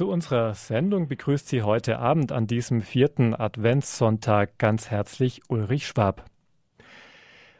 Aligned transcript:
Zu 0.00 0.08
unserer 0.08 0.54
Sendung 0.54 1.08
begrüßt 1.08 1.46
Sie 1.46 1.60
heute 1.60 1.98
Abend 1.98 2.32
an 2.32 2.46
diesem 2.46 2.80
vierten 2.80 3.34
Adventssonntag 3.34 4.56
ganz 4.56 4.90
herzlich 4.90 5.42
Ulrich 5.48 5.86
Schwab. 5.86 6.24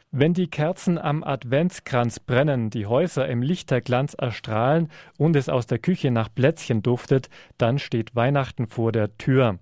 Wenn 0.09 0.33
die 0.33 0.47
Kerzen 0.47 0.97
am 0.97 1.23
Adventskranz 1.23 2.19
brennen, 2.19 2.71
die 2.71 2.87
Häuser 2.87 3.27
im 3.27 3.43
Lichterglanz 3.43 4.15
erstrahlen 4.15 4.89
und 5.19 5.35
es 5.35 5.49
aus 5.49 5.67
der 5.67 5.77
Küche 5.77 6.09
nach 6.09 6.33
Plätzchen 6.33 6.81
duftet, 6.81 7.29
dann 7.59 7.77
steht 7.77 8.15
Weihnachten 8.15 8.65
vor 8.65 8.91
der 8.91 9.15
Tür. 9.19 9.59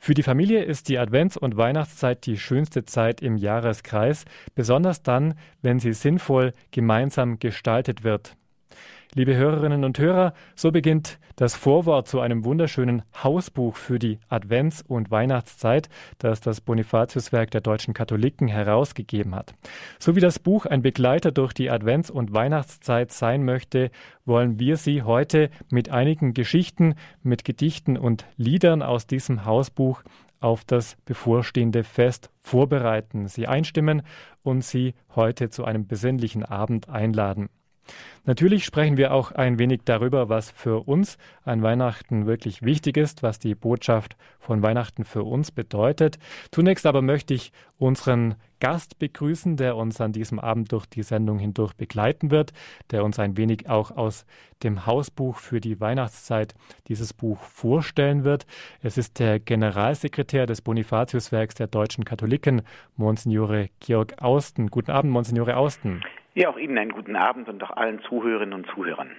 Für 0.00 0.14
die 0.14 0.24
Familie 0.24 0.64
ist 0.64 0.88
die 0.88 0.98
Advents- 0.98 1.38
und 1.38 1.56
Weihnachtszeit 1.56 2.26
die 2.26 2.36
schönste 2.36 2.84
Zeit 2.84 3.22
im 3.22 3.36
Jahreskreis, 3.36 4.24
besonders 4.56 5.04
dann, 5.04 5.34
wenn 5.62 5.78
sie 5.78 5.92
sinnvoll 5.92 6.52
gemeinsam 6.72 7.38
gestaltet 7.38 8.02
wird. 8.02 8.36
Liebe 9.14 9.34
Hörerinnen 9.34 9.84
und 9.84 9.98
Hörer, 9.98 10.34
so 10.54 10.70
beginnt 10.70 11.18
das 11.36 11.56
Vorwort 11.56 12.08
zu 12.08 12.20
einem 12.20 12.44
wunderschönen 12.44 13.02
Hausbuch 13.24 13.76
für 13.76 13.98
die 13.98 14.18
Advents- 14.28 14.84
und 14.86 15.10
Weihnachtszeit, 15.10 15.88
das 16.18 16.42
das 16.42 16.60
Bonifatiuswerk 16.60 17.50
der 17.50 17.62
deutschen 17.62 17.94
Katholiken 17.94 18.48
herausgegeben 18.48 19.34
hat. 19.34 19.54
So 19.98 20.14
wie 20.14 20.20
das 20.20 20.38
Buch 20.38 20.66
ein 20.66 20.82
Begleiter 20.82 21.32
durch 21.32 21.54
die 21.54 21.70
Advents- 21.70 22.10
und 22.10 22.34
Weihnachtszeit 22.34 23.10
sein 23.10 23.44
möchte, 23.44 23.90
wollen 24.26 24.60
wir 24.60 24.76
Sie 24.76 25.02
heute 25.02 25.48
mit 25.70 25.88
einigen 25.88 26.34
Geschichten, 26.34 26.94
mit 27.22 27.46
Gedichten 27.46 27.96
und 27.96 28.26
Liedern 28.36 28.82
aus 28.82 29.06
diesem 29.06 29.46
Hausbuch 29.46 30.02
auf 30.38 30.64
das 30.64 30.96
bevorstehende 31.06 31.82
Fest 31.82 32.30
vorbereiten, 32.36 33.26
Sie 33.26 33.46
einstimmen 33.46 34.02
und 34.42 34.64
Sie 34.64 34.94
heute 35.16 35.48
zu 35.48 35.64
einem 35.64 35.86
besinnlichen 35.86 36.44
Abend 36.44 36.90
einladen. 36.90 37.48
Natürlich 38.24 38.64
sprechen 38.64 38.96
wir 38.96 39.14
auch 39.14 39.32
ein 39.32 39.58
wenig 39.58 39.80
darüber, 39.84 40.28
was 40.28 40.50
für 40.50 40.86
uns 40.86 41.16
an 41.44 41.62
Weihnachten 41.62 42.26
wirklich 42.26 42.62
wichtig 42.62 42.96
ist, 42.96 43.22
was 43.22 43.38
die 43.38 43.54
Botschaft 43.54 44.16
von 44.38 44.62
Weihnachten 44.62 45.04
für 45.04 45.22
uns 45.22 45.50
bedeutet. 45.50 46.18
Zunächst 46.50 46.84
aber 46.84 47.00
möchte 47.00 47.32
ich 47.32 47.52
unseren 47.78 48.34
Gast 48.60 48.98
begrüßen, 48.98 49.56
der 49.56 49.76
uns 49.76 50.00
an 50.00 50.12
diesem 50.12 50.38
Abend 50.38 50.72
durch 50.72 50.86
die 50.86 51.02
Sendung 51.02 51.38
hindurch 51.38 51.74
begleiten 51.74 52.30
wird, 52.30 52.52
der 52.90 53.04
uns 53.04 53.18
ein 53.18 53.36
wenig 53.36 53.68
auch 53.68 53.92
aus 53.92 54.26
dem 54.62 54.84
Hausbuch 54.84 55.36
für 55.36 55.60
die 55.60 55.80
Weihnachtszeit 55.80 56.54
dieses 56.88 57.12
Buch 57.14 57.40
vorstellen 57.40 58.24
wird. 58.24 58.46
Es 58.82 58.98
ist 58.98 59.20
der 59.20 59.38
Generalsekretär 59.38 60.46
des 60.46 60.60
Bonifatiuswerks 60.60 61.54
der 61.54 61.68
deutschen 61.68 62.04
Katholiken, 62.04 62.62
Monsignore 62.96 63.70
Georg 63.80 64.20
Austen. 64.20 64.68
Guten 64.68 64.90
Abend, 64.90 65.12
Monsignore 65.12 65.56
Austen. 65.56 66.02
Ja, 66.38 66.50
auch 66.50 66.56
Ihnen 66.56 66.78
einen 66.78 66.92
guten 66.92 67.16
Abend 67.16 67.48
und 67.48 67.60
auch 67.64 67.72
allen 67.72 68.00
Zuhörerinnen 68.08 68.54
und 68.54 68.68
Zuhörern. 68.72 69.10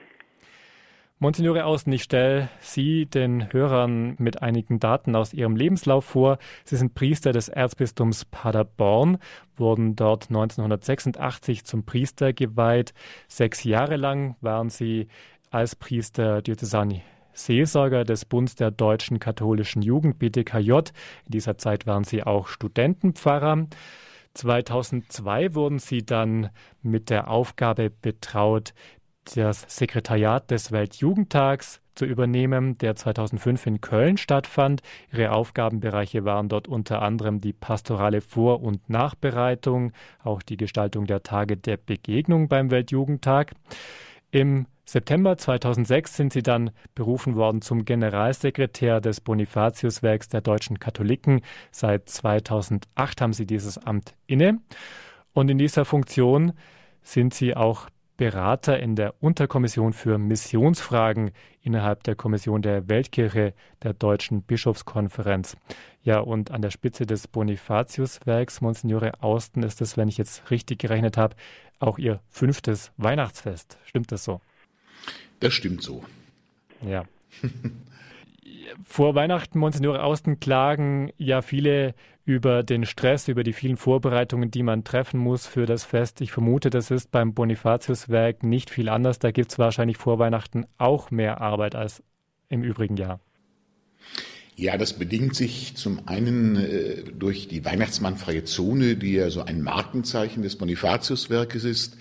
Monsignore 1.20 1.66
Austen, 1.66 1.92
ich 1.92 2.04
stelle 2.04 2.48
Sie 2.62 3.08
den 3.08 3.52
Hörern 3.52 4.16
mit 4.20 4.42
einigen 4.42 4.80
Daten 4.80 5.18
aus 5.18 5.34
Ihrem 5.34 5.58
Lebenslauf 5.58 6.06
vor. 6.06 6.38
Sie 6.64 6.78
sind 6.78 6.94
Priester 6.94 7.34
des 7.34 7.50
Erzbistums 7.50 8.24
Paderborn, 8.24 9.18
wurden 9.58 9.98
dort 9.98 10.30
1986 10.30 11.66
zum 11.66 11.86
Priester 11.86 12.32
geweiht. 12.32 12.94
Sechs 13.28 13.66
Jahre 13.66 13.98
lang 13.98 14.38
waren 14.40 14.70
Sie 14.70 15.10
als 15.52 15.76
Priester 15.76 16.42
Diözesani 16.42 17.02
Seelsorger 17.34 18.06
des 18.06 18.24
Bundes 18.24 18.56
der 18.56 18.72
deutschen 18.72 19.20
katholischen 19.20 19.82
Jugend 19.82 20.20
BDKJ. 20.20 20.72
In 20.72 21.32
dieser 21.32 21.58
Zeit 21.58 21.86
waren 21.86 22.06
Sie 22.06 22.24
auch 22.24 22.48
Studentenpfarrer. 22.48 23.68
2002 24.40 25.54
wurden 25.54 25.80
sie 25.80 26.06
dann 26.06 26.50
mit 26.82 27.10
der 27.10 27.30
Aufgabe 27.30 27.90
betraut, 27.90 28.74
das 29.36 29.66
Sekretariat 29.68 30.50
des 30.50 30.72
Weltjugendtags 30.72 31.82
zu 31.94 32.06
übernehmen, 32.06 32.78
der 32.78 32.96
2005 32.96 33.68
in 33.68 33.82
Köln 33.82 34.18
stattfand. 34.18 34.82
Ihre 35.12 35.34
Aufgabenbereiche 35.34 36.24
waren 36.24 36.48
dort 36.48 36.70
unter 36.70 37.02
anderem 37.02 37.42
die 37.42 37.52
pastorale 37.52 38.22
Vor- 38.22 38.64
und 38.64 38.90
Nachbereitung, 38.90 39.92
auch 40.24 40.42
die 40.42 40.58
Gestaltung 40.58 41.06
der 41.06 41.22
Tage 41.22 41.58
der 41.58 41.76
Begegnung 41.76 42.48
beim 42.48 42.72
Weltjugendtag. 42.72 43.52
Im 44.32 44.68
September 44.86 45.38
2006 45.38 46.16
sind 46.16 46.34
sie 46.34 46.44
dann 46.44 46.72
berufen 46.96 47.36
worden 47.36 47.62
zum 47.62 47.86
Generalsekretär 47.86 49.02
des 49.02 49.22
Bonifatiuswerks 49.22 50.30
der 50.30 50.42
deutschen 50.42 50.80
Katholiken. 50.80 51.42
Seit 51.72 52.10
2008 52.10 53.22
haben 53.22 53.34
sie 53.34 53.46
dieses 53.46 53.78
Amt 53.78 54.16
inne. 54.26 54.60
Und 55.34 55.50
in 55.50 55.58
dieser 55.58 55.86
Funktion 55.86 56.54
sind 57.02 57.34
sie 57.34 57.56
auch 57.56 57.88
Berater 58.18 58.80
in 58.80 58.96
der 58.96 59.14
Unterkommission 59.22 59.94
für 59.94 60.18
Missionsfragen 60.18 61.32
innerhalb 61.62 62.04
der 62.04 62.16
Kommission 62.16 62.62
der 62.62 62.90
Weltkirche 62.90 63.54
der 63.82 63.94
Deutschen 63.94 64.42
Bischofskonferenz. 64.42 65.56
Ja, 66.04 66.20
und 66.20 66.52
an 66.52 66.62
der 66.62 66.72
Spitze 66.72 67.06
des 67.06 67.28
Bonifatiuswerks, 67.28 68.62
Monsignore 68.62 69.22
Austen, 69.22 69.64
ist 69.64 69.82
es, 69.82 69.98
wenn 69.98 70.08
ich 70.08 70.18
jetzt 70.18 70.50
richtig 70.50 70.80
gerechnet 70.80 71.18
habe, 71.18 71.36
auch 71.80 71.98
ihr 71.98 72.22
fünftes 72.30 72.92
Weihnachtsfest. 72.98 73.78
Stimmt 73.86 74.12
das 74.12 74.24
so? 74.24 74.42
Das 75.40 75.54
stimmt 75.54 75.84
so. 75.84 76.04
Ja. 76.82 77.04
Vor 78.84 79.16
Weihnachten, 79.16 79.60
Monsignore 79.60 80.04
Austen, 80.04 80.40
klagen 80.40 81.12
ja 81.18 81.42
viele 81.42 81.96
über 82.26 82.62
den 82.64 82.86
Stress, 82.86 83.28
über 83.28 83.44
die 83.44 83.54
vielen 83.54 83.78
Vorbereitungen, 83.78 84.52
die 84.52 84.64
man 84.64 84.84
treffen 84.84 85.20
muss 85.20 85.48
für 85.48 85.66
das 85.66 85.84
Fest. 85.84 86.22
Ich 86.22 86.32
vermute, 86.32 86.70
das 86.70 86.92
ist 86.92 87.12
beim 87.12 87.34
Bonifatiuswerk 87.34 88.44
nicht 88.44 88.70
viel 88.70 88.88
anders. 88.88 89.20
Da 89.20 89.32
gibt 89.32 89.52
es 89.52 89.60
wahrscheinlich 89.60 89.98
vor 89.98 90.20
Weihnachten 90.20 90.66
auch 90.78 91.12
mehr 91.12 91.42
Arbeit 91.42 91.76
als 91.76 92.04
im 92.48 92.64
übrigen 92.64 92.98
Jahr. 92.98 93.20
Ja, 94.60 94.78
das 94.78 94.92
bedingt 94.92 95.38
sich 95.38 95.76
zum 95.76 96.06
einen 96.06 96.58
äh, 96.58 97.04
durch 97.18 97.48
die 97.48 97.64
Weihnachtsmannfreie 97.64 98.44
Zone, 98.44 98.98
die 98.98 99.14
ja 99.14 99.30
so 99.30 99.42
ein 99.42 99.62
Markenzeichen 99.62 100.44
des 100.44 100.58
Bonifatiuswerkes 100.58 101.64
ist 101.64 101.96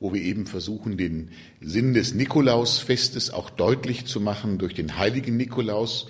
wo 0.00 0.12
wir 0.12 0.20
eben 0.20 0.46
versuchen, 0.46 0.98
den 0.98 1.30
Sinn 1.60 1.94
des 1.94 2.14
Nikolausfestes 2.14 3.30
auch 3.30 3.48
deutlich 3.48 4.04
zu 4.04 4.20
machen 4.20 4.58
durch 4.58 4.74
den 4.74 4.98
heiligen 4.98 5.36
Nikolaus, 5.36 6.08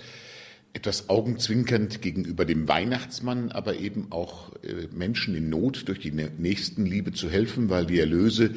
etwas 0.72 1.08
augenzwinkernd 1.08 2.02
gegenüber 2.02 2.44
dem 2.44 2.66
Weihnachtsmann, 2.66 3.52
aber 3.52 3.76
eben 3.76 4.08
auch 4.10 4.52
äh, 4.64 4.88
Menschen 4.90 5.36
in 5.36 5.48
Not 5.48 5.86
durch 5.86 6.00
die 6.00 6.10
Nächstenliebe 6.10 7.12
zu 7.12 7.30
helfen, 7.30 7.70
weil 7.70 7.86
die 7.86 8.00
Erlöse 8.00 8.50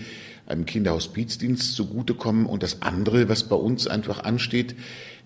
einem 0.48 0.66
Kinderhospizdienst 0.66 1.76
zugutekommen. 1.76 2.48
Und 2.48 2.64
das 2.64 2.82
andere, 2.82 3.30
was 3.30 3.48
bei 3.48 3.56
uns 3.56 3.86
einfach 3.86 4.24
ansteht, 4.24 4.76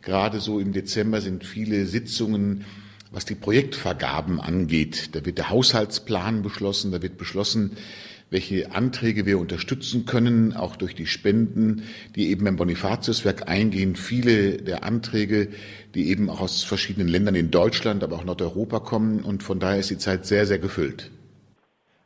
gerade 0.02 0.40
so 0.40 0.60
im 0.60 0.74
Dezember 0.74 1.22
sind 1.22 1.46
viele 1.46 1.86
Sitzungen, 1.86 2.66
was 3.12 3.26
die 3.26 3.36
Projektvergaben 3.36 4.40
angeht. 4.40 5.16
Da 5.16 5.26
wird 5.26 5.38
der 5.38 5.50
Haushaltsplan 5.50 6.42
beschlossen, 6.42 6.92
da 6.92 7.02
wird 7.02 7.18
beschlossen, 7.18 7.78
welche 8.30 8.74
Anträge 8.74 9.26
wir 9.26 9.38
unterstützen 9.38 10.06
können, 10.06 10.54
auch 10.54 10.78
durch 10.78 10.96
die 10.96 11.06
Spenden, 11.06 11.84
die 12.16 12.30
eben 12.30 12.48
im 12.48 12.56
Bonifatiuswerk 12.56 13.50
eingehen. 13.50 13.98
Viele 13.98 14.58
der 14.58 14.86
Anträge, 14.86 15.50
die 15.94 16.08
eben 16.08 16.30
auch 16.30 16.40
aus 16.40 16.64
verschiedenen 16.64 17.10
Ländern 17.10 17.36
in 17.36 17.52
Deutschland, 17.52 18.04
aber 18.04 18.16
auch 18.16 18.24
Nordeuropa 18.24 18.80
kommen. 18.80 19.20
Und 19.20 19.44
von 19.44 19.60
daher 19.60 19.80
ist 19.80 19.90
die 19.90 19.98
Zeit 19.98 20.26
sehr, 20.26 20.48
sehr 20.48 20.60
gefüllt. 20.60 21.12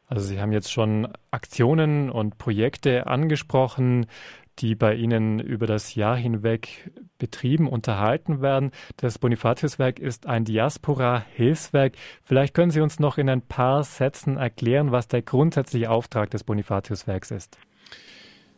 Also 0.08 0.26
Sie 0.28 0.40
haben 0.40 0.52
jetzt 0.52 0.72
schon 0.72 1.08
Aktionen 1.30 2.10
und 2.10 2.40
Projekte 2.40 3.06
angesprochen, 3.06 4.08
die 4.60 4.74
bei 4.74 4.96
Ihnen 4.96 5.40
über 5.40 5.68
das 5.68 5.94
Jahr 5.94 6.18
hinweg 6.18 6.90
betrieben, 7.18 7.68
unterhalten 7.68 8.42
werden. 8.42 8.72
Das 8.98 9.20
Bonifatiuswerk 9.20 10.00
ist 10.00 10.26
ein 10.28 10.46
Diaspora-Hilfswerk. 10.46 11.94
Vielleicht 12.24 12.54
können 12.54 12.72
Sie 12.72 12.82
uns 12.82 13.00
noch 13.00 13.18
in 13.18 13.30
ein 13.30 13.42
paar 13.42 13.84
Sätzen 13.84 14.38
erklären, 14.38 14.92
was 14.92 15.08
der 15.08 15.22
grundsätzliche 15.22 15.90
Auftrag 15.90 16.30
des 16.32 16.44
Bonifatiuswerks 16.44 17.32
ist. 17.32 17.58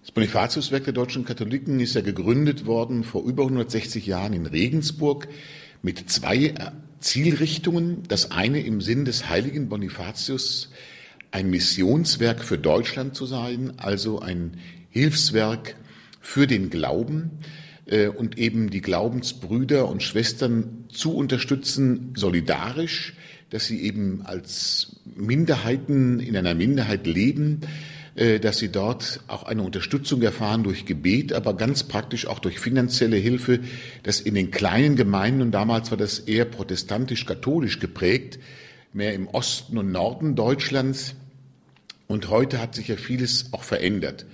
Das 0.01 0.11
Bonifatiuswerk 0.11 0.85
der 0.85 0.93
deutschen 0.93 1.25
Katholiken 1.25 1.79
ist 1.79 1.95
ja 1.95 2.01
gegründet 2.01 2.65
worden 2.65 3.03
vor 3.03 3.23
über 3.23 3.43
160 3.43 4.05
Jahren 4.05 4.33
in 4.33 4.45
Regensburg 4.45 5.27
mit 5.81 6.09
zwei 6.09 6.53
Zielrichtungen. 6.99 8.03
Das 8.07 8.31
eine 8.31 8.61
im 8.61 8.79
Sinn 8.79 9.05
des 9.05 9.27
heiligen 9.29 9.67
Bonifatius, 9.69 10.71
ein 11.31 11.49
Missionswerk 11.49 12.43
für 12.43 12.57
Deutschland 12.57 13.15
zu 13.15 13.25
sein, 13.25 13.73
also 13.77 14.19
ein 14.19 14.57
Hilfswerk 14.89 15.75
für 16.21 16.47
den 16.47 16.69
Glauben 16.69 17.39
äh, 17.87 18.07
und 18.07 18.37
eben 18.37 18.69
die 18.69 18.81
Glaubensbrüder 18.81 19.87
und 19.87 20.03
Schwestern 20.03 20.85
zu 20.89 21.15
unterstützen, 21.15 22.13
solidarisch, 22.15 23.15
dass 23.49 23.65
sie 23.65 23.81
eben 23.81 24.21
als 24.25 24.97
Minderheiten 25.15 26.19
in 26.19 26.35
einer 26.35 26.53
Minderheit 26.53 27.07
leben, 27.07 27.61
äh, 28.15 28.39
dass 28.39 28.57
sie 28.57 28.69
dort 28.69 29.21
auch 29.27 29.43
eine 29.43 29.63
Unterstützung 29.63 30.21
erfahren 30.21 30.63
durch 30.63 30.85
Gebet, 30.85 31.33
aber 31.33 31.55
ganz 31.55 31.83
praktisch 31.83 32.27
auch 32.27 32.39
durch 32.39 32.59
finanzielle 32.59 33.17
Hilfe, 33.17 33.59
dass 34.03 34.19
in 34.19 34.35
den 34.35 34.51
kleinen 34.51 34.95
Gemeinden, 34.95 35.41
und 35.41 35.51
damals 35.51 35.91
war 35.91 35.97
das 35.97 36.19
eher 36.19 36.45
protestantisch-katholisch 36.45 37.79
geprägt, 37.79 38.39
mehr 38.91 39.13
im 39.13 39.27
Osten 39.27 39.77
und 39.77 39.91
Norden 39.91 40.35
Deutschlands, 40.35 41.15
und 42.07 42.29
heute 42.29 42.61
hat 42.61 42.73
sich 42.73 42.87
ja 42.87 42.95
vieles 42.95 43.51
auch 43.51 43.63
verändert. 43.63 44.25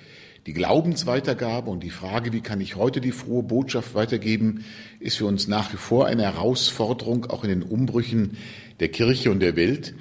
Die 0.45 0.53
Glaubensweitergabe 0.53 1.69
und 1.69 1.83
die 1.83 1.89
Frage, 1.89 2.33
wie 2.33 2.41
kann 2.41 2.59
ich 2.59 2.75
heute 2.75 2.99
die 2.99 3.13
frohe 3.13 3.43
Botschaft 3.43 3.95
weitergeben, 3.95 4.65
ist 4.99 5.17
für 5.17 5.25
uns 5.25 5.47
nach 5.47 5.71
wie 5.71 5.77
vor 5.77 6.05
eine 6.05 6.23
Herausforderung, 6.23 7.27
auch 7.27 7.45
in 7.45 7.49
den 7.49 7.63
Umbrüchen 7.63 8.35
der 8.81 8.89
Kirche 8.89 9.31
und 9.31 9.39
der 9.39 9.55
Welt. 9.55 9.95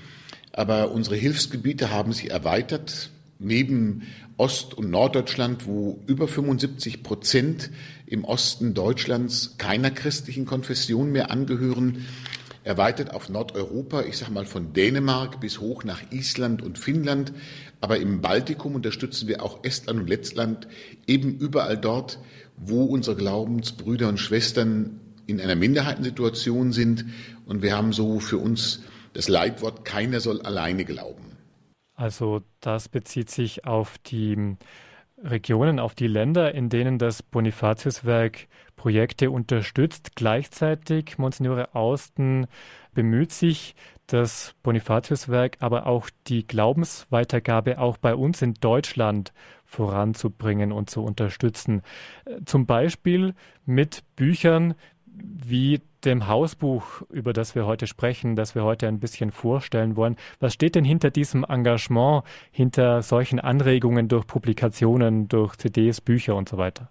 Aber 0.50 0.90
unsere 0.90 1.14
Hilfsgebiete 1.14 1.90
haben 1.90 2.12
sich 2.12 2.32
erweitert. 2.32 3.10
Neben 3.38 4.02
Ost- 4.36 4.74
und 4.74 4.90
Norddeutschland, 4.90 5.66
wo 5.66 6.00
über 6.08 6.26
75 6.26 7.04
Prozent 7.04 7.70
im 8.06 8.24
Osten 8.24 8.74
Deutschlands 8.74 9.54
keiner 9.58 9.92
christlichen 9.92 10.44
Konfession 10.44 11.12
mehr 11.12 11.30
angehören, 11.30 12.04
erweitert 12.64 13.14
auf 13.14 13.28
Nordeuropa, 13.28 14.02
ich 14.02 14.16
sage 14.16 14.32
mal 14.32 14.46
von 14.46 14.72
Dänemark 14.72 15.40
bis 15.40 15.60
hoch 15.60 15.84
nach 15.84 16.00
Island 16.10 16.62
und 16.62 16.78
Finnland. 16.78 17.32
Aber 17.82 17.98
im 17.98 18.20
Baltikum 18.20 18.76
unterstützen 18.76 19.26
wir 19.26 19.42
auch 19.42 19.64
Estland 19.64 20.00
und 20.00 20.08
Lettland, 20.08 20.68
eben 21.08 21.36
überall 21.36 21.76
dort, 21.76 22.20
wo 22.56 22.84
unsere 22.84 23.16
Glaubensbrüder 23.16 24.08
und 24.08 24.18
Schwestern 24.18 25.00
in 25.26 25.40
einer 25.40 25.56
Minderheitensituation 25.56 26.72
sind. 26.72 27.04
Und 27.44 27.60
wir 27.60 27.76
haben 27.76 27.92
so 27.92 28.20
für 28.20 28.38
uns 28.38 28.82
das 29.14 29.28
Leitwort, 29.28 29.84
keiner 29.84 30.20
soll 30.20 30.40
alleine 30.42 30.84
glauben. 30.84 31.36
Also 31.94 32.42
das 32.60 32.88
bezieht 32.88 33.30
sich 33.30 33.64
auf 33.64 33.98
die 33.98 34.56
Regionen, 35.18 35.78
auf 35.78 35.94
die 35.94 36.06
Länder, 36.06 36.54
in 36.54 36.68
denen 36.68 36.98
das 36.98 37.22
Bonifatiuswerk 37.22 38.46
Projekte 38.76 39.30
unterstützt. 39.30 40.16
Gleichzeitig, 40.16 41.18
Monsignore 41.18 41.74
Austen 41.74 42.46
bemüht 42.94 43.32
sich, 43.32 43.74
das 44.12 44.54
Bonifatiuswerk, 44.62 45.56
aber 45.60 45.86
auch 45.86 46.10
die 46.26 46.46
Glaubensweitergabe 46.46 47.78
auch 47.78 47.96
bei 47.96 48.14
uns 48.14 48.42
in 48.42 48.54
Deutschland 48.54 49.32
voranzubringen 49.64 50.72
und 50.72 50.90
zu 50.90 51.02
unterstützen. 51.02 51.82
Zum 52.44 52.66
Beispiel 52.66 53.34
mit 53.64 54.02
Büchern 54.16 54.74
wie 55.14 55.80
dem 56.04 56.26
Hausbuch, 56.26 57.02
über 57.10 57.32
das 57.32 57.54
wir 57.54 57.66
heute 57.66 57.86
sprechen, 57.86 58.34
das 58.34 58.54
wir 58.54 58.64
heute 58.64 58.88
ein 58.88 58.98
bisschen 58.98 59.30
vorstellen 59.30 59.96
wollen. 59.96 60.16
Was 60.40 60.54
steht 60.54 60.74
denn 60.74 60.84
hinter 60.84 61.10
diesem 61.10 61.44
Engagement, 61.44 62.24
hinter 62.50 63.02
solchen 63.02 63.38
Anregungen 63.38 64.08
durch 64.08 64.26
Publikationen, 64.26 65.28
durch 65.28 65.56
CDs, 65.56 66.00
Bücher 66.00 66.34
und 66.34 66.48
so 66.48 66.58
weiter? 66.58 66.90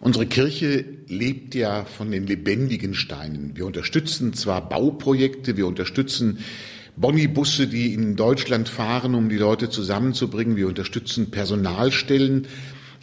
Unsere 0.00 0.26
Kirche 0.26 0.84
lebt 1.08 1.54
ja 1.54 1.84
von 1.84 2.10
den 2.10 2.26
lebendigen 2.26 2.94
Steinen. 2.94 3.56
Wir 3.56 3.66
unterstützen 3.66 4.34
zwar 4.34 4.68
Bauprojekte, 4.68 5.56
wir 5.56 5.66
unterstützen 5.66 6.38
Bonnibusse, 6.96 7.66
die 7.66 7.92
in 7.92 8.16
Deutschland 8.16 8.68
fahren, 8.68 9.14
um 9.14 9.28
die 9.28 9.36
Leute 9.36 9.70
zusammenzubringen. 9.70 10.56
Wir 10.56 10.68
unterstützen 10.68 11.30
Personalstellen. 11.30 12.46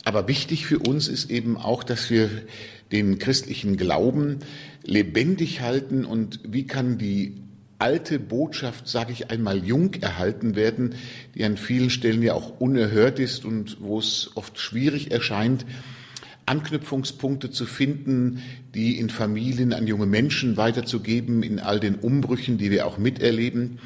Aber 0.05 0.27
wichtig 0.27 0.65
für 0.65 0.79
uns 0.79 1.07
ist 1.07 1.29
eben 1.29 1.57
auch, 1.57 1.83
dass 1.83 2.09
wir 2.09 2.29
den 2.91 3.19
christlichen 3.19 3.77
Glauben 3.77 4.39
lebendig 4.83 5.61
halten 5.61 6.05
und 6.05 6.39
wie 6.47 6.67
kann 6.67 6.97
die 6.97 7.35
alte 7.79 8.19
Botschaft, 8.19 8.87
sage 8.87 9.11
ich 9.11 9.29
einmal, 9.29 9.65
jung 9.65 9.93
erhalten 9.95 10.55
werden, 10.55 10.95
die 11.35 11.43
an 11.43 11.57
vielen 11.57 11.89
Stellen 11.89 12.21
ja 12.21 12.33
auch 12.33 12.59
unerhört 12.59 13.19
ist 13.19 13.45
und 13.45 13.77
wo 13.79 13.99
es 13.99 14.31
oft 14.35 14.59
schwierig 14.59 15.11
erscheint, 15.11 15.65
Anknüpfungspunkte 16.45 17.51
zu 17.51 17.65
finden, 17.65 18.41
die 18.75 18.99
in 18.99 19.09
Familien 19.09 19.73
an 19.73 19.87
junge 19.87 20.05
Menschen 20.05 20.57
weiterzugeben, 20.57 21.43
in 21.43 21.59
all 21.59 21.79
den 21.79 21.95
Umbrüchen, 21.95 22.57
die 22.57 22.71
wir 22.71 22.85
auch 22.87 22.97
miterleben. 22.97 23.79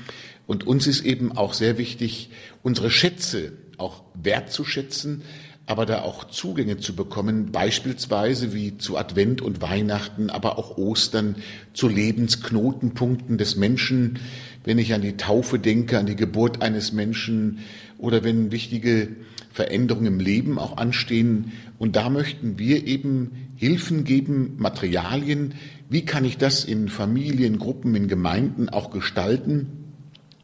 Und 0.48 0.66
uns 0.66 0.88
ist 0.88 1.06
eben 1.06 1.32
auch 1.32 1.54
sehr 1.54 1.78
wichtig, 1.78 2.30
unsere 2.64 2.90
Schätze 2.90 3.54
auch 3.78 4.04
wertzuschätzen, 4.16 5.22
aber 5.68 5.86
da 5.86 6.02
auch 6.02 6.24
Zugänge 6.24 6.78
zu 6.78 6.96
bekommen, 6.96 7.52
beispielsweise 7.52 8.54
wie 8.54 8.78
zu 8.78 8.98
Advent 8.98 9.42
und 9.42 9.62
Weihnachten, 9.62 10.30
aber 10.30 10.58
auch 10.58 10.78
Ostern, 10.78 11.36
zu 11.74 11.90
Lebensknotenpunkten 11.90 13.38
des 13.38 13.58
Menschen, 13.58 14.20
wenn 14.64 14.80
ich 14.80 14.94
an 14.94 15.02
die 15.02 15.18
Taufe 15.18 15.60
denke, 15.60 16.00
an 16.00 16.06
die 16.06 16.16
Geburt 16.16 16.62
eines 16.62 16.94
Menschen 16.94 17.60
oder 17.98 18.24
wenn 18.24 18.52
wichtige 18.52 19.10
Veränderungen 19.52 20.08
im 20.08 20.20
Leben 20.20 20.58
auch 20.58 20.78
anstehen. 20.78 21.52
Und 21.78 21.98
da 21.98 22.10
möchten 22.10 22.58
wir 22.58 22.88
eben 22.88 23.50
Hilfen 23.58 24.06
geben, 24.06 24.54
Materialien. 24.58 25.56
Wie 25.90 26.06
kann 26.06 26.24
ich 26.24 26.38
das 26.38 26.64
in 26.64 26.88
Familien, 26.88 27.60
Gruppen, 27.60 27.94
in 27.96 28.08
Gemeinden 28.08 28.70
auch 28.70 28.90
gestalten? 28.92 29.87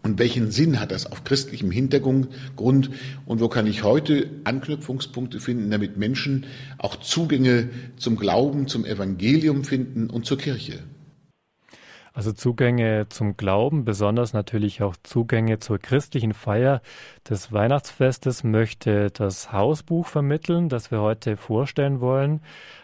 Und 0.04 0.20
welchen 0.20 0.52
Sinn 0.52 0.82
hat 0.82 0.92
das 0.92 1.10
auf 1.10 1.24
christlichem 1.24 1.72
Hintergrund? 1.72 2.28
Und 2.58 2.90
wo 3.26 3.48
kann 3.48 3.66
ich 3.68 3.84
heute 3.84 4.30
Anknüpfungspunkte 4.44 5.40
finden, 5.40 5.72
damit 5.72 5.98
Menschen 5.98 6.46
auch 6.78 6.98
Zugänge 6.98 7.70
zum 7.96 8.18
Glauben, 8.18 8.68
zum 8.68 8.86
Evangelium 8.86 9.64
finden 9.64 10.10
und 10.10 10.26
zur 10.26 10.38
Kirche? 10.38 10.80
Also 12.16 12.32
Zugänge 12.32 13.08
zum 13.10 13.38
Glauben, 13.38 13.86
besonders 13.86 14.34
natürlich 14.34 14.84
auch 14.84 14.96
Zugänge 15.02 15.58
zur 15.58 15.80
christlichen 15.80 16.34
Feier 16.34 16.82
des 17.28 17.52
Weihnachtsfestes 17.52 18.44
möchte 18.44 19.10
das 19.10 19.52
Hausbuch 19.52 20.06
vermitteln, 20.06 20.70
das 20.70 20.92
wir 20.92 21.02
heute 21.02 21.38
vorstellen 21.38 22.02
wollen. 22.02 22.42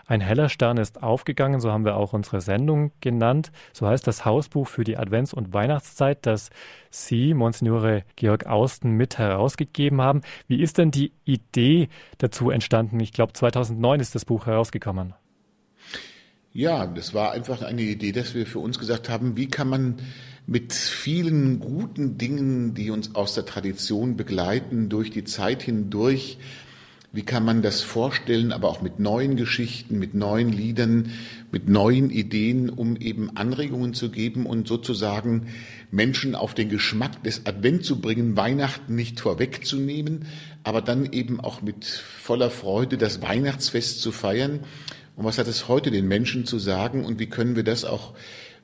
Ein 0.10 0.22
heller 0.22 0.50
Stern 0.50 0.78
ist 0.78 1.04
aufgegangen, 1.04 1.60
so 1.60 1.72
haben 1.72 1.86
wir 1.86 1.96
auch 1.96 2.14
unsere 2.14 2.42
Sendung 2.42 2.92
genannt. 3.00 3.52
So 3.74 3.86
heißt 3.86 4.08
das 4.08 4.26
Hausbuch 4.26 4.68
für 4.68 4.84
die 4.84 4.98
Advents- 4.98 5.36
und 5.36 5.54
Weihnachtszeit, 5.54 6.26
das 6.26 6.50
Sie, 6.90 7.36
Monsignore 7.36 8.04
Georg 8.16 8.48
Austen, 8.48 8.94
mit 8.94 9.20
herausgegeben 9.20 10.02
haben. 10.02 10.22
Wie 10.48 10.64
ist 10.64 10.80
denn 10.80 10.90
die 10.90 11.12
Idee 11.26 11.90
dazu 12.18 12.50
entstanden? 12.50 13.00
Ich 13.00 13.14
glaube, 13.14 13.34
2009 13.34 14.00
ist 14.00 14.16
das 14.16 14.26
Buch 14.26 14.48
herausgekommen. 14.48 15.14
Ja, 16.54 16.88
das 16.88 17.14
war 17.14 17.34
einfach 17.34 17.62
eine 17.62 17.84
Idee, 17.84 18.12
dass 18.12 18.34
wir 18.34 18.48
für 18.48 18.58
uns 18.58 18.80
gesagt 18.80 19.10
haben, 19.10 19.38
wie 19.38 19.48
kann 19.48 19.70
man 19.70 19.98
mit 20.48 20.74
vielen 20.74 21.60
guten 21.60 22.18
Dingen, 22.18 22.74
die 22.74 22.90
uns 22.90 23.14
aus 23.14 23.36
der 23.36 23.46
Tradition 23.46 24.18
begleiten, 24.18 24.90
durch 24.90 25.12
die 25.12 25.24
Zeit 25.24 25.62
hindurch 25.62 26.40
wie 27.12 27.24
kann 27.24 27.44
man 27.44 27.64
das 27.64 27.82
vorstellen, 27.82 28.52
aber 28.52 28.70
auch 28.70 28.82
mit 28.84 29.00
neuen 29.00 29.36
Geschichten, 29.36 29.98
mit 29.98 30.14
neuen 30.14 30.52
Liedern, 30.52 31.12
mit 31.52 31.68
neuen 31.68 32.12
Ideen, 32.12 32.70
um 32.70 32.98
eben 32.98 33.36
Anregungen 33.36 33.96
zu 33.96 34.12
geben 34.12 34.46
und 34.46 34.68
sozusagen 34.68 35.48
Menschen 35.90 36.36
auf 36.36 36.54
den 36.54 36.70
Geschmack 36.70 37.24
des 37.24 37.48
Advent 37.48 37.84
zu 37.84 38.00
bringen, 38.00 38.38
Weihnachten 38.38 38.94
nicht 38.94 39.20
vorwegzunehmen, 39.20 40.26
aber 40.64 40.82
dann 40.82 41.12
eben 41.12 41.40
auch 41.40 41.64
mit 41.64 41.86
voller 41.86 42.52
Freude 42.52 42.98
das 42.98 43.24
Weihnachtsfest 43.24 44.02
zu 44.02 44.12
feiern. 44.12 44.60
Und 45.16 45.26
was 45.26 45.40
hat 45.40 45.48
es 45.48 45.68
heute 45.68 45.90
den 45.90 46.08
Menschen 46.08 46.46
zu 46.46 46.60
sagen 46.60 47.06
und 47.06 47.20
wie 47.20 47.28
können 47.28 47.56
wir 47.56 47.64
das 47.64 47.86
auch 47.86 48.14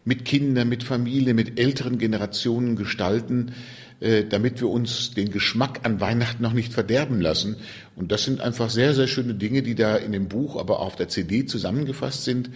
mit 0.06 0.24
Kindern, 0.24 0.70
mit 0.70 0.84
Familie, 0.84 1.34
mit 1.34 1.60
älteren 1.60 1.98
Generationen 1.98 2.76
gestalten, 2.76 3.54
damit 4.00 4.60
wir 4.62 4.70
uns 4.70 5.14
den 5.14 5.32
Geschmack 5.32 5.80
an 5.84 6.02
Weihnachten 6.02 6.44
noch 6.44 6.54
nicht 6.54 6.74
verderben 6.74 7.22
lassen. 7.22 7.56
Und 7.96 8.12
das 8.12 8.26
sind 8.26 8.42
einfach 8.42 8.70
sehr, 8.70 8.94
sehr 8.94 9.08
schöne 9.08 9.36
Dinge, 9.36 9.64
die 9.64 9.76
da 9.76 9.96
in 9.96 10.12
dem 10.12 10.28
Buch, 10.28 10.58
aber 10.58 10.80
auch 10.80 10.88
auf 10.88 10.96
der 10.96 11.08
CD 11.08 11.46
zusammengefasst 11.46 12.26
sind. 12.26 12.50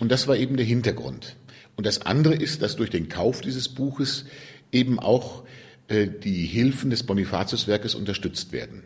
Und 0.00 0.10
das 0.10 0.28
war 0.28 0.36
eben 0.36 0.56
der 0.56 0.66
Hintergrund. 0.66 1.36
Und 1.76 1.86
das 1.86 2.02
andere 2.02 2.34
ist, 2.34 2.62
dass 2.62 2.76
durch 2.76 2.90
den 2.90 3.08
Kauf 3.08 3.40
dieses 3.40 3.68
Buches 3.68 4.24
eben 4.72 4.98
auch 4.98 5.44
äh, 5.88 6.08
die 6.08 6.44
Hilfen 6.44 6.90
des 6.90 7.02
Bonifatiuswerkes 7.04 7.94
unterstützt 7.94 8.52
werden. 8.52 8.82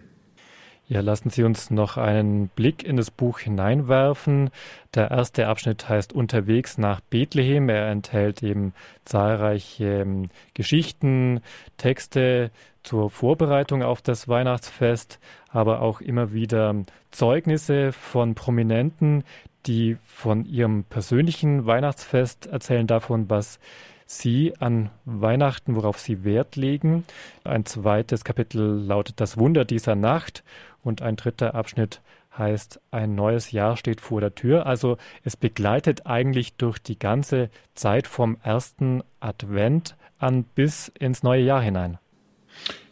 Ja, 0.88 1.00
lassen 1.00 1.30
Sie 1.30 1.44
uns 1.44 1.70
noch 1.70 1.96
einen 1.96 2.48
Blick 2.48 2.82
in 2.82 2.96
das 2.96 3.10
Buch 3.10 3.38
hineinwerfen. 3.38 4.50
Der 4.94 5.10
erste 5.10 5.46
Abschnitt 5.46 5.88
heißt 5.88 6.12
Unterwegs 6.12 6.76
nach 6.76 7.00
Bethlehem. 7.00 7.68
Er 7.68 7.88
enthält 7.90 8.42
eben 8.42 8.74
zahlreiche 9.04 10.02
ähm, 10.02 10.28
Geschichten, 10.54 11.40
Texte 11.76 12.50
zur 12.82 13.10
Vorbereitung 13.10 13.82
auf 13.82 14.02
das 14.02 14.28
Weihnachtsfest, 14.28 15.20
aber 15.48 15.80
auch 15.82 16.00
immer 16.00 16.32
wieder 16.32 16.74
Zeugnisse 17.12 17.92
von 17.92 18.34
Prominenten, 18.34 19.24
die 19.66 19.96
von 20.04 20.44
ihrem 20.44 20.82
persönlichen 20.84 21.64
Weihnachtsfest 21.64 22.46
erzählen 22.46 22.88
davon, 22.88 23.30
was 23.30 23.60
Sie 24.04 24.52
an 24.58 24.90
Weihnachten, 25.06 25.74
worauf 25.74 25.98
Sie 25.98 26.22
Wert 26.22 26.56
legen. 26.56 27.04
Ein 27.44 27.64
zweites 27.64 28.24
Kapitel 28.24 28.60
lautet 28.60 29.20
Das 29.20 29.38
Wunder 29.38 29.64
dieser 29.64 29.94
Nacht 29.94 30.44
und 30.82 31.02
ein 31.02 31.16
dritter 31.16 31.54
Abschnitt 31.54 32.00
heißt 32.36 32.80
Ein 32.90 33.14
neues 33.14 33.52
Jahr 33.52 33.76
steht 33.76 34.00
vor 34.00 34.20
der 34.20 34.34
Tür. 34.34 34.66
Also 34.66 34.96
es 35.22 35.36
begleitet 35.36 36.06
eigentlich 36.06 36.54
durch 36.54 36.78
die 36.78 36.98
ganze 36.98 37.50
Zeit 37.74 38.06
vom 38.06 38.36
ersten 38.42 39.02
Advent 39.20 39.96
an 40.18 40.44
bis 40.44 40.90
ins 40.98 41.22
neue 41.22 41.42
Jahr 41.42 41.62
hinein. 41.62 41.98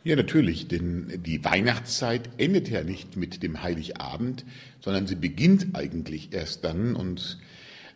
Ja, 0.03 0.17
natürlich, 0.17 0.69
denn 0.69 1.23
die 1.25 1.45
Weihnachtszeit 1.45 2.31
endet 2.39 2.69
ja 2.71 2.83
nicht 2.83 3.17
mit 3.17 3.43
dem 3.43 3.63
Heiligabend, 3.63 4.47
sondern 4.81 5.07
sie 5.07 5.15
beginnt 5.15 5.75
eigentlich 5.75 6.33
erst 6.33 6.65
dann 6.65 6.97
und 6.97 7.39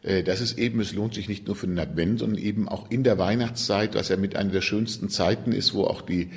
äh, 0.02 0.22
das 0.22 0.42
ist 0.42 0.58
eben, 0.58 0.80
es 0.80 0.92
lohnt 0.92 1.14
sich 1.14 1.28
nicht 1.28 1.46
nur 1.46 1.56
für 1.56 1.66
den 1.66 1.78
Advent, 1.78 2.18
sondern 2.18 2.38
eben 2.38 2.68
auch 2.68 2.90
in 2.90 3.04
der 3.04 3.18
Weihnachtszeit, 3.18 3.94
was 3.94 4.10
ja 4.10 4.18
mit 4.18 4.36
einer 4.36 4.52
der 4.52 4.60
schönsten 4.60 5.08
Zeiten 5.08 5.52
ist, 5.52 5.72
wo 5.72 5.84
auch 5.84 6.02
die 6.02 6.30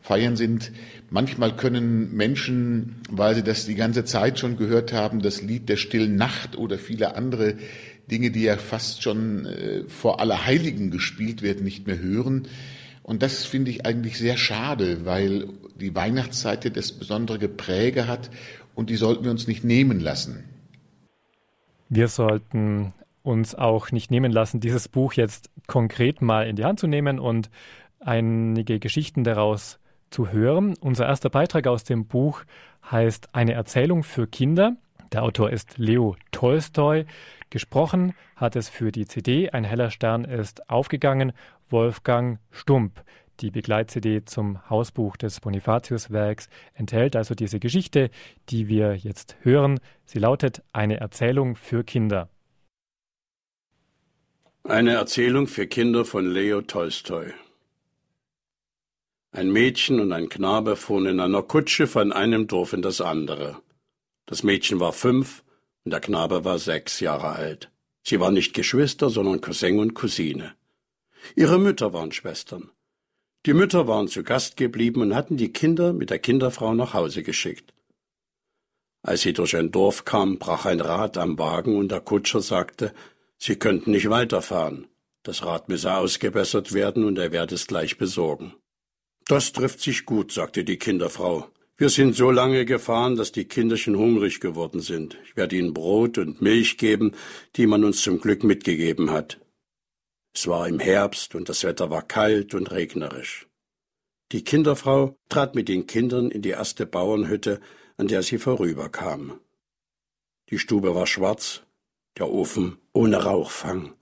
feiern 0.00 0.36
sind. 0.36 0.72
Manchmal 1.10 1.56
können 1.56 2.14
Menschen, 2.14 2.96
weil 3.10 3.34
sie 3.34 3.42
das 3.42 3.66
die 3.66 3.74
ganze 3.74 4.04
Zeit 4.04 4.38
schon 4.38 4.56
gehört 4.56 4.92
haben, 4.92 5.20
das 5.20 5.42
Lied 5.42 5.68
der 5.68 5.76
stillen 5.76 6.16
Nacht 6.16 6.56
oder 6.56 6.78
viele 6.78 7.16
andere 7.16 7.54
Dinge, 8.10 8.30
die 8.30 8.42
ja 8.42 8.56
fast 8.56 9.02
schon 9.02 9.46
äh, 9.46 9.84
vor 9.88 10.20
aller 10.20 10.46
Heiligen 10.46 10.90
gespielt 10.90 11.42
werden, 11.42 11.64
nicht 11.64 11.86
mehr 11.86 11.98
hören. 11.98 12.48
Und 13.02 13.22
das 13.22 13.44
finde 13.44 13.70
ich 13.70 13.86
eigentlich 13.86 14.18
sehr 14.18 14.36
schade, 14.36 15.04
weil 15.04 15.48
die 15.80 15.94
Weihnachtszeit 15.94 16.64
ja 16.64 16.70
das 16.70 16.92
besondere 16.92 17.38
Gepräge 17.38 18.06
hat 18.06 18.30
und 18.74 18.90
die 18.90 18.96
sollten 18.96 19.24
wir 19.24 19.30
uns 19.30 19.46
nicht 19.46 19.64
nehmen 19.64 20.00
lassen. 20.00 20.44
Wir 21.88 22.08
sollten 22.08 22.92
uns 23.22 23.54
auch 23.54 23.92
nicht 23.92 24.10
nehmen 24.10 24.30
lassen, 24.30 24.60
dieses 24.60 24.88
Buch 24.88 25.14
jetzt 25.14 25.50
konkret 25.66 26.22
mal 26.22 26.46
in 26.46 26.56
die 26.56 26.64
Hand 26.64 26.80
zu 26.80 26.86
nehmen 26.86 27.18
und 27.18 27.50
einige 28.00 28.78
Geschichten 28.78 29.24
daraus 29.24 29.78
zu 30.10 30.30
hören. 30.30 30.74
Unser 30.80 31.06
erster 31.06 31.30
Beitrag 31.30 31.66
aus 31.66 31.84
dem 31.84 32.06
Buch 32.06 32.44
heißt 32.90 33.34
Eine 33.34 33.52
Erzählung 33.52 34.02
für 34.02 34.26
Kinder. 34.26 34.76
Der 35.12 35.22
Autor 35.22 35.50
ist 35.50 35.78
Leo 35.78 36.16
Tolstoi. 36.32 37.06
Gesprochen 37.50 38.14
hat 38.36 38.56
es 38.56 38.68
für 38.68 38.92
die 38.92 39.06
CD 39.06 39.50
Ein 39.50 39.64
heller 39.64 39.90
Stern 39.90 40.24
ist 40.24 40.68
aufgegangen 40.68 41.32
Wolfgang 41.70 42.38
Stump. 42.50 43.02
Die 43.40 43.50
Begleit-CD 43.50 44.24
zum 44.24 44.68
Hausbuch 44.68 45.16
des 45.16 45.40
Bonifatius-Werks 45.40 46.48
enthält 46.74 47.14
also 47.14 47.34
diese 47.34 47.60
Geschichte, 47.60 48.10
die 48.48 48.66
wir 48.66 48.96
jetzt 48.96 49.36
hören. 49.42 49.78
Sie 50.04 50.18
lautet 50.18 50.62
Eine 50.72 50.98
Erzählung 50.98 51.54
für 51.54 51.84
Kinder. 51.84 52.28
Eine 54.64 54.94
Erzählung 54.94 55.46
für 55.46 55.66
Kinder 55.66 56.04
von 56.04 56.26
Leo 56.26 56.60
Tolstoi. 56.62 57.32
Ein 59.30 59.50
Mädchen 59.50 60.00
und 60.00 60.12
ein 60.12 60.30
Knabe 60.30 60.74
fuhren 60.74 61.06
in 61.06 61.20
einer 61.20 61.42
Kutsche 61.42 61.86
von 61.86 62.12
einem 62.12 62.46
Dorf 62.46 62.72
in 62.72 62.80
das 62.80 63.02
andere. 63.02 63.60
Das 64.24 64.42
Mädchen 64.42 64.80
war 64.80 64.94
fünf 64.94 65.44
und 65.84 65.90
der 65.90 66.00
Knabe 66.00 66.44
war 66.44 66.58
sechs 66.58 67.00
Jahre 67.00 67.30
alt. 67.30 67.70
Sie 68.02 68.20
waren 68.20 68.32
nicht 68.32 68.54
Geschwister, 68.54 69.10
sondern 69.10 69.42
Cousin 69.42 69.80
und 69.80 69.94
Cousine. 69.94 70.54
Ihre 71.36 71.58
Mütter 71.58 71.92
waren 71.92 72.10
Schwestern. 72.10 72.70
Die 73.44 73.52
Mütter 73.52 73.86
waren 73.86 74.08
zu 74.08 74.22
Gast 74.22 74.56
geblieben 74.56 75.02
und 75.02 75.14
hatten 75.14 75.36
die 75.36 75.52
Kinder 75.52 75.92
mit 75.92 76.08
der 76.08 76.18
Kinderfrau 76.18 76.72
nach 76.72 76.94
Hause 76.94 77.22
geschickt. 77.22 77.74
Als 79.02 79.20
sie 79.20 79.34
durch 79.34 79.56
ein 79.56 79.70
Dorf 79.70 80.06
kamen, 80.06 80.38
brach 80.38 80.64
ein 80.64 80.80
Rad 80.80 81.18
am 81.18 81.38
Wagen 81.38 81.76
und 81.76 81.92
der 81.92 82.00
Kutscher 82.00 82.40
sagte, 82.40 82.94
sie 83.36 83.56
könnten 83.56 83.90
nicht 83.90 84.08
weiterfahren. 84.08 84.86
Das 85.22 85.44
Rad 85.44 85.68
müsse 85.68 85.94
ausgebessert 85.94 86.72
werden 86.72 87.04
und 87.04 87.18
er 87.18 87.30
werde 87.30 87.54
es 87.54 87.66
gleich 87.66 87.98
besorgen. 87.98 88.54
Das 89.28 89.52
trifft 89.52 89.80
sich 89.82 90.06
gut, 90.06 90.32
sagte 90.32 90.64
die 90.64 90.78
Kinderfrau. 90.78 91.50
Wir 91.76 91.90
sind 91.90 92.16
so 92.16 92.30
lange 92.30 92.64
gefahren, 92.64 93.14
dass 93.14 93.30
die 93.30 93.44
Kinderchen 93.44 93.94
hungrig 93.94 94.40
geworden 94.40 94.80
sind. 94.80 95.18
Ich 95.22 95.36
werde 95.36 95.54
ihnen 95.54 95.74
Brot 95.74 96.16
und 96.16 96.40
Milch 96.40 96.78
geben, 96.78 97.12
die 97.54 97.66
man 97.66 97.84
uns 97.84 98.02
zum 98.02 98.20
Glück 98.20 98.42
mitgegeben 98.42 99.10
hat. 99.10 99.38
Es 100.34 100.46
war 100.46 100.66
im 100.66 100.80
Herbst 100.80 101.34
und 101.34 101.50
das 101.50 101.62
Wetter 101.62 101.90
war 101.90 102.02
kalt 102.02 102.54
und 102.54 102.70
regnerisch. 102.70 103.46
Die 104.32 104.44
Kinderfrau 104.44 105.18
trat 105.28 105.54
mit 105.54 105.68
den 105.68 105.86
Kindern 105.86 106.30
in 106.30 106.40
die 106.40 106.50
erste 106.50 106.86
Bauernhütte, 106.86 107.60
an 107.98 108.08
der 108.08 108.22
sie 108.22 108.38
vorüberkam. 108.38 109.40
Die 110.48 110.58
Stube 110.58 110.94
war 110.94 111.06
schwarz, 111.06 111.62
der 112.16 112.30
Ofen 112.30 112.78
ohne 112.94 113.22
Rauchfang. 113.24 113.92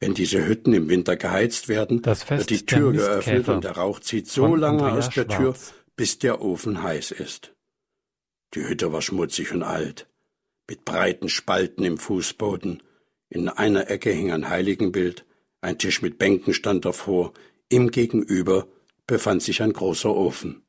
Wenn 0.00 0.14
diese 0.14 0.46
Hütten 0.46 0.72
im 0.72 0.88
Winter 0.88 1.16
geheizt 1.16 1.68
werden, 1.68 2.04
wird 2.04 2.48
die 2.48 2.64
Tür 2.64 2.92
geöffnet 2.92 3.48
und 3.48 3.64
der 3.64 3.72
Rauch 3.72 4.00
zieht 4.00 4.28
so 4.28 4.56
lange 4.56 4.90
aus 4.90 5.10
der 5.10 5.28
Tür, 5.28 5.54
bis 5.94 6.18
der 6.18 6.40
Ofen 6.40 6.82
heiß 6.82 7.10
ist. 7.10 7.54
Die 8.54 8.66
Hütte 8.66 8.92
war 8.92 9.02
schmutzig 9.02 9.52
und 9.52 9.62
alt, 9.62 10.08
mit 10.68 10.86
breiten 10.86 11.28
Spalten 11.28 11.84
im 11.84 11.98
Fußboden. 11.98 12.82
In 13.28 13.48
einer 13.50 13.90
Ecke 13.90 14.10
hing 14.10 14.32
ein 14.32 14.48
Heiligenbild, 14.48 15.26
ein 15.60 15.76
Tisch 15.76 16.00
mit 16.00 16.18
Bänken 16.18 16.54
stand 16.54 16.86
davor, 16.86 17.34
ihm 17.68 17.90
gegenüber 17.90 18.66
befand 19.06 19.42
sich 19.42 19.62
ein 19.62 19.74
großer 19.74 20.14
Ofen. 20.14 20.62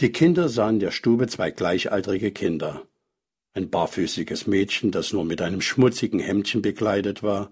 Die 0.00 0.10
Kinder 0.10 0.48
sahen 0.48 0.76
in 0.76 0.80
der 0.80 0.90
Stube 0.90 1.26
zwei 1.26 1.50
gleichaltrige 1.50 2.32
Kinder. 2.32 2.86
Ein 3.52 3.68
barfüßiges 3.68 4.46
Mädchen, 4.46 4.90
das 4.90 5.12
nur 5.12 5.26
mit 5.26 5.42
einem 5.42 5.60
schmutzigen 5.60 6.18
Hemdchen 6.18 6.62
bekleidet 6.62 7.22
war, 7.22 7.50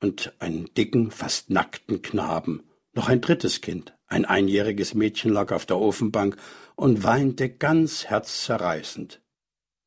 und 0.00 0.32
einen 0.38 0.72
dicken, 0.74 1.10
fast 1.10 1.50
nackten 1.50 2.02
Knaben. 2.02 2.62
Noch 2.92 3.08
ein 3.08 3.20
drittes 3.20 3.60
Kind, 3.60 3.94
ein 4.06 4.24
einjähriges 4.24 4.94
Mädchen 4.94 5.32
lag 5.32 5.52
auf 5.52 5.66
der 5.66 5.78
Ofenbank 5.78 6.36
und 6.74 7.02
weinte 7.02 7.50
ganz 7.50 8.06
herzzerreißend. 8.06 9.20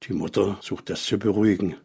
Die 0.03 0.13
Mutter 0.13 0.57
suchte 0.61 0.93
es 0.93 1.05
zu 1.05 1.17
beruhigen 1.17 1.75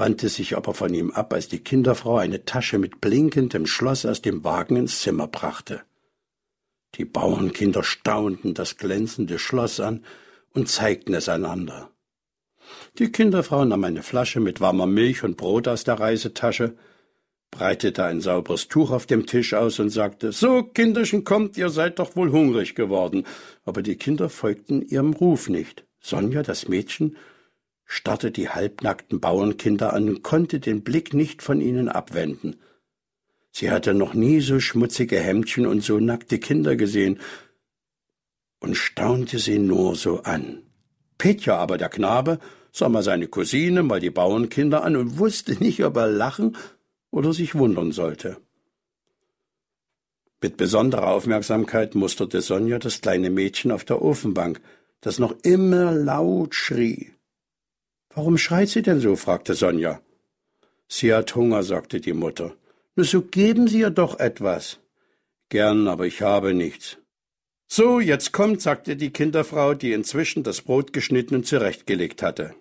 wandte 0.00 0.30
sich 0.30 0.56
aber 0.56 0.72
von 0.72 0.94
ihm 0.94 1.10
ab, 1.10 1.34
als 1.34 1.48
die 1.48 1.58
Kinderfrau 1.58 2.16
eine 2.16 2.46
Tasche 2.46 2.78
mit 2.78 3.02
blinkendem 3.02 3.66
Schloss 3.66 4.06
aus 4.06 4.22
dem 4.22 4.42
Wagen 4.44 4.76
ins 4.76 5.02
Zimmer 5.02 5.28
brachte. 5.28 5.82
Die 6.94 7.04
Bauernkinder 7.04 7.84
staunten 7.84 8.54
das 8.54 8.78
glänzende 8.78 9.38
Schloss 9.38 9.78
an 9.78 10.02
und 10.54 10.70
zeigten 10.70 11.12
es 11.12 11.28
einander. 11.28 11.90
Die 12.98 13.12
Kinderfrau 13.12 13.66
nahm 13.66 13.84
eine 13.84 14.02
Flasche 14.02 14.40
mit 14.40 14.58
warmer 14.62 14.86
Milch 14.86 15.22
und 15.22 15.36
Brot 15.36 15.68
aus 15.68 15.84
der 15.84 16.00
Reisetasche, 16.00 16.78
breitete 17.50 18.04
ein 18.04 18.20
sauberes 18.20 18.68
Tuch 18.68 18.90
auf 18.90 19.06
dem 19.06 19.26
Tisch 19.26 19.54
aus 19.54 19.78
und 19.78 19.90
sagte 19.90 20.32
So, 20.32 20.62
Kinderchen, 20.62 21.24
kommt, 21.24 21.56
ihr 21.56 21.70
seid 21.70 21.98
doch 21.98 22.16
wohl 22.16 22.30
hungrig 22.30 22.74
geworden. 22.74 23.24
Aber 23.64 23.82
die 23.82 23.96
Kinder 23.96 24.28
folgten 24.28 24.82
ihrem 24.82 25.12
Ruf 25.12 25.48
nicht. 25.48 25.84
Sonja, 26.00 26.42
das 26.42 26.68
Mädchen, 26.68 27.16
starrte 27.84 28.30
die 28.30 28.48
halbnackten 28.48 29.20
Bauernkinder 29.20 29.92
an 29.92 30.08
und 30.08 30.22
konnte 30.22 30.60
den 30.60 30.82
Blick 30.82 31.12
nicht 31.12 31.42
von 31.42 31.60
ihnen 31.60 31.88
abwenden. 31.88 32.56
Sie 33.52 33.70
hatte 33.70 33.94
noch 33.94 34.14
nie 34.14 34.40
so 34.40 34.60
schmutzige 34.60 35.18
Hemdchen 35.18 35.66
und 35.66 35.82
so 35.82 35.98
nackte 35.98 36.38
Kinder 36.38 36.76
gesehen 36.76 37.18
und 38.60 38.76
staunte 38.76 39.40
sie 39.40 39.58
nur 39.58 39.96
so 39.96 40.22
an. 40.22 40.62
Petja 41.18 41.56
aber, 41.56 41.78
der 41.78 41.88
Knabe, 41.88 42.38
sah 42.72 42.88
mal 42.88 43.02
seine 43.02 43.26
Cousine, 43.26 43.82
mal 43.82 43.98
die 43.98 44.10
Bauernkinder 44.10 44.84
an 44.84 44.96
und 44.96 45.18
wusste 45.18 45.52
nicht, 45.54 45.84
ob 45.84 45.96
er 45.96 46.06
lachen 46.06 46.56
oder 47.10 47.32
sich 47.32 47.54
wundern 47.54 47.92
sollte. 47.92 48.36
Mit 50.42 50.56
besonderer 50.56 51.08
Aufmerksamkeit 51.08 51.94
musterte 51.94 52.40
Sonja 52.40 52.78
das 52.78 53.00
kleine 53.00 53.30
Mädchen 53.30 53.70
auf 53.72 53.84
der 53.84 54.00
Ofenbank, 54.00 54.60
das 55.00 55.18
noch 55.18 55.34
immer 55.42 55.92
laut 55.92 56.54
schrie. 56.54 57.12
Warum 58.14 58.38
schreit 58.38 58.68
sie 58.68 58.82
denn 58.82 59.00
so? 59.00 59.16
fragte 59.16 59.54
Sonja. 59.54 60.00
Sie 60.88 61.12
hat 61.14 61.34
Hunger, 61.36 61.62
sagte 61.62 62.00
die 62.00 62.14
Mutter. 62.14 62.54
Na, 62.96 63.04
so 63.04 63.22
geben 63.22 63.68
Sie 63.68 63.80
ihr 63.80 63.90
doch 63.90 64.18
etwas. 64.18 64.80
Gern, 65.48 65.86
aber 65.86 66.06
ich 66.06 66.22
habe 66.22 66.52
nichts. 66.54 66.98
So, 67.68 68.00
jetzt 68.00 68.32
kommt, 68.32 68.60
sagte 68.60 68.96
die 68.96 69.12
Kinderfrau, 69.12 69.74
die 69.74 69.92
inzwischen 69.92 70.42
das 70.42 70.62
Brot 70.62 70.92
geschnitten 70.92 71.36
und 71.36 71.46
zurechtgelegt 71.46 72.22
hatte. 72.22 72.54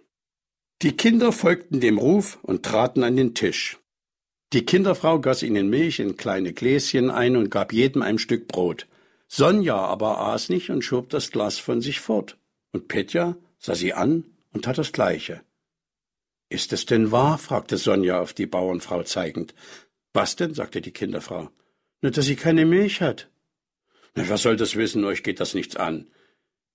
Die 0.84 0.96
Kinder 0.96 1.32
folgten 1.32 1.80
dem 1.80 1.98
Ruf 1.98 2.38
und 2.44 2.64
traten 2.64 3.04
an 3.04 3.16
den 3.16 3.34
Tisch. 3.34 3.80
Die 4.52 4.66
Kinderfrau 4.66 5.20
goss 5.20 5.44
ihnen 5.44 5.70
Milch 5.70 6.00
in 6.00 6.18
kleine 6.18 6.54
Gläschen 6.54 7.12
ein 7.12 7.36
und 7.36 7.52
gab 7.52 7.72
jedem 7.72 8.02
ein 8.02 8.18
Stück 8.18 8.48
Brot. 8.48 8.88
Sonja 9.28 9.78
aber 9.78 10.20
aß 10.20 10.50
nicht 10.50 10.72
und 10.72 10.84
schob 10.84 11.10
das 11.10 11.30
Glas 11.30 11.60
von 11.60 11.82
sich 11.82 12.00
fort. 12.00 12.38
Und 12.72 12.88
Petja 12.88 13.38
sah 13.60 13.76
sie 13.76 13.94
an 13.94 14.26
und 14.52 14.66
tat 14.66 14.80
das 14.80 14.92
Gleiche. 14.92 15.42
Ist 16.50 16.74
es 16.74 16.88
denn 16.88 17.12
wahr? 17.12 17.38
fragte 17.38 17.78
Sonja 17.78 18.20
auf 18.20 18.34
die 18.34 18.48
Bauernfrau 18.48 19.04
zeigend. 19.04 19.54
Was 20.14 20.36
denn? 20.36 20.56
sagte 20.56 20.82
die 20.82 20.94
Kinderfrau. 20.94 21.50
Nur, 22.02 22.12
dass 22.12 22.26
sie 22.26 22.36
keine 22.36 22.66
Milch 22.66 23.02
hat. 23.02 23.30
Na, 24.16 24.28
was 24.30 24.42
soll 24.42 24.56
das 24.56 24.76
wissen? 24.76 25.06
Euch 25.06 25.22
geht 25.22 25.40
das 25.40 25.54
nichts 25.54 25.76
an. 25.76 26.10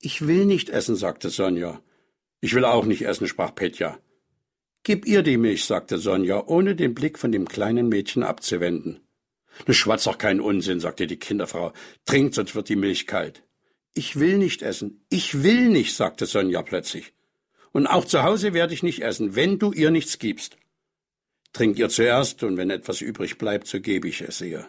Ich 0.00 0.26
will 0.28 0.44
nicht 0.44 0.70
essen, 0.70 0.94
sagte 0.94 1.28
Sonja. 1.28 1.82
Ich 2.40 2.54
will 2.54 2.64
auch 2.64 2.84
nicht 2.84 3.02
essen, 3.02 3.26
sprach 3.26 3.52
Petja. 3.52 3.98
Gib 4.84 5.06
ihr 5.06 5.22
die 5.22 5.38
Milch, 5.38 5.64
sagte 5.64 5.98
Sonja, 5.98 6.44
ohne 6.46 6.76
den 6.76 6.94
Blick 6.94 7.18
von 7.18 7.32
dem 7.32 7.48
kleinen 7.48 7.88
Mädchen 7.88 8.22
abzuwenden. 8.22 9.00
Du 9.64 9.72
schwatz 9.72 10.04
doch 10.04 10.18
keinen 10.18 10.40
Unsinn, 10.40 10.78
sagte 10.78 11.06
die 11.06 11.18
Kinderfrau. 11.18 11.72
Trink, 12.04 12.34
sonst 12.34 12.54
wird 12.54 12.68
die 12.68 12.76
Milch 12.76 13.06
kalt. 13.06 13.42
Ich 13.94 14.18
will 14.20 14.36
nicht 14.36 14.60
essen. 14.60 15.06
Ich 15.08 15.42
will 15.42 15.70
nicht, 15.70 15.94
sagte 15.94 16.26
Sonja 16.26 16.62
plötzlich. 16.62 17.14
Und 17.72 17.86
auch 17.86 18.04
zu 18.04 18.24
Hause 18.24 18.52
werde 18.52 18.74
ich 18.74 18.82
nicht 18.82 19.00
essen, 19.02 19.34
wenn 19.34 19.58
du 19.58 19.72
ihr 19.72 19.90
nichts 19.90 20.18
gibst. 20.18 20.58
Trink 21.54 21.78
ihr 21.78 21.88
zuerst, 21.88 22.42
und 22.42 22.56
wenn 22.58 22.68
etwas 22.68 23.00
übrig 23.00 23.38
bleibt, 23.38 23.66
so 23.68 23.80
gebe 23.80 24.08
ich 24.08 24.20
es 24.20 24.40
ihr. 24.40 24.68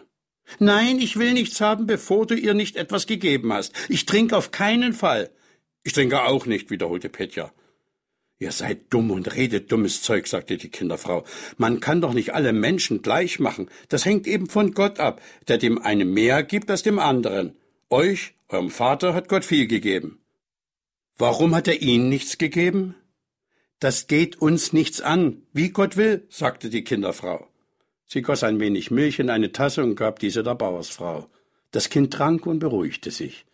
Nein, 0.58 0.98
ich 0.98 1.18
will 1.18 1.34
nichts 1.34 1.60
haben, 1.60 1.86
bevor 1.86 2.26
du 2.26 2.34
ihr 2.34 2.54
nicht 2.54 2.76
etwas 2.76 3.06
gegeben 3.06 3.52
hast. 3.52 3.74
Ich 3.90 4.06
trinke 4.06 4.36
auf 4.36 4.50
keinen 4.50 4.94
Fall. 4.94 5.30
Ich 5.82 5.92
trinke 5.92 6.22
auch 6.22 6.46
nicht, 6.46 6.70
wiederholte 6.70 7.08
Petja. 7.10 7.52
Ihr 8.38 8.52
seid 8.52 8.92
dumm 8.92 9.10
und 9.10 9.34
redet 9.34 9.72
dummes 9.72 10.02
Zeug, 10.02 10.26
sagte 10.26 10.58
die 10.58 10.68
Kinderfrau. 10.68 11.24
Man 11.56 11.80
kann 11.80 12.02
doch 12.02 12.12
nicht 12.12 12.34
alle 12.34 12.52
Menschen 12.52 13.00
gleich 13.00 13.40
machen. 13.40 13.70
Das 13.88 14.04
hängt 14.04 14.26
eben 14.26 14.46
von 14.48 14.72
Gott 14.72 15.00
ab, 15.00 15.22
der 15.48 15.56
dem 15.56 15.80
einen 15.80 16.12
mehr 16.12 16.42
gibt 16.42 16.70
als 16.70 16.82
dem 16.82 16.98
anderen. 16.98 17.56
Euch 17.88 18.34
Eurem 18.48 18.70
Vater 18.70 19.14
hat 19.14 19.28
Gott 19.28 19.44
viel 19.44 19.66
gegeben. 19.66 20.20
Warum 21.16 21.54
hat 21.54 21.66
er 21.66 21.80
Ihnen 21.80 22.08
nichts 22.08 22.36
gegeben? 22.36 22.94
Das 23.80 24.06
geht 24.06 24.40
uns 24.40 24.72
nichts 24.72 25.00
an, 25.00 25.42
wie 25.52 25.70
Gott 25.70 25.96
will, 25.96 26.26
sagte 26.28 26.70
die 26.70 26.84
Kinderfrau. 26.84 27.48
Sie 28.06 28.22
goss 28.22 28.44
ein 28.44 28.60
wenig 28.60 28.90
Milch 28.90 29.18
in 29.18 29.30
eine 29.30 29.50
Tasse 29.50 29.82
und 29.82 29.96
gab 29.96 30.18
diese 30.18 30.42
der 30.42 30.54
Bauersfrau. 30.54 31.26
Das 31.72 31.90
Kind 31.90 32.12
trank 32.12 32.46
und 32.46 32.60
beruhigte 32.60 33.10
sich. 33.10 33.46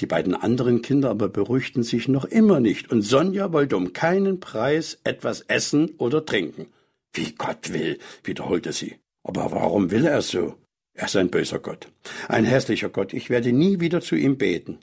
Die 0.00 0.06
beiden 0.06 0.34
anderen 0.34 0.82
Kinder 0.82 1.10
aber 1.10 1.28
beruhigten 1.28 1.82
sich 1.82 2.06
noch 2.08 2.24
immer 2.26 2.60
nicht, 2.60 2.90
und 2.90 3.02
Sonja 3.02 3.52
wollte 3.52 3.76
um 3.76 3.92
keinen 3.92 4.40
Preis 4.40 5.00
etwas 5.04 5.40
essen 5.42 5.94
oder 5.98 6.24
trinken. 6.24 6.66
Wie 7.14 7.32
Gott 7.32 7.72
will, 7.72 7.98
wiederholte 8.22 8.72
sie. 8.72 8.96
Aber 9.22 9.50
warum 9.52 9.90
will 9.90 10.06
er 10.06 10.20
so? 10.20 10.56
Er 10.92 11.06
ist 11.06 11.16
ein 11.16 11.30
böser 11.30 11.58
Gott, 11.58 11.88
ein 12.28 12.44
hässlicher 12.44 12.88
Gott, 12.88 13.12
ich 13.12 13.30
werde 13.30 13.52
nie 13.52 13.80
wieder 13.80 14.00
zu 14.00 14.16
ihm 14.16 14.38
beten. 14.38 14.78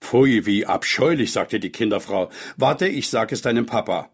Pfui, 0.00 0.46
wie 0.46 0.66
abscheulich, 0.66 1.32
sagte 1.32 1.60
die 1.60 1.72
Kinderfrau. 1.72 2.30
Warte, 2.56 2.86
ich 2.88 3.10
sag 3.10 3.32
es 3.32 3.42
deinem 3.42 3.66
Papa. 3.66 4.10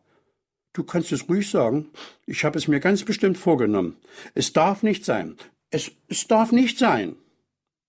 Du 0.72 0.82
kannst 0.82 1.12
es 1.12 1.28
ruhig 1.28 1.50
sagen. 1.50 1.90
Ich 2.26 2.44
habe 2.44 2.58
es 2.58 2.68
mir 2.68 2.80
ganz 2.80 3.04
bestimmt 3.04 3.38
vorgenommen. 3.38 3.96
Es 4.34 4.52
darf 4.52 4.82
nicht 4.82 5.04
sein. 5.04 5.36
Es, 5.70 5.92
es 6.08 6.26
darf 6.26 6.52
nicht 6.52 6.78
sein. 6.78 7.16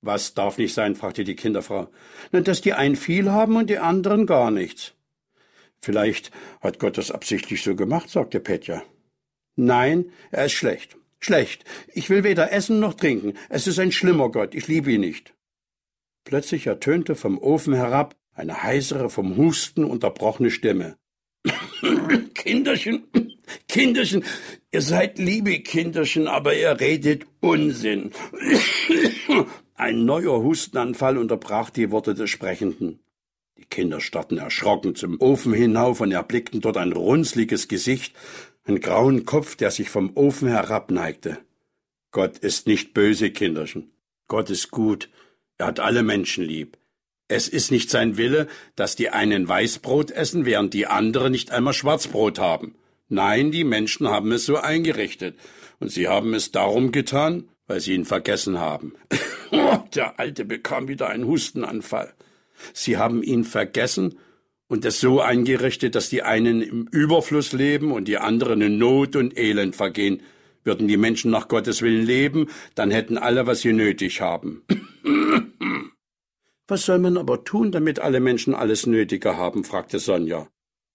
Was 0.05 0.35
darf 0.35 0.59
nicht 0.59 0.75
sein? 0.75 0.95
fragte 0.95 1.24
die 1.24 1.35
Kinderfrau. 1.35 1.88
Na, 2.31 2.41
dass 2.41 2.62
die 2.62 2.74
einen 2.74 2.95
viel 2.95 3.31
haben 3.31 3.55
und 3.57 3.71
die 3.71 3.79
anderen 3.79 4.27
gar 4.27 4.51
nichts. 4.51 4.93
Vielleicht 5.81 6.29
hat 6.62 6.77
Gott 6.77 7.00
das 7.00 7.09
absichtlich 7.09 7.63
so 7.63 7.75
gemacht, 7.75 8.12
sagte 8.12 8.39
Petja. 8.39 8.83
Nein, 9.55 10.12
er 10.29 10.45
ist 10.45 10.53
schlecht. 10.53 10.95
Schlecht. 11.19 11.65
Ich 11.91 12.12
will 12.12 12.24
weder 12.24 12.51
essen 12.51 12.79
noch 12.79 12.93
trinken. 12.93 13.33
Es 13.50 13.65
ist 13.65 13.79
ein 13.79 13.91
schlimmer 13.91 14.29
Gott. 14.29 14.53
Ich 14.53 14.67
liebe 14.67 14.91
ihn 14.91 15.01
nicht. 15.01 15.33
Plötzlich 16.24 16.67
ertönte 16.67 17.15
vom 17.15 17.39
Ofen 17.39 17.74
herab 17.74 18.15
eine 18.33 18.62
heisere, 18.62 19.09
vom 19.09 19.38
Husten 19.38 19.83
unterbrochene 19.83 20.51
Stimme. 20.51 20.97
Kinderchen, 22.35 23.07
Kinderchen, 23.67 24.24
ihr 24.71 24.81
seid 24.81 25.17
liebe 25.17 25.59
Kinderchen, 25.62 26.27
aber 26.27 26.55
ihr 26.55 26.79
redet 26.79 27.25
Unsinn. 27.41 28.12
Ein 29.77 30.05
neuer 30.05 30.41
Hustenanfall 30.41 31.17
unterbrach 31.17 31.70
die 31.70 31.91
Worte 31.91 32.13
des 32.13 32.29
Sprechenden. 32.29 33.01
Die 33.58 33.65
Kinder 33.65 34.00
starrten 34.00 34.38
erschrocken 34.38 34.96
zum 34.96 35.20
Ofen 35.20 35.53
hinauf 35.53 36.00
und 36.00 36.13
erblickten 36.13 36.62
dort 36.62 36.77
ein 36.77 36.94
runzliges 36.94 37.67
Gesicht, 37.67 38.15
einen 38.63 38.79
grauen 38.79 39.25
Kopf, 39.25 39.58
der 39.58 39.72
sich 39.72 39.89
vom 39.89 40.15
Ofen 40.15 40.48
herabneigte. 40.48 41.39
Gott 42.12 42.38
ist 42.38 42.67
nicht 42.67 42.94
böse, 42.94 43.32
Kinderchen. 43.32 43.91
Gott 44.29 44.50
ist 44.50 44.72
gut. 44.72 45.10
Er 45.58 45.67
hat 45.67 45.82
alle 45.82 46.03
Menschen 46.03 46.46
lieb. 46.46 46.77
Es 47.27 47.50
ist 47.50 47.70
nicht 47.70 47.89
sein 47.89 48.15
Wille, 48.15 48.48
dass 48.77 48.96
die 48.96 49.10
einen 49.10 49.46
Weißbrot 49.46 50.12
essen, 50.12 50.46
während 50.46 50.74
die 50.74 50.88
anderen 50.88 51.34
nicht 51.34 51.51
einmal 51.51 51.74
Schwarzbrot 51.74 52.39
haben. 52.39 52.75
Nein, 53.10 53.51
die 53.51 53.65
Menschen 53.65 54.08
haben 54.08 54.32
es 54.32 54.46
so 54.46 54.55
eingerichtet. 54.55 55.38
Und 55.82 55.89
sie 55.89 56.08
haben 56.08 56.34
es 56.34 56.53
darum 56.53 56.94
getan, 56.94 57.50
weil 57.67 57.82
sie 57.82 57.94
ihn 57.94 58.05
vergessen 58.05 58.58
haben. 58.58 58.94
Der 59.52 60.20
Alte 60.20 60.46
bekam 60.46 60.88
wieder 60.88 61.10
einen 61.10 61.25
Hustenanfall. 61.25 62.14
Sie 62.74 62.98
haben 62.98 63.24
ihn 63.24 63.44
vergessen 63.44 64.18
und 64.68 64.86
es 64.86 65.00
so 65.00 65.22
eingerichtet, 65.22 65.96
dass 65.96 66.10
die 66.10 66.24
einen 66.24 66.62
im 66.62 66.88
Überfluss 66.88 67.54
leben 67.54 67.92
und 67.92 68.08
die 68.08 68.18
anderen 68.18 68.62
in 68.62 68.78
Not 68.78 69.16
und 69.16 69.38
Elend 69.38 69.75
vergehen. 69.75 70.22
Würden 70.64 70.88
die 70.88 70.98
Menschen 70.98 71.30
nach 71.30 71.48
Gottes 71.48 71.82
Willen 71.82 72.06
leben, 72.06 72.48
dann 72.74 72.90
hätten 72.90 73.18
alle, 73.18 73.46
was 73.46 73.62
sie 73.62 73.74
nötig 73.74 74.22
haben. 74.22 74.64
Was 76.68 76.82
soll 76.82 76.98
man 76.98 77.18
aber 77.18 77.44
tun, 77.44 77.72
damit 77.72 78.00
alle 78.00 78.20
Menschen 78.20 78.56
alles 78.56 78.88
Nötige 78.88 79.38
haben? 79.38 79.64
fragte 79.64 80.00
Sonja. 80.00 80.48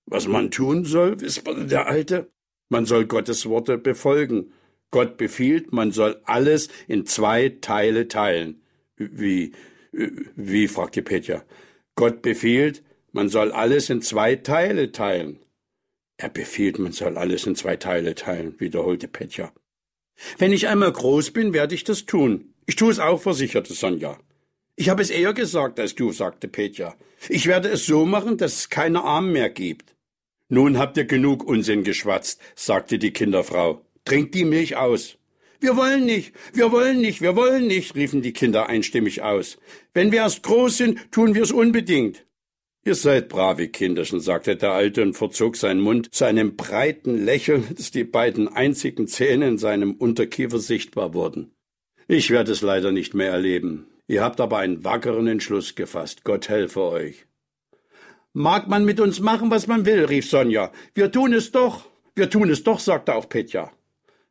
Was 0.06 0.26
man 0.26 0.50
tun 0.50 0.84
soll, 0.84 1.20
wisperte 1.20 1.66
der 1.66 1.86
Alte. 1.86 2.32
Man 2.70 2.86
soll 2.86 3.06
Gottes 3.06 3.46
Worte 3.46 3.78
befolgen. 3.78 4.52
Gott 4.90 5.16
befiehlt, 5.16 5.72
man 5.72 5.92
soll 5.92 6.20
alles 6.24 6.68
in 6.88 7.06
zwei 7.06 7.48
Teile 7.60 8.08
teilen. 8.08 8.62
Wie, 8.96 9.52
wie, 9.92 10.68
fragte 10.68 11.02
Petja. 11.02 11.44
Gott 11.94 12.22
befiehlt, 12.22 12.82
man 13.12 13.28
soll 13.28 13.52
alles 13.52 13.90
in 13.90 14.02
zwei 14.02 14.36
Teile 14.36 14.92
teilen. 14.92 15.38
Er 16.16 16.28
befiehlt, 16.28 16.78
man 16.78 16.92
soll 16.92 17.16
alles 17.16 17.46
in 17.46 17.56
zwei 17.56 17.76
Teile 17.76 18.14
teilen, 18.14 18.58
wiederholte 18.58 19.08
Petja. 19.08 19.52
Wenn 20.38 20.52
ich 20.52 20.68
einmal 20.68 20.92
groß 20.92 21.30
bin, 21.30 21.54
werde 21.54 21.74
ich 21.74 21.84
das 21.84 22.04
tun. 22.04 22.52
Ich 22.66 22.76
tue 22.76 22.90
es 22.90 22.98
auch, 22.98 23.22
versicherte 23.22 23.72
Sonja. 23.72 24.18
Ich 24.76 24.88
habe 24.88 25.02
es 25.02 25.10
eher 25.10 25.32
gesagt 25.32 25.80
als 25.80 25.94
du, 25.94 26.12
sagte 26.12 26.48
Petja. 26.48 26.94
Ich 27.28 27.46
werde 27.46 27.68
es 27.68 27.86
so 27.86 28.06
machen, 28.06 28.36
dass 28.36 28.56
es 28.56 28.70
keine 28.70 29.02
Armen 29.02 29.32
mehr 29.32 29.50
gibt. 29.50 29.94
Nun 30.48 30.78
habt 30.78 30.96
ihr 30.96 31.04
genug 31.04 31.44
Unsinn 31.44 31.84
geschwatzt, 31.84 32.40
sagte 32.54 32.98
die 32.98 33.12
Kinderfrau. 33.12 33.84
Trinkt 34.04 34.34
die 34.34 34.44
Milch 34.44 34.76
aus. 34.76 35.16
Wir 35.60 35.76
wollen 35.76 36.06
nicht, 36.06 36.32
wir 36.54 36.72
wollen 36.72 37.00
nicht, 37.00 37.20
wir 37.20 37.36
wollen 37.36 37.66
nicht, 37.66 37.94
riefen 37.94 38.22
die 38.22 38.32
Kinder 38.32 38.68
einstimmig 38.68 39.22
aus. 39.22 39.58
Wenn 39.92 40.10
wir 40.10 40.20
erst 40.20 40.42
groß 40.42 40.78
sind, 40.78 41.12
tun 41.12 41.34
wir 41.34 41.42
es 41.42 41.52
unbedingt. 41.52 42.24
Ihr 42.82 42.94
seid 42.94 43.28
brave 43.28 43.68
Kinderchen, 43.68 44.20
sagte 44.20 44.56
der 44.56 44.72
Alte 44.72 45.02
und 45.02 45.12
verzog 45.14 45.56
seinen 45.56 45.82
Mund 45.82 46.14
zu 46.14 46.24
einem 46.24 46.56
breiten 46.56 47.26
Lächeln, 47.26 47.66
dass 47.76 47.90
die 47.90 48.04
beiden 48.04 48.48
einzigen 48.48 49.06
Zähne 49.06 49.48
in 49.48 49.58
seinem 49.58 49.92
Unterkiefer 49.92 50.58
sichtbar 50.58 51.12
wurden. 51.12 51.52
Ich 52.08 52.30
werde 52.30 52.52
es 52.52 52.62
leider 52.62 52.90
nicht 52.90 53.12
mehr 53.12 53.30
erleben. 53.30 53.86
Ihr 54.06 54.24
habt 54.24 54.40
aber 54.40 54.58
einen 54.58 54.82
wackeren 54.82 55.26
Entschluss 55.26 55.74
gefasst. 55.74 56.24
Gott 56.24 56.48
helfe 56.48 56.80
euch. 56.80 57.26
Mag 58.32 58.66
man 58.66 58.86
mit 58.86 58.98
uns 58.98 59.20
machen, 59.20 59.50
was 59.50 59.66
man 59.66 59.84
will, 59.84 60.06
rief 60.06 60.28
Sonja. 60.28 60.72
Wir 60.94 61.12
tun 61.12 61.34
es 61.34 61.52
doch. 61.52 61.84
Wir 62.14 62.30
tun 62.30 62.48
es 62.48 62.64
doch, 62.64 62.80
sagte 62.80 63.14
auch 63.14 63.28
Petja. 63.28 63.70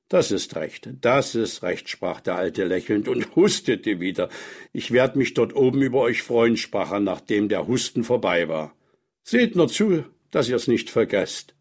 Das 0.10 0.32
ist 0.32 0.56
recht, 0.56 0.90
das 1.02 1.36
ist 1.36 1.62
recht, 1.62 1.88
sprach 1.88 2.20
der 2.20 2.36
Alte 2.36 2.66
lächelnd 2.66 3.08
und 3.08 3.28
hustete 3.36 4.00
wieder. 4.00 4.30
Ich 4.74 4.92
werd 4.92 5.16
mich 5.16 5.36
dort 5.36 5.56
oben 5.56 5.84
über 5.84 6.02
euch 6.02 6.24
freuen, 6.24 6.58
sprach 6.58 6.92
er, 6.92 7.00
nachdem 7.00 7.48
der 7.48 7.68
Husten 7.68 8.04
vorbei 8.04 8.50
war. 8.50 8.76
Seht 9.24 9.56
nur 9.56 9.68
zu, 9.68 10.04
dass 10.32 10.50
ihr's 10.50 10.68
nicht 10.68 10.90
vergesst. 10.90 11.54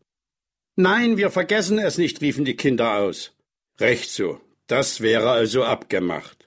Nein, 0.77 1.19
wir 1.19 1.31
vergessen 1.31 1.79
es 1.79 1.99
nicht, 1.99 2.23
riefen 2.23 2.47
die 2.47 2.57
Kinder 2.57 2.97
aus. 2.97 3.35
Recht 3.79 4.11
so, 4.11 4.41
das 4.67 5.03
wäre 5.03 5.31
also 5.31 5.65
abgemacht. 5.65 6.47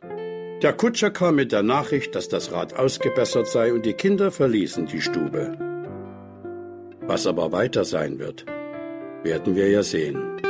Der 0.63 0.73
Kutscher 0.73 1.11
kam 1.11 1.35
mit 1.35 1.51
der 1.51 1.63
Nachricht, 1.63 2.15
dass 2.15 2.29
das 2.29 2.51
Rad 2.51 2.73
ausgebessert 2.73 3.47
sei, 3.47 3.73
und 3.73 3.85
die 3.85 3.93
Kinder 3.93 4.31
verließen 4.31 4.87
die 4.87 5.01
Stube. 5.01 5.57
Was 7.01 7.27
aber 7.27 7.51
weiter 7.51 7.85
sein 7.85 8.19
wird, 8.19 8.45
werden 9.23 9.55
wir 9.55 9.69
ja 9.69 9.83
sehen. 9.83 10.41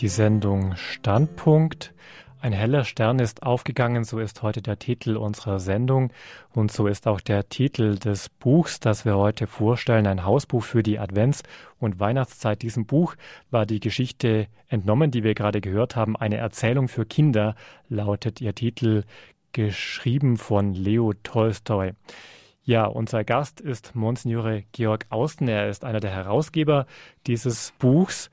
Die 0.00 0.08
Sendung 0.08 0.76
Standpunkt. 0.76 1.92
Ein 2.40 2.52
heller 2.52 2.84
Stern 2.84 3.18
ist 3.18 3.42
aufgegangen, 3.42 4.04
so 4.04 4.18
ist 4.18 4.42
heute 4.42 4.62
der 4.62 4.78
Titel 4.78 5.18
unserer 5.18 5.60
Sendung 5.60 6.10
und 6.54 6.72
so 6.72 6.86
ist 6.86 7.06
auch 7.06 7.20
der 7.20 7.50
Titel 7.50 7.98
des 7.98 8.30
Buchs, 8.30 8.80
das 8.80 9.04
wir 9.04 9.18
heute 9.18 9.46
vorstellen, 9.46 10.06
ein 10.06 10.24
Hausbuch 10.24 10.62
für 10.62 10.82
die 10.82 10.98
Advents- 10.98 11.42
und 11.78 12.00
Weihnachtszeit. 12.00 12.62
Diesem 12.62 12.86
Buch 12.86 13.14
war 13.50 13.66
die 13.66 13.78
Geschichte 13.78 14.46
entnommen, 14.68 15.10
die 15.10 15.22
wir 15.22 15.34
gerade 15.34 15.60
gehört 15.60 15.96
haben. 15.96 16.16
Eine 16.16 16.38
Erzählung 16.38 16.88
für 16.88 17.04
Kinder 17.04 17.54
lautet 17.90 18.40
ihr 18.40 18.54
Titel, 18.54 19.04
geschrieben 19.52 20.38
von 20.38 20.72
Leo 20.72 21.12
Tolstoi. 21.12 21.92
Ja, 22.62 22.86
unser 22.86 23.24
Gast 23.24 23.60
ist 23.60 23.94
Monsignore 23.94 24.64
Georg 24.72 25.06
Austen. 25.10 25.48
Er 25.48 25.68
ist 25.68 25.84
einer 25.84 26.00
der 26.00 26.12
Herausgeber 26.12 26.86
dieses 27.26 27.74
Buchs. 27.78 28.30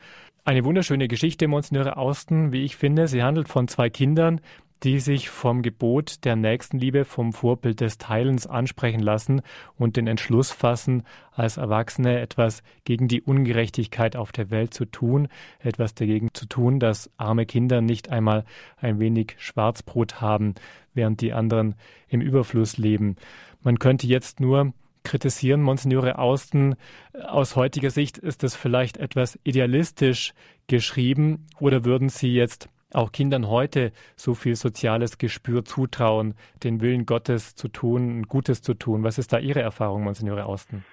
Eine 0.48 0.64
wunderschöne 0.64 1.10
Geschichte, 1.10 1.50
Monsignore 1.50 1.98
Austen, 1.98 2.54
wie 2.54 2.64
ich 2.64 2.78
finde. 2.78 3.10
Sie 3.10 3.22
handelt 3.22 3.50
von 3.50 3.68
zwei 3.68 3.90
Kindern, 3.90 4.40
die 4.84 5.02
sich 5.02 5.30
vom 5.30 5.62
Gebot 5.62 6.24
der 6.24 6.38
Nächstenliebe, 6.38 7.04
vom 7.04 7.34
Vorbild 7.34 7.82
des 7.82 7.98
Teilens 7.98 8.48
ansprechen 8.48 9.02
lassen 9.02 9.42
und 9.78 9.98
den 9.98 10.08
Entschluss 10.08 10.52
fassen, 10.52 11.04
als 11.34 11.58
Erwachsene 11.58 12.22
etwas 12.22 12.64
gegen 12.86 13.10
die 13.10 13.22
Ungerechtigkeit 13.22 14.16
auf 14.16 14.32
der 14.32 14.50
Welt 14.50 14.74
zu 14.74 14.86
tun, 14.86 15.28
etwas 15.60 15.96
dagegen 15.96 16.30
zu 16.34 16.46
tun, 16.46 16.80
dass 16.80 17.12
arme 17.18 17.46
Kinder 17.46 17.82
nicht 17.82 18.08
einmal 18.08 18.46
ein 18.78 19.00
wenig 19.02 19.36
Schwarzbrot 19.40 20.22
haben, 20.22 20.56
während 20.94 21.20
die 21.20 21.34
anderen 21.34 21.76
im 22.08 22.22
Überfluss 22.22 22.78
leben. 22.78 23.18
Man 23.64 23.80
könnte 23.80 24.08
jetzt 24.08 24.40
nur 24.40 24.72
kritisieren, 25.08 25.62
Monsignore 25.62 26.20
Austen. 26.20 26.76
Aus 27.14 27.56
heutiger 27.56 27.92
Sicht 27.92 28.18
ist 28.18 28.44
es 28.44 28.56
vielleicht 28.56 28.98
etwas 28.98 29.40
idealistisch 29.46 30.34
geschrieben 30.68 31.46
oder 31.60 31.86
würden 31.86 32.10
Sie 32.10 32.34
jetzt 32.34 32.68
auch 32.92 33.14
Kindern 33.14 33.48
heute 33.48 33.94
so 34.18 34.34
viel 34.34 34.58
soziales 34.58 35.18
Gespür 35.18 35.64
zutrauen, 35.64 36.34
den 36.64 36.82
Willen 36.82 37.06
Gottes 37.06 37.56
zu 37.56 37.70
tun, 37.70 38.24
Gutes 38.24 38.62
zu 38.62 38.74
tun? 38.74 39.04
Was 39.04 39.18
ist 39.18 39.32
da 39.32 39.40
Ihre 39.40 39.62
Erfahrung, 39.62 40.04
Monsignore 40.04 40.46
Austen? 40.46 40.84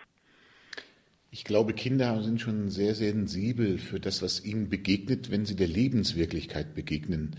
Ich 1.33 1.43
glaube, 1.43 1.73
Kinder 1.73 2.23
sind 2.23 2.41
schon 2.41 2.69
sehr 2.71 2.95
sensibel 2.95 3.79
für 3.79 3.99
das, 3.99 4.23
was 4.23 4.45
ihnen 4.45 4.69
begegnet, 4.69 5.33
wenn 5.33 5.45
sie 5.45 5.57
der 5.57 5.67
Lebenswirklichkeit 5.67 6.77
begegnen. 6.77 7.35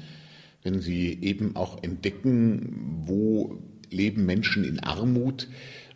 Wenn 0.62 0.82
sie 0.82 1.18
eben 1.22 1.56
auch 1.56 1.82
entdecken, 1.82 3.04
wo 3.06 3.62
leben 3.90 4.26
Menschen 4.26 4.66
in 4.66 4.80
Armut, 4.80 5.48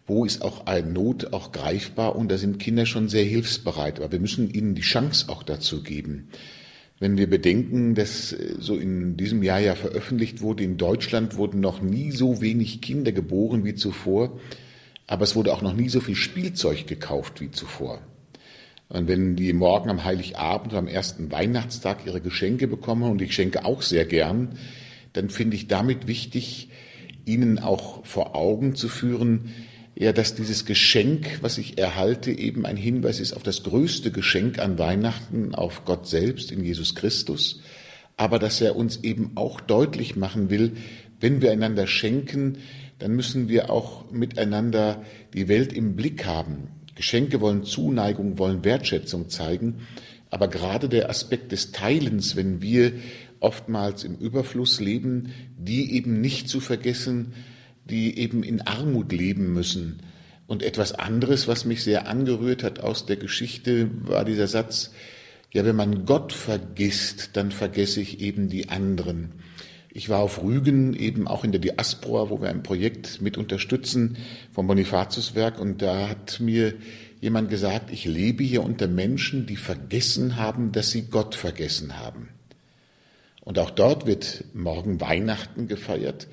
wo 0.10 0.26
ist 0.26 0.42
auch 0.42 0.66
eine 0.66 0.90
Not 0.90 1.34
auch 1.34 1.52
greifbar 1.52 2.16
und 2.16 2.30
da 2.32 2.38
sind 2.38 2.60
Kinder 2.60 2.86
schon 2.86 3.08
sehr 3.08 3.24
hilfsbereit. 3.24 4.00
Aber 4.00 4.12
wir 4.12 4.20
müssen 4.20 4.52
ihnen 4.52 4.76
die 4.76 4.82
Chance 4.82 5.30
auch 5.30 5.44
dazu 5.44 5.84
geben. 5.84 6.30
Wenn 7.00 7.18
wir 7.18 7.30
bedenken, 7.30 7.96
dass 7.96 8.34
äh, 8.34 8.56
so 8.60 8.76
in 8.76 9.16
diesem 9.16 9.42
Jahr 9.42 9.60
ja 9.60 9.76
veröffentlicht 9.76 10.42
wurde, 10.42 10.64
in 10.64 10.78
Deutschland 10.78 11.38
wurden 11.38 11.62
noch 11.62 11.82
nie 11.82 12.12
so 12.12 12.42
wenig 12.42 12.82
Kinder 12.82 13.12
geboren 13.12 13.64
wie 13.64 13.76
zuvor, 13.76 14.38
aber 15.08 15.24
es 15.24 15.36
wurde 15.36 15.54
auch 15.54 15.62
noch 15.62 15.74
nie 15.74 15.90
so 15.90 16.02
viel 16.02 16.16
Spielzeug 16.16 16.88
gekauft 16.88 17.40
wie 17.40 17.52
zuvor. 17.52 18.02
Und 18.90 19.08
wenn 19.08 19.36
die 19.36 19.54
morgen 19.54 19.90
am 19.90 20.04
Heiligabend 20.04 20.74
am 20.74 20.88
ersten 20.88 21.32
Weihnachtstag 21.32 22.06
ihre 22.06 22.22
Geschenke 22.22 22.68
bekommen, 22.68 23.04
und 23.04 23.22
ich 23.22 23.34
schenke 23.34 23.64
auch 23.64 23.84
sehr 23.84 24.06
gern, 24.06 24.58
dann 25.14 25.30
finde 25.30 25.56
ich 25.56 25.68
damit 25.68 26.08
wichtig, 26.08 26.70
ihnen 27.26 27.60
auch 27.60 28.06
vor 28.06 28.36
Augen 28.36 28.76
zu 28.76 28.90
führen, 28.90 29.52
ja, 30.00 30.14
dass 30.14 30.34
dieses 30.34 30.66
Geschenk, 30.66 31.40
was 31.42 31.58
ich 31.58 31.78
erhalte, 31.78 32.32
eben 32.32 32.66
ein 32.66 32.78
Hinweis 32.78 33.20
ist 33.20 33.34
auf 33.34 33.44
das 33.44 33.64
größte 33.64 34.12
Geschenk 34.12 34.58
an 34.58 34.80
Weihnachten, 34.80 35.54
auf 35.54 35.84
Gott 35.84 36.08
selbst 36.08 36.54
in 36.54 36.64
Jesus 36.64 36.96
Christus, 36.96 37.62
aber 38.16 38.40
dass 38.40 38.62
er 38.62 38.78
uns 38.78 39.04
eben 39.04 39.34
auch 39.36 39.60
deutlich 39.60 40.16
machen 40.16 40.50
will, 40.50 40.72
wenn 41.20 41.42
wir 41.42 41.52
einander 41.52 41.86
schenken, 41.86 42.60
dann 43.00 43.12
müssen 43.14 43.50
wir 43.50 43.70
auch 43.70 44.10
miteinander 44.10 45.04
die 45.34 45.50
Welt 45.50 45.74
im 45.74 45.98
Blick 45.98 46.26
haben. 46.26 46.70
Geschenke 46.96 47.42
wollen 47.42 47.66
Zuneigung, 47.66 48.38
wollen 48.38 48.64
Wertschätzung 48.64 49.28
zeigen, 49.28 49.86
aber 50.30 50.48
gerade 50.48 50.88
der 50.88 51.10
Aspekt 51.10 51.52
des 51.52 51.74
Teilens, 51.74 52.38
wenn 52.38 52.62
wir 52.62 52.94
oftmals 53.42 54.06
im 54.06 54.16
Überfluss 54.16 54.80
leben, 54.80 55.34
die 55.58 55.94
eben 55.94 56.22
nicht 56.22 56.48
zu 56.48 56.62
vergessen, 56.62 57.34
die 57.90 58.18
eben 58.18 58.44
in 58.44 58.62
Armut 58.62 59.12
leben 59.12 59.54
müssen. 59.54 60.00
Und 60.48 60.64
etwas 60.64 60.94
anderes, 60.94 61.48
was 61.48 61.66
mich 61.66 61.84
sehr 61.84 62.08
angerührt 62.08 62.64
hat 62.64 62.80
aus 62.80 63.06
der 63.06 63.18
Geschichte, 63.18 63.90
war 64.04 64.26
dieser 64.26 64.48
Satz, 64.48 64.92
ja, 65.52 65.66
wenn 65.66 65.76
man 65.76 66.06
Gott 66.06 66.34
vergisst, 66.34 67.32
dann 67.34 67.52
vergesse 67.52 68.02
ich 68.02 68.20
eben 68.20 68.50
die 68.50 68.70
anderen. 68.70 69.32
Ich 69.92 70.08
war 70.10 70.20
auf 70.20 70.44
Rügen, 70.44 70.94
eben 70.94 71.28
auch 71.28 71.44
in 71.44 71.52
der 71.52 71.62
Diaspora, 71.62 72.30
wo 72.30 72.42
wir 72.42 72.50
ein 72.50 72.62
Projekt 72.62 73.22
mit 73.22 73.38
unterstützen 73.38 74.18
vom 74.52 74.68
Bonifatiuswerk. 74.68 75.60
Und 75.60 75.82
da 75.82 76.08
hat 76.10 76.40
mir 76.40 76.76
jemand 77.20 77.50
gesagt, 77.50 77.92
ich 77.92 78.06
lebe 78.06 78.44
hier 78.44 78.64
unter 78.64 78.88
Menschen, 78.88 79.48
die 79.48 79.56
vergessen 79.56 80.36
haben, 80.36 80.72
dass 80.72 80.92
sie 80.92 81.04
Gott 81.04 81.34
vergessen 81.34 81.98
haben. 81.98 82.30
Und 83.42 83.58
auch 83.58 83.72
dort 83.72 84.06
wird 84.06 84.44
morgen 84.54 85.02
Weihnachten 85.02 85.68
gefeiert, 85.68 86.28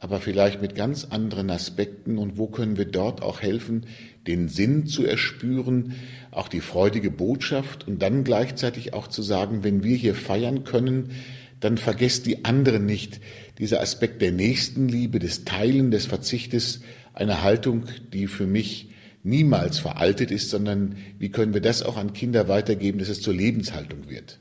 aber 0.00 0.20
vielleicht 0.20 0.60
mit 0.60 0.74
ganz 0.74 1.04
anderen 1.04 1.50
Aspekten. 1.50 2.18
Und 2.18 2.38
wo 2.38 2.46
können 2.46 2.76
wir 2.76 2.84
dort 2.84 3.22
auch 3.22 3.40
helfen, 3.40 3.86
den 4.26 4.48
Sinn 4.48 4.86
zu 4.86 5.04
erspüren, 5.04 5.94
auch 6.30 6.48
die 6.48 6.60
freudige 6.60 7.10
Botschaft 7.10 7.86
und 7.86 8.02
dann 8.02 8.24
gleichzeitig 8.24 8.92
auch 8.92 9.08
zu 9.08 9.22
sagen, 9.22 9.64
wenn 9.64 9.82
wir 9.82 9.96
hier 9.96 10.14
feiern 10.14 10.64
können, 10.64 11.12
dann 11.60 11.78
vergesst 11.78 12.26
die 12.26 12.44
anderen 12.44 12.84
nicht. 12.84 13.20
Dieser 13.58 13.80
Aspekt 13.80 14.20
der 14.20 14.32
Nächstenliebe, 14.32 15.18
des 15.18 15.44
Teilen, 15.44 15.90
des 15.90 16.06
Verzichtes, 16.06 16.82
eine 17.14 17.42
Haltung, 17.42 17.84
die 18.12 18.26
für 18.26 18.46
mich 18.46 18.90
niemals 19.22 19.78
veraltet 19.78 20.30
ist, 20.30 20.50
sondern 20.50 20.96
wie 21.18 21.30
können 21.30 21.54
wir 21.54 21.62
das 21.62 21.82
auch 21.82 21.96
an 21.96 22.12
Kinder 22.12 22.48
weitergeben, 22.48 22.98
dass 22.98 23.08
es 23.08 23.22
zur 23.22 23.34
Lebenshaltung 23.34 24.08
wird. 24.08 24.38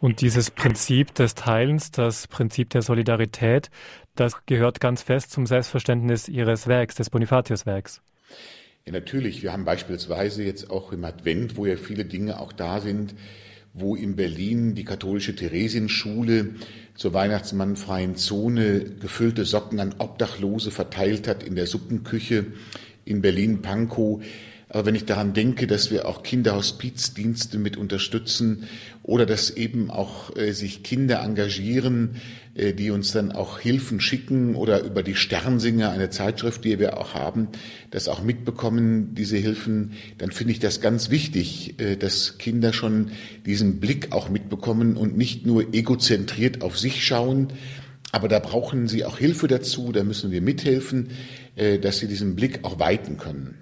Und 0.00 0.20
dieses 0.20 0.50
Prinzip 0.50 1.14
des 1.14 1.36
Teilens, 1.36 1.92
das 1.92 2.26
Prinzip 2.26 2.70
der 2.70 2.82
Solidarität, 2.82 3.70
das 4.14 4.44
gehört 4.46 4.80
ganz 4.80 5.02
fest 5.02 5.30
zum 5.30 5.46
Selbstverständnis 5.46 6.28
Ihres 6.28 6.66
Werks, 6.66 6.94
des 6.96 7.10
Bonifatius-Werks. 7.10 8.02
Ja, 8.84 8.92
natürlich. 8.92 9.42
Wir 9.42 9.52
haben 9.52 9.64
beispielsweise 9.64 10.42
jetzt 10.42 10.70
auch 10.70 10.92
im 10.92 11.04
Advent, 11.04 11.56
wo 11.56 11.66
ja 11.66 11.76
viele 11.76 12.04
Dinge 12.04 12.40
auch 12.40 12.52
da 12.52 12.80
sind, 12.80 13.14
wo 13.74 13.96
in 13.96 14.16
Berlin 14.16 14.74
die 14.74 14.84
katholische 14.84 15.34
Theresienschule 15.34 16.56
zur 16.94 17.14
Weihnachtsmannfreien 17.14 18.16
Zone 18.16 18.84
gefüllte 19.00 19.44
Socken 19.44 19.80
an 19.80 19.94
Obdachlose 19.98 20.70
verteilt 20.70 21.26
hat 21.26 21.42
in 21.42 21.54
der 21.54 21.66
Suppenküche 21.66 22.46
in 23.04 23.22
Berlin-Pankow. 23.22 24.22
Aber 24.68 24.86
wenn 24.86 24.94
ich 24.94 25.04
daran 25.04 25.32
denke, 25.32 25.66
dass 25.66 25.90
wir 25.90 26.06
auch 26.06 26.22
Kinderhospizdienste 26.22 27.58
mit 27.58 27.76
unterstützen 27.76 28.68
oder 29.02 29.26
dass 29.26 29.50
eben 29.50 29.90
auch 29.90 30.34
äh, 30.36 30.52
sich 30.52 30.82
Kinder 30.82 31.20
engagieren, 31.22 32.16
äh, 32.54 32.72
die 32.72 32.90
uns 32.90 33.12
dann 33.12 33.32
auch 33.32 33.58
Hilfen 33.58 34.00
schicken 34.00 34.54
oder 34.54 34.82
über 34.82 35.02
die 35.02 35.14
Sternsinger, 35.14 35.90
eine 35.90 36.10
Zeitschrift, 36.10 36.64
die 36.64 36.78
wir 36.78 36.98
auch 36.98 37.14
haben, 37.14 37.48
das 37.90 38.08
auch 38.08 38.22
mitbekommen, 38.22 39.14
diese 39.14 39.36
Hilfen, 39.36 39.92
dann 40.18 40.30
finde 40.30 40.52
ich 40.52 40.60
das 40.60 40.80
ganz 40.80 41.10
wichtig, 41.10 41.80
äh, 41.80 41.96
dass 41.96 42.38
Kinder 42.38 42.72
schon 42.72 43.10
diesen 43.44 43.80
Blick 43.80 44.12
auch 44.12 44.28
mitbekommen 44.28 44.96
und 44.96 45.16
nicht 45.16 45.46
nur 45.46 45.74
egozentriert 45.74 46.62
auf 46.62 46.78
sich 46.78 47.04
schauen, 47.04 47.48
aber 48.12 48.28
da 48.28 48.38
brauchen 48.38 48.88
sie 48.88 49.04
auch 49.04 49.18
Hilfe 49.18 49.48
dazu, 49.48 49.90
da 49.90 50.04
müssen 50.04 50.30
wir 50.30 50.42
mithelfen, 50.42 51.08
äh, 51.56 51.78
dass 51.78 51.98
sie 51.98 52.06
diesen 52.06 52.36
Blick 52.36 52.60
auch 52.62 52.78
weiten 52.78 53.16
können. 53.16 53.61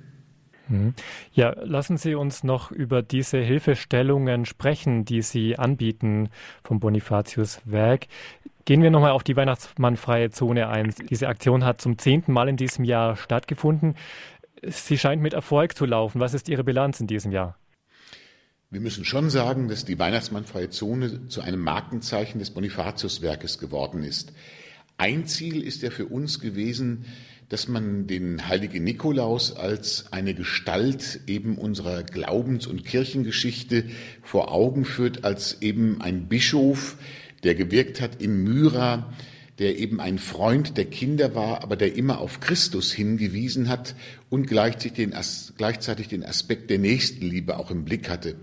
Mhm. 0.70 0.94
Ja, 1.32 1.54
lassen 1.62 1.96
Sie 1.96 2.14
uns 2.14 2.44
noch 2.44 2.70
über 2.70 3.02
diese 3.02 3.38
Hilfestellungen 3.38 4.46
sprechen, 4.46 5.04
die 5.04 5.22
Sie 5.22 5.58
anbieten 5.58 6.30
vom 6.64 6.80
Bonifatius 6.80 7.60
Werk. 7.64 8.06
Gehen 8.64 8.82
wir 8.82 8.90
nochmal 8.90 9.12
auf 9.12 9.24
die 9.24 9.36
Weihnachtsmannfreie 9.36 10.30
Zone 10.30 10.68
ein. 10.68 10.94
Diese 11.10 11.28
Aktion 11.28 11.64
hat 11.64 11.80
zum 11.80 11.98
zehnten 11.98 12.32
Mal 12.32 12.48
in 12.48 12.56
diesem 12.56 12.84
Jahr 12.84 13.16
stattgefunden. 13.16 13.96
Sie 14.62 14.98
scheint 14.98 15.22
mit 15.22 15.32
Erfolg 15.32 15.76
zu 15.76 15.86
laufen. 15.86 16.20
Was 16.20 16.34
ist 16.34 16.48
Ihre 16.48 16.64
Bilanz 16.64 17.00
in 17.00 17.06
diesem 17.06 17.32
Jahr? 17.32 17.56
Wir 18.70 18.80
müssen 18.80 19.04
schon 19.04 19.30
sagen, 19.30 19.66
dass 19.66 19.84
die 19.84 19.98
Weihnachtsmannfreie 19.98 20.70
Zone 20.70 21.26
zu 21.26 21.40
einem 21.40 21.60
Markenzeichen 21.60 22.38
des 22.38 22.50
Bonifatiuswerkes 22.50 23.58
geworden 23.58 24.04
ist. 24.04 24.32
Ein 24.96 25.26
Ziel 25.26 25.62
ist 25.62 25.82
ja 25.82 25.90
für 25.90 26.06
uns 26.06 26.38
gewesen, 26.38 27.06
dass 27.50 27.66
man 27.66 28.06
den 28.06 28.48
heiligen 28.48 28.84
Nikolaus 28.84 29.54
als 29.54 30.06
eine 30.12 30.34
Gestalt 30.34 31.20
eben 31.26 31.58
unserer 31.58 32.04
Glaubens- 32.04 32.68
und 32.68 32.84
Kirchengeschichte 32.84 33.84
vor 34.22 34.52
Augen 34.52 34.84
führt, 34.84 35.24
als 35.24 35.60
eben 35.60 36.00
ein 36.00 36.28
Bischof, 36.28 36.96
der 37.42 37.56
gewirkt 37.56 38.00
hat 38.00 38.22
in 38.22 38.44
Myra, 38.44 39.12
der 39.58 39.78
eben 39.78 40.00
ein 40.00 40.18
Freund 40.18 40.76
der 40.76 40.84
Kinder 40.84 41.34
war, 41.34 41.62
aber 41.64 41.74
der 41.74 41.96
immer 41.96 42.20
auf 42.20 42.38
Christus 42.38 42.92
hingewiesen 42.92 43.68
hat 43.68 43.96
und 44.30 44.46
gleichzeitig 44.46 44.92
den, 44.92 45.14
gleichzeitig 45.58 46.06
den 46.06 46.24
Aspekt 46.24 46.70
der 46.70 46.78
Nächstenliebe 46.78 47.58
auch 47.58 47.72
im 47.72 47.84
Blick 47.84 48.08
hatte. 48.08 48.36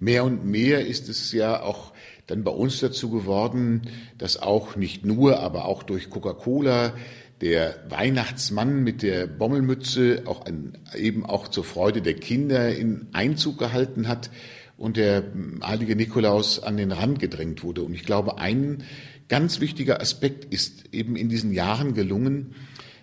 Mehr 0.00 0.24
und 0.24 0.44
mehr 0.44 0.86
ist 0.86 1.08
es 1.08 1.30
ja 1.30 1.62
auch 1.62 1.92
dann 2.26 2.42
bei 2.42 2.50
uns 2.50 2.80
dazu 2.80 3.10
geworden, 3.10 3.82
dass 4.18 4.42
auch 4.42 4.74
nicht 4.74 5.04
nur, 5.04 5.38
aber 5.38 5.66
auch 5.66 5.84
durch 5.84 6.10
Coca-Cola 6.10 6.94
der 7.40 7.76
Weihnachtsmann 7.88 8.82
mit 8.82 9.02
der 9.02 9.26
Bommelmütze 9.26 10.24
auch 10.26 10.44
ein, 10.44 10.76
eben 10.94 11.24
auch 11.24 11.48
zur 11.48 11.64
Freude 11.64 12.02
der 12.02 12.14
Kinder 12.14 12.74
in 12.74 13.06
Einzug 13.12 13.58
gehalten 13.58 14.08
hat 14.08 14.30
und 14.76 14.96
der 14.96 15.24
heilige 15.62 15.96
Nikolaus 15.96 16.62
an 16.62 16.76
den 16.76 16.92
Rand 16.92 17.18
gedrängt 17.18 17.62
wurde. 17.62 17.82
Und 17.82 17.94
ich 17.94 18.04
glaube, 18.04 18.38
ein 18.38 18.84
ganz 19.28 19.60
wichtiger 19.60 20.00
Aspekt 20.00 20.44
ist 20.52 20.92
eben 20.92 21.16
in 21.16 21.28
diesen 21.28 21.52
Jahren 21.52 21.94
gelungen, 21.94 22.54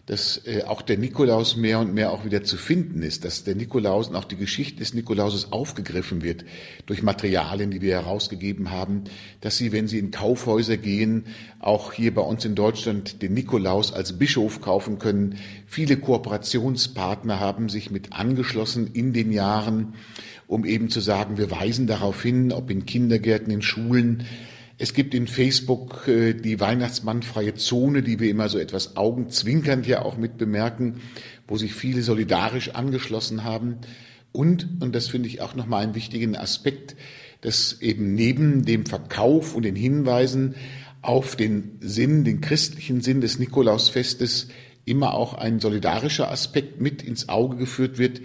dass 0.07 0.41
äh, 0.45 0.63
auch 0.63 0.81
der 0.81 0.97
Nikolaus 0.97 1.57
mehr 1.57 1.79
und 1.79 1.93
mehr 1.93 2.11
auch 2.11 2.23
wieder 2.23 2.41
zu 2.41 2.55
finden 2.55 3.03
ist, 3.03 3.25
dass 3.25 3.43
der 3.43 3.55
Nikolaus 3.55 4.07
und 4.07 4.15
auch 4.15 4.23
die 4.23 4.37
Geschichte 4.37 4.79
des 4.79 4.93
Nikolauses 4.93 5.51
aufgegriffen 5.51 6.23
wird 6.23 6.45
durch 6.85 7.03
Materialien, 7.03 7.71
die 7.71 7.81
wir 7.81 7.95
herausgegeben 7.95 8.71
haben, 8.71 9.03
dass 9.41 9.57
Sie, 9.57 9.73
wenn 9.73 9.89
Sie 9.89 9.99
in 9.99 10.11
Kaufhäuser 10.11 10.77
gehen, 10.77 11.25
auch 11.59 11.91
hier 11.91 12.13
bei 12.13 12.21
uns 12.21 12.45
in 12.45 12.55
Deutschland 12.55 13.21
den 13.21 13.33
Nikolaus 13.33 13.91
als 13.91 14.17
Bischof 14.17 14.61
kaufen 14.61 14.97
können. 14.97 15.35
Viele 15.67 15.97
Kooperationspartner 15.97 17.41
haben 17.41 17.67
sich 17.67 17.91
mit 17.91 18.13
angeschlossen 18.13 18.87
in 18.93 19.11
den 19.11 19.33
Jahren, 19.33 19.95
um 20.47 20.63
eben 20.63 20.89
zu 20.89 21.01
sagen, 21.01 21.37
wir 21.37 21.51
weisen 21.51 21.85
darauf 21.85 22.23
hin, 22.23 22.53
ob 22.53 22.71
in 22.71 22.85
Kindergärten, 22.85 23.51
in 23.51 23.61
Schulen, 23.61 24.23
Es 24.79 24.93
gibt 24.93 25.15
in 25.15 25.27
Facebook 25.27 26.07
äh, 26.07 26.33
die 26.33 26.59
Weihnachtsmannfreie 26.59 27.55
Zone, 27.55 28.03
die 28.03 28.19
wir 28.19 28.29
immer 28.29 28.47
so 28.47 28.59
etwas 28.59 28.95
augenzwinkernd 28.95 29.87
ja 29.87 30.03
auch 30.03 30.17
mit 30.17 30.37
bemerken, 30.37 31.01
wo 31.47 31.57
sich 31.57 31.73
viele 31.73 32.03
solidarisch 32.03 32.69
angeschlossen 32.69 33.43
haben. 33.43 33.77
Und, 34.31 34.67
und 34.79 34.93
das 34.93 35.07
finde 35.07 35.29
ich 35.29 35.41
auch 35.41 35.55
nochmal 35.55 35.83
einen 35.83 35.95
wichtigen 35.95 36.35
Aspekt, 36.35 36.95
dass 37.41 37.81
eben 37.81 38.13
neben 38.13 38.65
dem 38.65 38.85
Verkauf 38.85 39.55
und 39.55 39.63
den 39.63 39.75
Hinweisen 39.75 40.55
auf 41.01 41.35
den 41.35 41.77
Sinn, 41.79 42.23
den 42.23 42.41
christlichen 42.41 43.01
Sinn 43.01 43.21
des 43.21 43.39
Nikolausfestes 43.39 44.49
immer 44.85 45.13
auch 45.13 45.33
ein 45.33 45.59
solidarischer 45.59 46.31
Aspekt 46.31 46.81
mit 46.81 47.01
ins 47.01 47.29
Auge 47.29 47.57
geführt 47.57 47.97
wird, 47.97 48.21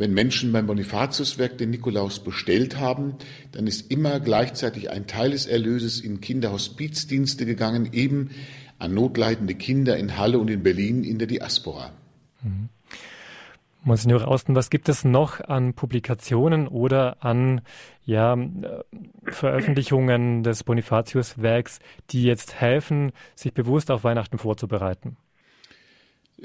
wenn 0.00 0.14
Menschen 0.14 0.50
beim 0.50 0.66
Bonifatiuswerk 0.66 1.58
den 1.58 1.70
Nikolaus 1.70 2.20
bestellt 2.20 2.80
haben, 2.80 3.14
dann 3.52 3.66
ist 3.66 3.90
immer 3.90 4.18
gleichzeitig 4.18 4.90
ein 4.90 5.06
Teil 5.06 5.30
des 5.30 5.46
Erlöses 5.46 6.00
in 6.00 6.20
Kinderhospizdienste 6.20 7.44
gegangen, 7.44 7.90
eben 7.92 8.30
an 8.78 8.94
notleidende 8.94 9.54
Kinder 9.54 9.98
in 9.98 10.16
Halle 10.16 10.38
und 10.38 10.48
in 10.48 10.62
Berlin 10.62 11.04
in 11.04 11.18
der 11.18 11.28
Diaspora. 11.28 11.92
Mhm. 12.42 12.70
Monsignor 13.82 14.26
Austen, 14.26 14.54
was 14.54 14.68
gibt 14.70 14.88
es 14.88 15.04
noch 15.04 15.40
an 15.40 15.74
Publikationen 15.74 16.68
oder 16.68 17.24
an 17.24 17.62
ja, 18.04 18.36
Veröffentlichungen 19.24 20.42
des 20.42 20.64
Bonifatiuswerks, 20.64 21.78
die 22.10 22.24
jetzt 22.24 22.60
helfen, 22.60 23.12
sich 23.34 23.54
bewusst 23.54 23.90
auf 23.90 24.04
Weihnachten 24.04 24.38
vorzubereiten? 24.38 25.16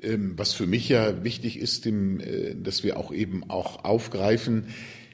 Ähm, 0.02 0.34
was 0.36 0.54
für 0.54 0.68
mich 0.68 0.90
ja 0.90 1.24
wichtig 1.24 1.60
ist, 1.60 1.86
äh, 1.86 2.56
dass 2.56 2.84
wir 2.84 2.98
auch 2.98 3.14
eben 3.14 3.50
auch 3.50 3.84
aufgreifen. 3.84 4.66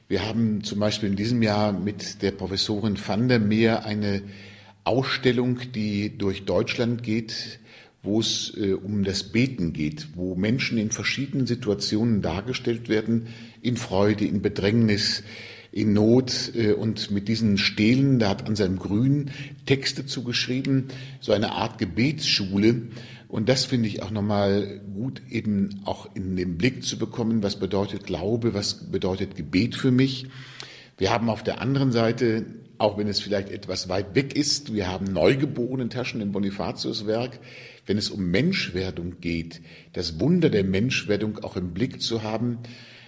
Wir 0.08 0.26
haben 0.26 0.64
zum 0.64 0.80
Beispiel 0.80 1.08
in 1.08 1.16
diesem 1.16 1.42
Jahr 1.42 1.72
mit 1.72 2.22
der 2.22 2.32
Professorin 2.32 2.98
van 3.04 3.28
der 3.28 3.38
Meer 3.38 3.84
eine 3.84 4.22
Ausstellung, 4.84 5.60
die 5.74 6.18
durch 6.18 6.44
Deutschland 6.44 7.02
geht, 7.02 7.60
wo 8.02 8.20
es 8.20 8.52
äh, 8.56 8.72
um 8.72 9.04
das 9.04 9.24
Beten 9.24 9.72
geht, 9.72 10.08
wo 10.16 10.34
Menschen 10.34 10.78
in 10.78 10.90
verschiedenen 10.90 11.46
Situationen 11.46 12.20
dargestellt 12.20 12.88
werden, 12.88 13.28
in 13.62 13.76
Freude, 13.76 14.24
in 14.24 14.42
Bedrängnis, 14.42 15.22
in 15.70 15.92
Not 15.94 16.52
äh, 16.54 16.72
und 16.72 17.10
mit 17.10 17.28
diesen 17.28 17.56
Stelen, 17.56 18.18
da 18.18 18.30
hat 18.30 18.46
Anselm 18.46 18.78
Grün 18.78 19.30
Texte 19.66 20.04
zugeschrieben, 20.04 20.88
so 21.20 21.32
eine 21.32 21.52
Art 21.52 21.78
Gebetsschule, 21.78 22.82
und 23.32 23.48
das 23.48 23.64
finde 23.64 23.88
ich 23.88 24.02
auch 24.02 24.10
nochmal 24.10 24.82
gut, 24.92 25.22
eben 25.30 25.80
auch 25.86 26.14
in 26.14 26.36
den 26.36 26.58
Blick 26.58 26.84
zu 26.84 26.98
bekommen, 26.98 27.42
was 27.42 27.58
bedeutet 27.58 28.04
Glaube, 28.04 28.52
was 28.52 28.90
bedeutet 28.90 29.36
Gebet 29.36 29.74
für 29.74 29.90
mich. 29.90 30.26
Wir 30.98 31.10
haben 31.10 31.30
auf 31.30 31.42
der 31.42 31.62
anderen 31.62 31.92
Seite, 31.92 32.44
auch 32.76 32.98
wenn 32.98 33.08
es 33.08 33.20
vielleicht 33.20 33.48
etwas 33.48 33.88
weit 33.88 34.14
weg 34.14 34.36
ist, 34.36 34.74
wir 34.74 34.86
haben 34.86 35.06
neugeborenen 35.06 35.88
Taschen 35.88 36.20
im 36.20 36.32
Bonifatiuswerk, 36.32 37.40
wenn 37.86 37.96
es 37.96 38.10
um 38.10 38.30
Menschwerdung 38.30 39.20
geht, 39.22 39.62
das 39.94 40.20
Wunder 40.20 40.50
der 40.50 40.64
Menschwerdung 40.64 41.38
auch 41.38 41.56
im 41.56 41.72
Blick 41.72 42.02
zu 42.02 42.22
haben. 42.22 42.58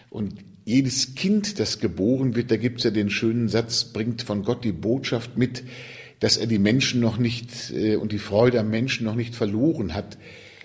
Und 0.09 0.37
jedes 0.65 1.17
Kind, 1.17 1.61
das 1.61 1.81
geboren 1.81 2.35
wird, 2.35 2.51
da 2.51 2.57
gibt 2.57 2.79
es 2.79 2.85
ja 2.85 2.91
den 2.91 3.11
schönen 3.11 3.51
Satz, 3.51 3.85
bringt 3.85 4.23
von 4.23 4.43
Gott 4.43 4.65
die 4.65 4.73
Botschaft 4.73 5.37
mit, 5.37 5.65
dass 6.25 6.39
er 6.39 6.47
die 6.47 6.59
Menschen 6.59 7.03
noch 7.03 7.19
nicht 7.19 7.71
äh, 7.71 7.97
und 7.97 8.11
die 8.11 8.19
Freude 8.19 8.59
am 8.61 8.71
Menschen 8.71 9.05
noch 9.05 9.15
nicht 9.15 9.35
verloren 9.35 9.93
hat, 9.93 10.17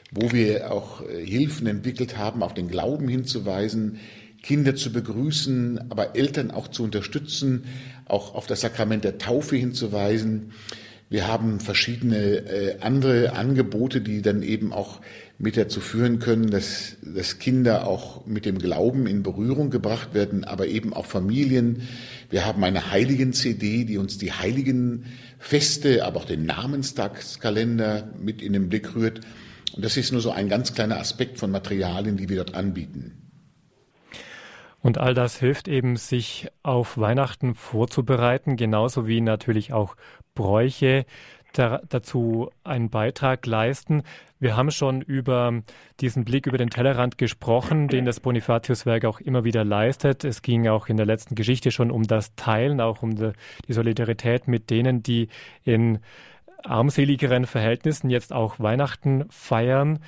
wo 0.09 0.31
wir 0.31 0.71
auch 0.71 1.01
äh, 1.01 1.25
Hilfen 1.25 1.67
entwickelt 1.67 2.17
haben, 2.17 2.43
auf 2.43 2.53
den 2.53 2.69
Glauben 2.69 3.09
hinzuweisen, 3.09 3.99
Kinder 4.41 4.75
zu 4.75 4.93
begrüßen, 4.93 5.91
aber 5.91 6.15
Eltern 6.15 6.51
auch 6.51 6.69
zu 6.69 6.81
unterstützen, 6.83 7.65
auch 8.05 8.35
auf 8.35 8.47
das 8.47 8.61
Sakrament 8.61 9.03
der 9.03 9.17
Taufe 9.17 9.57
hinzuweisen. 9.57 10.53
Wir 11.09 11.27
haben 11.27 11.59
verschiedene 11.59 12.37
äh, 12.37 12.77
andere 12.79 13.33
Angebote, 13.33 13.99
die 13.99 14.21
dann 14.21 14.43
eben 14.43 14.71
auch 14.71 15.01
mit 15.39 15.57
dazu 15.57 15.81
führen 15.81 16.19
können, 16.19 16.51
dass, 16.51 16.95
dass 17.01 17.37
Kinder 17.37 17.85
auch 17.85 18.25
mit 18.25 18.45
dem 18.45 18.59
Glauben 18.59 19.07
in 19.07 19.23
Berührung 19.23 19.71
gebracht 19.71 20.13
werden, 20.13 20.45
aber 20.45 20.67
eben 20.67 20.93
auch 20.93 21.05
Familien. 21.05 21.81
Wir 22.29 22.45
haben 22.45 22.63
eine 22.63 22.91
Heiligen-CD, 22.91 23.83
die 23.83 23.97
uns 23.97 24.17
die 24.17 24.31
Heiligen 24.31 25.05
Feste, 25.39 26.05
aber 26.05 26.19
auch 26.19 26.25
den 26.25 26.45
Namenstagskalender 26.45 28.09
mit 28.19 28.41
in 28.41 28.53
den 28.53 28.69
Blick 28.69 28.93
rührt. 28.93 29.21
Und 29.75 29.85
das 29.85 29.97
ist 29.97 30.11
nur 30.11 30.21
so 30.21 30.31
ein 30.31 30.49
ganz 30.49 30.73
kleiner 30.73 30.99
Aspekt 30.99 31.39
von 31.39 31.49
Materialien, 31.49 32.17
die 32.17 32.29
wir 32.29 32.35
dort 32.37 32.55
anbieten. 32.55 33.29
Und 34.81 34.97
all 34.97 35.13
das 35.13 35.39
hilft 35.39 35.67
eben, 35.67 35.97
sich 35.97 36.47
auf 36.63 36.97
Weihnachten 36.97 37.55
vorzubereiten, 37.55 38.55
genauso 38.55 39.07
wie 39.07 39.21
natürlich 39.21 39.73
auch 39.73 39.95
Bräuche 40.35 41.05
da, 41.53 41.81
dazu 41.89 42.49
einen 42.63 42.89
Beitrag 42.89 43.45
leisten. 43.45 44.03
Wir 44.39 44.55
haben 44.55 44.71
schon 44.71 45.01
über 45.01 45.61
diesen 45.99 46.23
Blick 46.25 46.47
über 46.47 46.57
den 46.57 46.69
Tellerrand 46.69 47.17
gesprochen, 47.17 47.87
den 47.87 48.05
das 48.05 48.19
Bonifatiuswerk 48.19 49.05
auch 49.05 49.19
immer 49.19 49.43
wieder 49.43 49.65
leistet. 49.65 50.23
Es 50.23 50.41
ging 50.41 50.67
auch 50.67 50.87
in 50.87 50.97
der 50.97 51.05
letzten 51.05 51.35
Geschichte 51.35 51.71
schon 51.71 51.91
um 51.91 52.03
das 52.03 52.35
Teilen, 52.35 52.79
auch 52.79 53.01
um 53.01 53.15
die, 53.15 53.33
die 53.67 53.73
Solidarität 53.73 54.47
mit 54.47 54.69
denen, 54.69 55.03
die 55.03 55.27
in 55.63 55.99
armseligeren 56.63 57.45
Verhältnissen 57.45 58.09
jetzt 58.09 58.33
auch 58.33 58.59
Weihnachten 58.59 59.25
feiern 59.29 59.99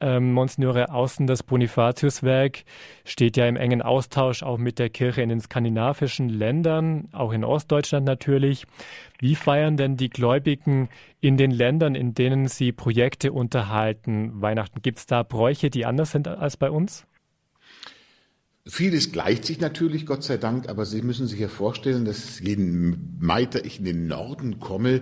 ähm, 0.00 0.32
Monsignore 0.32 0.92
Außen, 0.92 1.26
das 1.26 1.42
Bonifatiuswerk 1.42 2.64
steht 3.04 3.36
ja 3.36 3.46
im 3.46 3.56
engen 3.56 3.82
Austausch 3.82 4.42
auch 4.42 4.58
mit 4.58 4.78
der 4.78 4.90
Kirche 4.90 5.22
in 5.22 5.28
den 5.28 5.40
skandinavischen 5.40 6.28
Ländern, 6.28 7.08
auch 7.12 7.32
in 7.32 7.44
Ostdeutschland 7.44 8.06
natürlich. 8.06 8.66
Wie 9.18 9.34
feiern 9.34 9.76
denn 9.76 9.96
die 9.96 10.10
Gläubigen 10.10 10.88
in 11.20 11.36
den 11.36 11.50
Ländern, 11.50 11.94
in 11.94 12.14
denen 12.14 12.48
sie 12.48 12.72
Projekte 12.72 13.32
unterhalten, 13.32 14.40
Weihnachten? 14.40 14.82
Gibt 14.82 14.98
es 14.98 15.06
da 15.06 15.22
Bräuche, 15.22 15.70
die 15.70 15.86
anders 15.86 16.12
sind 16.12 16.28
als 16.28 16.56
bei 16.56 16.70
uns? 16.70 17.06
Vieles 18.66 19.10
gleicht 19.10 19.46
sich 19.46 19.58
natürlich, 19.58 20.06
Gott 20.06 20.22
sei 20.22 20.36
Dank, 20.36 20.68
aber 20.68 20.84
Sie 20.84 21.02
müssen 21.02 21.26
sich 21.26 21.40
ja 21.40 21.48
vorstellen, 21.48 22.04
dass 22.04 22.40
jeden 22.40 23.16
Mai, 23.18 23.48
ich 23.64 23.78
in 23.78 23.84
den 23.84 24.06
Norden 24.06 24.60
komme, 24.60 25.00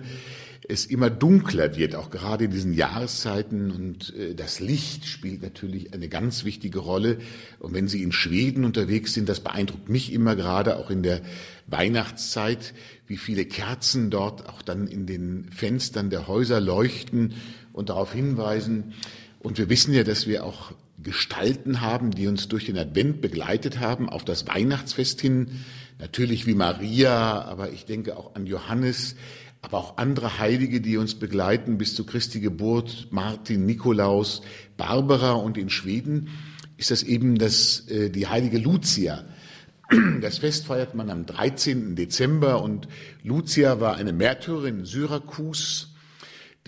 es 0.69 0.85
immer 0.85 1.09
dunkler 1.09 1.75
wird, 1.75 1.95
auch 1.95 2.11
gerade 2.11 2.45
in 2.45 2.51
diesen 2.51 2.73
Jahreszeiten. 2.73 3.71
Und 3.71 4.15
äh, 4.15 4.35
das 4.35 4.59
Licht 4.59 5.07
spielt 5.07 5.41
natürlich 5.41 5.93
eine 5.93 6.07
ganz 6.07 6.45
wichtige 6.45 6.79
Rolle. 6.79 7.17
Und 7.59 7.73
wenn 7.73 7.87
Sie 7.87 8.03
in 8.03 8.11
Schweden 8.11 8.63
unterwegs 8.63 9.13
sind, 9.13 9.27
das 9.27 9.39
beeindruckt 9.39 9.89
mich 9.89 10.13
immer 10.13 10.35
gerade 10.35 10.77
auch 10.77 10.91
in 10.91 11.01
der 11.01 11.21
Weihnachtszeit, 11.67 12.73
wie 13.07 13.17
viele 13.17 13.45
Kerzen 13.45 14.11
dort 14.11 14.47
auch 14.47 14.61
dann 14.61 14.87
in 14.87 15.07
den 15.07 15.49
Fenstern 15.51 16.11
der 16.11 16.27
Häuser 16.27 16.61
leuchten 16.61 17.33
und 17.73 17.89
darauf 17.89 18.13
hinweisen. 18.13 18.93
Und 19.39 19.57
wir 19.57 19.69
wissen 19.69 19.93
ja, 19.93 20.03
dass 20.03 20.27
wir 20.27 20.45
auch 20.45 20.73
Gestalten 21.01 21.81
haben, 21.81 22.11
die 22.11 22.27
uns 22.27 22.47
durch 22.47 22.65
den 22.65 22.77
Advent 22.77 23.21
begleitet 23.21 23.79
haben, 23.79 24.07
auf 24.07 24.23
das 24.23 24.47
Weihnachtsfest 24.47 25.19
hin. 25.19 25.63
Natürlich 25.97 26.45
wie 26.45 26.53
Maria, 26.53 27.41
aber 27.41 27.71
ich 27.71 27.85
denke 27.85 28.17
auch 28.17 28.35
an 28.35 28.45
Johannes, 28.45 29.15
aber 29.61 29.77
auch 29.77 29.97
andere 29.97 30.39
Heilige, 30.39 30.81
die 30.81 30.97
uns 30.97 31.15
begleiten 31.15 31.77
bis 31.77 31.95
zu 31.95 32.05
Christi 32.05 32.39
Geburt, 32.39 33.07
Martin, 33.11 33.65
Nikolaus, 33.65 34.41
Barbara 34.77 35.33
und 35.33 35.57
in 35.57 35.69
Schweden 35.69 36.29
ist 36.77 36.91
das 36.91 37.03
eben 37.03 37.37
das, 37.37 37.87
äh, 37.89 38.09
die 38.09 38.27
heilige 38.27 38.57
Lucia. 38.57 39.25
Das 40.21 40.37
Fest 40.37 40.67
feiert 40.67 40.93
man 40.93 41.09
am 41.09 41.25
13. 41.25 41.95
Dezember 41.95 42.61
und 42.61 42.87
Lucia 43.23 43.79
war 43.79 43.95
eine 43.95 44.13
Märtyrerin 44.13 44.79
in 44.79 44.85
Syrakus, 44.85 45.95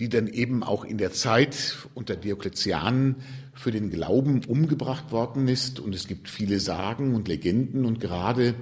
die 0.00 0.08
dann 0.08 0.26
eben 0.26 0.64
auch 0.64 0.84
in 0.84 0.98
der 0.98 1.12
Zeit 1.12 1.76
unter 1.94 2.16
Diokletian 2.16 3.16
für 3.54 3.70
den 3.70 3.90
Glauben 3.90 4.44
umgebracht 4.44 5.12
worden 5.12 5.46
ist. 5.46 5.78
Und 5.78 5.94
es 5.94 6.08
gibt 6.08 6.28
viele 6.28 6.58
Sagen 6.58 7.14
und 7.14 7.28
Legenden 7.28 7.84
und 7.84 8.00
gerade 8.00 8.54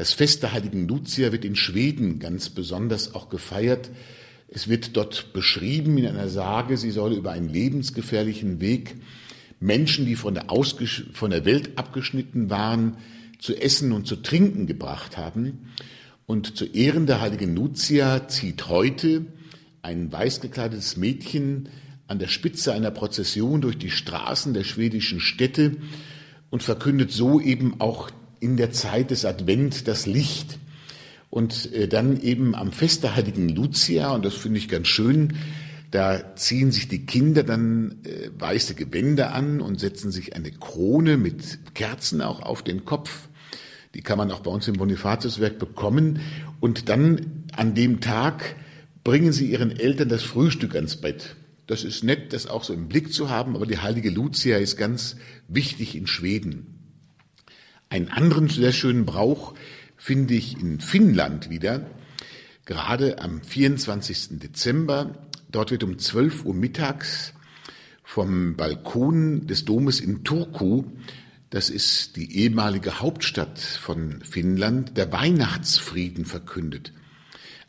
das 0.00 0.14
Fest 0.14 0.42
der 0.42 0.54
heiligen 0.54 0.88
Lucia 0.88 1.30
wird 1.30 1.44
in 1.44 1.56
Schweden 1.56 2.20
ganz 2.20 2.48
besonders 2.48 3.14
auch 3.14 3.28
gefeiert. 3.28 3.90
Es 4.48 4.66
wird 4.66 4.96
dort 4.96 5.34
beschrieben 5.34 5.98
in 5.98 6.06
einer 6.06 6.30
Sage, 6.30 6.78
sie 6.78 6.90
soll 6.90 7.12
über 7.12 7.32
einen 7.32 7.50
lebensgefährlichen 7.50 8.62
Weg 8.62 8.96
Menschen, 9.60 10.06
die 10.06 10.16
von 10.16 10.32
der, 10.32 10.46
von 11.12 11.30
der 11.30 11.44
Welt 11.44 11.76
abgeschnitten 11.76 12.48
waren, 12.48 12.96
zu 13.40 13.54
essen 13.54 13.92
und 13.92 14.06
zu 14.06 14.16
trinken 14.16 14.66
gebracht 14.66 15.18
haben. 15.18 15.68
Und 16.24 16.56
zu 16.56 16.64
Ehren 16.64 17.04
der 17.04 17.20
heiligen 17.20 17.54
Lucia 17.54 18.26
zieht 18.26 18.68
heute 18.68 19.26
ein 19.82 20.10
weiß 20.10 20.40
gekleidetes 20.40 20.96
Mädchen 20.96 21.68
an 22.06 22.18
der 22.18 22.28
Spitze 22.28 22.72
einer 22.72 22.90
Prozession 22.90 23.60
durch 23.60 23.76
die 23.76 23.90
Straßen 23.90 24.54
der 24.54 24.64
schwedischen 24.64 25.20
Städte 25.20 25.76
und 26.48 26.62
verkündet 26.62 27.12
so 27.12 27.38
eben 27.38 27.82
auch 27.82 28.10
in 28.40 28.56
der 28.56 28.72
Zeit 28.72 29.10
des 29.10 29.24
Advent 29.24 29.86
das 29.86 30.06
Licht. 30.06 30.58
Und 31.28 31.72
äh, 31.72 31.86
dann 31.86 32.20
eben 32.20 32.54
am 32.54 32.72
Fest 32.72 33.04
der 33.04 33.14
heiligen 33.14 33.48
Lucia, 33.48 34.12
und 34.12 34.24
das 34.24 34.34
finde 34.34 34.58
ich 34.58 34.68
ganz 34.68 34.88
schön, 34.88 35.34
da 35.90 36.36
ziehen 36.36 36.70
sich 36.70 36.88
die 36.88 37.04
Kinder 37.04 37.42
dann 37.42 37.96
äh, 38.04 38.30
weiße 38.38 38.74
Gewänder 38.74 39.34
an 39.34 39.60
und 39.60 39.80
setzen 39.80 40.10
sich 40.10 40.34
eine 40.36 40.50
Krone 40.50 41.16
mit 41.16 41.74
Kerzen 41.74 42.22
auch 42.22 42.40
auf 42.40 42.62
den 42.62 42.84
Kopf. 42.84 43.28
Die 43.94 44.02
kann 44.02 44.18
man 44.18 44.30
auch 44.30 44.40
bei 44.40 44.50
uns 44.50 44.68
im 44.68 44.76
Bonifatiuswerk 44.76 45.58
bekommen. 45.58 46.20
Und 46.60 46.88
dann 46.88 47.44
an 47.56 47.74
dem 47.74 48.00
Tag 48.00 48.54
bringen 49.02 49.32
sie 49.32 49.50
ihren 49.50 49.72
Eltern 49.72 50.08
das 50.08 50.22
Frühstück 50.22 50.76
ans 50.76 50.96
Bett. 50.96 51.36
Das 51.66 51.84
ist 51.84 52.04
nett, 52.04 52.32
das 52.32 52.46
auch 52.46 52.64
so 52.64 52.72
im 52.72 52.88
Blick 52.88 53.12
zu 53.12 53.30
haben, 53.30 53.56
aber 53.56 53.66
die 53.66 53.78
heilige 53.78 54.10
Lucia 54.10 54.58
ist 54.58 54.76
ganz 54.76 55.16
wichtig 55.48 55.96
in 55.96 56.06
Schweden. 56.06 56.79
Einen 57.92 58.08
anderen 58.08 58.48
sehr 58.48 58.72
schönen 58.72 59.04
Brauch 59.04 59.52
finde 59.96 60.34
ich 60.34 60.60
in 60.60 60.78
Finnland 60.78 61.50
wieder, 61.50 61.90
gerade 62.64 63.20
am 63.20 63.42
24. 63.42 64.38
Dezember. 64.38 65.28
Dort 65.50 65.72
wird 65.72 65.82
um 65.82 65.98
12 65.98 66.44
Uhr 66.44 66.54
mittags 66.54 67.34
vom 68.04 68.54
Balkon 68.54 69.48
des 69.48 69.64
Domes 69.64 69.98
in 69.98 70.22
Turku, 70.22 70.84
das 71.50 71.68
ist 71.68 72.14
die 72.14 72.36
ehemalige 72.36 73.00
Hauptstadt 73.00 73.58
von 73.58 74.22
Finnland, 74.22 74.96
der 74.96 75.10
Weihnachtsfrieden 75.10 76.26
verkündet. 76.26 76.92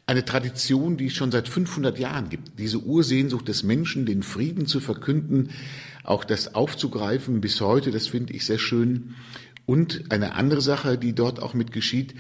Eine 0.05 0.23
Tradition, 0.23 0.97
die 0.97 1.07
es 1.07 1.13
schon 1.13 1.31
seit 1.31 1.47
500 1.47 1.97
Jahren 1.97 2.29
gibt. 2.29 2.59
Diese 2.59 2.77
Ursehnsucht 2.77 3.47
des 3.47 3.63
Menschen, 3.63 4.05
den 4.05 4.21
Frieden 4.21 4.67
zu 4.67 4.81
verkünden, 4.81 5.49
auch 6.03 6.25
das 6.25 6.53
aufzugreifen 6.53 7.41
bis 7.41 7.59
heute, 7.61 7.89
das 7.89 8.07
finde 8.07 8.33
ich 8.33 8.45
sehr 8.45 8.59
schön. 8.59 9.15
Und 9.65 10.11
eine 10.11 10.35
andere 10.35 10.61
Sache, 10.61 10.97
die 10.97 11.13
dort 11.13 11.41
auch 11.41 11.53
mit 11.53 11.71
geschieht, 11.71 12.15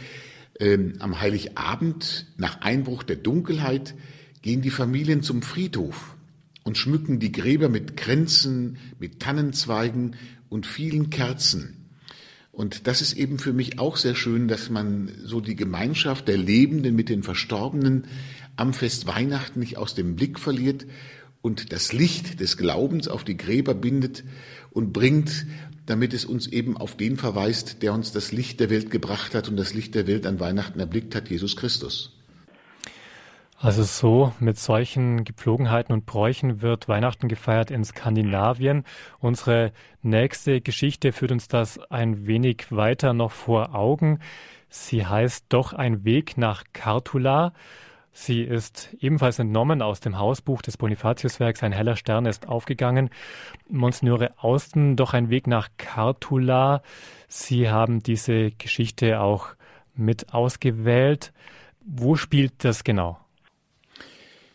ähm, 0.59 0.93
am 0.99 1.19
Heiligabend 1.19 2.27
nach 2.37 2.61
Einbruch 2.61 3.03
der 3.03 3.15
Dunkelheit 3.15 3.95
gehen 4.41 4.61
die 4.61 4.69
Familien 4.69 5.23
zum 5.23 5.41
Friedhof 5.41 6.15
und 6.63 6.77
schmücken 6.77 7.19
die 7.19 7.31
Gräber 7.31 7.69
mit 7.69 7.97
Kränzen, 7.97 8.77
mit 8.99 9.19
Tannenzweigen 9.19 10.15
und 10.49 10.65
vielen 10.65 11.09
Kerzen. 11.09 11.77
Und 12.51 12.85
das 12.87 13.01
ist 13.01 13.13
eben 13.13 13.39
für 13.39 13.53
mich 13.53 13.79
auch 13.79 13.97
sehr 13.97 14.15
schön, 14.15 14.47
dass 14.47 14.69
man 14.69 15.09
so 15.23 15.39
die 15.39 15.55
Gemeinschaft 15.55 16.27
der 16.27 16.37
Lebenden 16.37 16.95
mit 16.95 17.09
den 17.09 17.23
Verstorbenen 17.23 18.05
am 18.57 18.73
Fest 18.73 19.07
Weihnachten 19.07 19.59
nicht 19.59 19.77
aus 19.77 19.95
dem 19.95 20.15
Blick 20.15 20.37
verliert 20.37 20.85
und 21.41 21.71
das 21.71 21.93
Licht 21.93 22.39
des 22.39 22.57
Glaubens 22.57 23.07
auf 23.07 23.23
die 23.23 23.37
Gräber 23.37 23.73
bindet 23.73 24.23
und 24.71 24.93
bringt, 24.93 25.45
damit 25.91 26.13
es 26.13 26.23
uns 26.23 26.47
eben 26.47 26.77
auf 26.77 26.95
den 26.95 27.17
verweist, 27.17 27.83
der 27.83 27.93
uns 27.93 28.13
das 28.13 28.31
Licht 28.31 28.61
der 28.61 28.69
Welt 28.69 28.91
gebracht 28.91 29.35
hat 29.35 29.49
und 29.49 29.57
das 29.57 29.73
Licht 29.73 29.93
der 29.93 30.07
Welt 30.07 30.25
an 30.25 30.39
Weihnachten 30.39 30.79
erblickt 30.79 31.13
hat, 31.15 31.29
Jesus 31.29 31.57
Christus. 31.57 32.17
Also 33.59 33.83
so 33.83 34.31
mit 34.39 34.57
solchen 34.57 35.25
Gepflogenheiten 35.25 35.91
und 35.93 36.05
Bräuchen 36.05 36.61
wird 36.61 36.87
Weihnachten 36.87 37.27
gefeiert 37.27 37.71
in 37.71 37.83
Skandinavien. 37.83 38.85
Unsere 39.19 39.73
nächste 40.01 40.61
Geschichte 40.61 41.11
führt 41.11 41.33
uns 41.33 41.49
das 41.49 41.77
ein 41.91 42.25
wenig 42.25 42.67
weiter 42.69 43.11
noch 43.11 43.31
vor 43.31 43.75
Augen. 43.75 44.19
Sie 44.69 45.05
heißt 45.05 45.47
doch 45.49 45.73
ein 45.73 46.05
Weg 46.05 46.37
nach 46.37 46.63
Kartula. 46.71 47.51
Sie 48.13 48.41
ist 48.41 48.89
ebenfalls 48.99 49.39
entnommen 49.39 49.81
aus 49.81 50.01
dem 50.01 50.19
Hausbuch 50.19 50.61
des 50.61 50.77
Bonifatiuswerks 50.77 51.63
Ein 51.63 51.71
heller 51.71 51.95
Stern 51.95 52.25
ist 52.25 52.47
aufgegangen. 52.47 53.09
Monsignore 53.69 54.33
Austen, 54.37 54.95
doch 54.97 55.13
ein 55.13 55.29
Weg 55.29 55.47
nach 55.47 55.69
Kartula. 55.77 56.83
Sie 57.27 57.69
haben 57.69 58.03
diese 58.03 58.51
Geschichte 58.51 59.21
auch 59.21 59.55
mit 59.95 60.33
ausgewählt. 60.33 61.31
Wo 61.85 62.15
spielt 62.15 62.53
das 62.59 62.83
genau? 62.83 63.17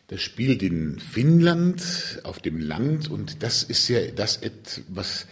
Das 0.09 0.21
spielt 0.21 0.63
in 0.63 1.01
Finnland 1.01 2.21
auf 2.23 2.39
dem 2.39 2.61
Land 2.61 3.11
und 3.11 3.43
das 3.43 3.63
ist 3.65 3.89
ja 3.89 4.07
das, 4.15 4.41
was 4.89 5.27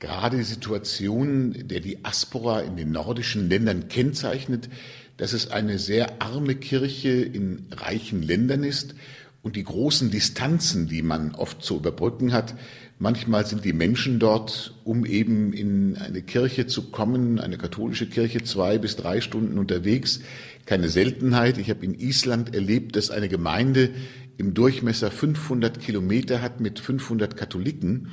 gerade 0.00 0.38
die 0.38 0.42
Situation 0.42 1.54
der 1.68 1.80
Diaspora 1.80 2.60
in 2.62 2.76
den 2.76 2.90
nordischen 2.90 3.48
Ländern 3.48 3.88
kennzeichnet 3.88 4.68
dass 5.16 5.32
es 5.32 5.50
eine 5.50 5.78
sehr 5.78 6.20
arme 6.20 6.54
Kirche 6.54 7.10
in 7.10 7.66
reichen 7.70 8.22
Ländern 8.22 8.64
ist 8.64 8.94
und 9.42 9.56
die 9.56 9.64
großen 9.64 10.10
Distanzen, 10.10 10.88
die 10.88 11.02
man 11.02 11.34
oft 11.34 11.62
zu 11.62 11.76
überbrücken 11.76 12.32
hat. 12.32 12.54
Manchmal 12.98 13.46
sind 13.46 13.64
die 13.64 13.72
Menschen 13.72 14.18
dort, 14.18 14.74
um 14.84 15.04
eben 15.04 15.52
in 15.52 15.96
eine 15.96 16.22
Kirche 16.22 16.66
zu 16.66 16.90
kommen, 16.90 17.38
eine 17.38 17.58
katholische 17.58 18.08
Kirche, 18.08 18.42
zwei 18.42 18.78
bis 18.78 18.96
drei 18.96 19.20
Stunden 19.20 19.58
unterwegs. 19.58 20.20
Keine 20.64 20.88
Seltenheit. 20.88 21.58
Ich 21.58 21.70
habe 21.70 21.84
in 21.84 21.94
Island 21.94 22.54
erlebt, 22.54 22.96
dass 22.96 23.10
eine 23.10 23.28
Gemeinde 23.28 23.90
im 24.38 24.52
Durchmesser 24.54 25.10
500 25.10 25.80
Kilometer 25.80 26.42
hat 26.42 26.60
mit 26.60 26.80
500 26.80 27.36
Katholiken. 27.36 28.08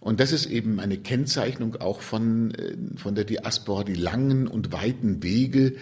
Und 0.00 0.20
das 0.20 0.32
ist 0.32 0.46
eben 0.46 0.80
eine 0.80 0.98
Kennzeichnung 0.98 1.76
auch 1.76 2.00
von, 2.00 2.52
äh, 2.54 2.76
von 2.96 3.14
der 3.14 3.24
Diaspora, 3.24 3.84
die 3.84 3.94
langen 3.94 4.46
und 4.46 4.72
weiten 4.72 5.22
Wege, 5.22 5.74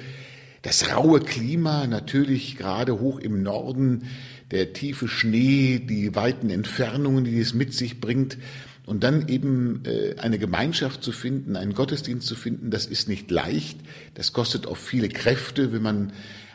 das 0.64 0.90
raue 0.90 1.20
Klima, 1.20 1.86
natürlich 1.86 2.56
gerade 2.56 2.98
hoch 2.98 3.18
im 3.18 3.42
Norden, 3.42 4.04
der 4.50 4.72
tiefe 4.72 5.08
Schnee, 5.08 5.78
die 5.78 6.14
weiten 6.14 6.48
Entfernungen, 6.48 7.24
die 7.24 7.38
es 7.38 7.52
mit 7.52 7.74
sich 7.74 8.00
bringt. 8.00 8.38
Und 8.86 9.04
dann 9.04 9.28
eben 9.28 9.82
äh, 9.84 10.16
eine 10.18 10.38
Gemeinschaft 10.38 11.02
zu 11.02 11.12
finden, 11.12 11.56
einen 11.56 11.74
Gottesdienst 11.74 12.26
zu 12.26 12.34
finden, 12.34 12.70
das 12.70 12.86
ist 12.86 13.08
nicht 13.08 13.30
leicht. 13.30 13.78
Das 14.14 14.32
kostet 14.32 14.66
auch 14.66 14.78
viele 14.78 15.10
Kräfte, 15.10 15.72
wenn 15.72 15.82
man 15.82 16.12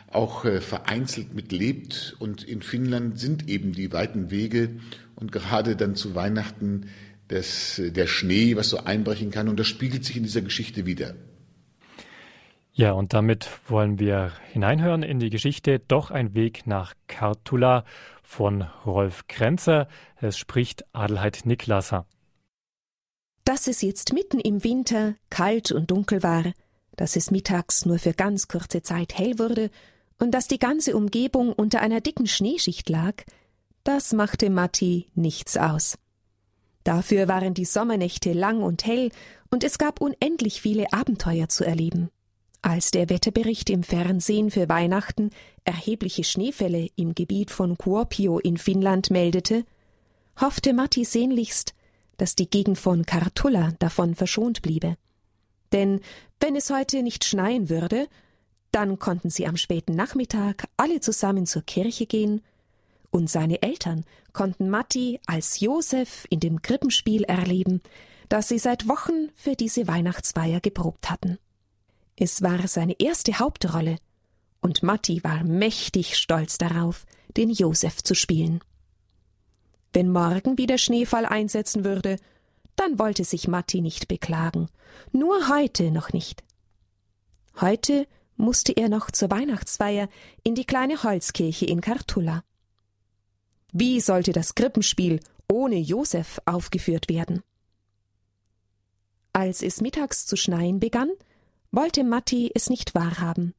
auch 0.08 0.44
äh, 0.44 0.60
vereinzelt 0.60 1.32
mitlebt. 1.34 2.16
Und 2.18 2.42
in 2.42 2.62
Finnland 2.62 3.20
sind 3.20 3.48
eben 3.48 3.72
die 3.72 3.92
weiten 3.92 4.32
Wege 4.32 4.70
und 5.14 5.30
gerade 5.30 5.76
dann 5.76 5.94
zu 5.94 6.16
Weihnachten 6.16 6.86
das, 7.28 7.80
der 7.84 8.08
Schnee, 8.08 8.56
was 8.56 8.70
so 8.70 8.78
einbrechen 8.78 9.30
kann. 9.30 9.48
Und 9.48 9.60
das 9.60 9.68
spiegelt 9.68 10.04
sich 10.04 10.16
in 10.16 10.24
dieser 10.24 10.42
Geschichte 10.42 10.84
wieder. 10.84 11.14
Ja, 12.72 12.92
und 12.92 13.12
damit 13.12 13.48
wollen 13.68 13.98
wir 13.98 14.32
hineinhören 14.52 15.02
in 15.02 15.18
die 15.18 15.30
Geschichte 15.30 15.80
Doch 15.80 16.10
ein 16.10 16.34
Weg 16.34 16.66
nach 16.66 16.94
Kartula 17.08 17.84
von 18.22 18.62
Rolf 18.86 19.26
Krenzer. 19.26 19.88
Es 20.16 20.38
spricht 20.38 20.84
Adelheid 20.94 21.42
Niklasser. 21.44 22.06
Dass 23.44 23.66
es 23.66 23.82
jetzt 23.82 24.12
mitten 24.12 24.38
im 24.38 24.62
Winter 24.62 25.14
kalt 25.30 25.72
und 25.72 25.90
dunkel 25.90 26.22
war, 26.22 26.44
dass 26.96 27.16
es 27.16 27.30
mittags 27.30 27.86
nur 27.86 27.98
für 27.98 28.12
ganz 28.12 28.46
kurze 28.46 28.82
Zeit 28.82 29.18
hell 29.18 29.38
wurde 29.38 29.70
und 30.18 30.32
dass 30.32 30.46
die 30.46 30.58
ganze 30.58 30.94
Umgebung 30.94 31.52
unter 31.52 31.80
einer 31.80 32.00
dicken 32.00 32.26
Schneeschicht 32.26 32.88
lag, 32.88 33.14
das 33.82 34.12
machte 34.12 34.50
Matti 34.50 35.08
nichts 35.14 35.56
aus. 35.56 35.98
Dafür 36.84 37.26
waren 37.26 37.54
die 37.54 37.64
Sommernächte 37.64 38.32
lang 38.32 38.62
und 38.62 38.86
hell 38.86 39.10
und 39.50 39.64
es 39.64 39.78
gab 39.78 40.00
unendlich 40.00 40.60
viele 40.60 40.92
Abenteuer 40.92 41.48
zu 41.48 41.64
erleben. 41.64 42.10
Als 42.62 42.90
der 42.90 43.08
Wetterbericht 43.08 43.70
im 43.70 43.82
Fernsehen 43.82 44.50
für 44.50 44.68
Weihnachten 44.68 45.30
erhebliche 45.64 46.24
Schneefälle 46.24 46.88
im 46.96 47.14
Gebiet 47.14 47.50
von 47.50 47.78
Kuopio 47.78 48.38
in 48.38 48.58
Finnland 48.58 49.10
meldete, 49.10 49.64
hoffte 50.40 50.74
Matti 50.74 51.04
sehnlichst, 51.04 51.74
dass 52.18 52.34
die 52.34 52.50
Gegend 52.50 52.78
von 52.78 53.06
Kartulla 53.06 53.72
davon 53.78 54.14
verschont 54.14 54.60
bliebe. 54.60 54.96
Denn 55.72 56.00
wenn 56.38 56.54
es 56.54 56.70
heute 56.70 57.02
nicht 57.02 57.24
schneien 57.24 57.70
würde, 57.70 58.08
dann 58.72 58.98
konnten 58.98 59.30
sie 59.30 59.46
am 59.46 59.56
späten 59.56 59.94
Nachmittag 59.94 60.68
alle 60.76 61.00
zusammen 61.00 61.46
zur 61.46 61.62
Kirche 61.62 62.06
gehen, 62.06 62.42
und 63.12 63.28
seine 63.28 63.60
Eltern 63.62 64.04
konnten 64.32 64.70
Matti 64.70 65.18
als 65.26 65.58
Josef 65.58 66.26
in 66.30 66.38
dem 66.38 66.62
Krippenspiel 66.62 67.24
erleben, 67.24 67.80
das 68.28 68.48
sie 68.48 68.58
seit 68.60 68.86
Wochen 68.86 69.30
für 69.34 69.56
diese 69.56 69.88
Weihnachtsfeier 69.88 70.60
geprobt 70.60 71.10
hatten. 71.10 71.38
Es 72.22 72.42
war 72.42 72.68
seine 72.68 73.00
erste 73.00 73.38
Hauptrolle, 73.38 73.96
und 74.60 74.82
Matti 74.82 75.24
war 75.24 75.42
mächtig 75.42 76.18
stolz 76.18 76.58
darauf, 76.58 77.06
den 77.34 77.48
Josef 77.48 78.02
zu 78.02 78.14
spielen. 78.14 78.60
Wenn 79.94 80.10
morgen 80.12 80.58
wieder 80.58 80.76
Schneefall 80.76 81.24
einsetzen 81.24 81.82
würde, 81.82 82.16
dann 82.76 82.98
wollte 82.98 83.24
sich 83.24 83.48
Matti 83.48 83.80
nicht 83.80 84.06
beklagen, 84.06 84.68
nur 85.12 85.48
heute 85.48 85.90
noch 85.90 86.12
nicht. 86.12 86.44
Heute 87.58 88.06
musste 88.36 88.72
er 88.72 88.90
noch 88.90 89.10
zur 89.10 89.30
Weihnachtsfeier 89.30 90.06
in 90.44 90.54
die 90.54 90.66
kleine 90.66 91.02
Holzkirche 91.02 91.64
in 91.64 91.80
Kartulla. 91.80 92.44
Wie 93.72 93.98
sollte 93.98 94.32
das 94.32 94.54
Krippenspiel 94.54 95.20
ohne 95.50 95.76
Josef 95.76 96.38
aufgeführt 96.44 97.08
werden? 97.08 97.42
Als 99.32 99.62
es 99.62 99.80
mittags 99.80 100.26
zu 100.26 100.36
schneien 100.36 100.80
begann, 100.80 101.10
wollte 101.72 102.04
Matti 102.04 102.50
es 102.54 102.70
nicht 102.70 102.94
wahrhaben. 102.94 103.54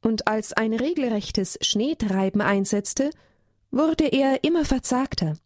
Und 0.00 0.26
als 0.26 0.52
ein 0.52 0.74
regelrechtes 0.74 1.58
Schneetreiben 1.60 2.40
einsetzte, 2.40 3.10
wurde 3.70 4.06
er 4.06 4.44
immer 4.44 4.64
verzagter. 4.64 5.36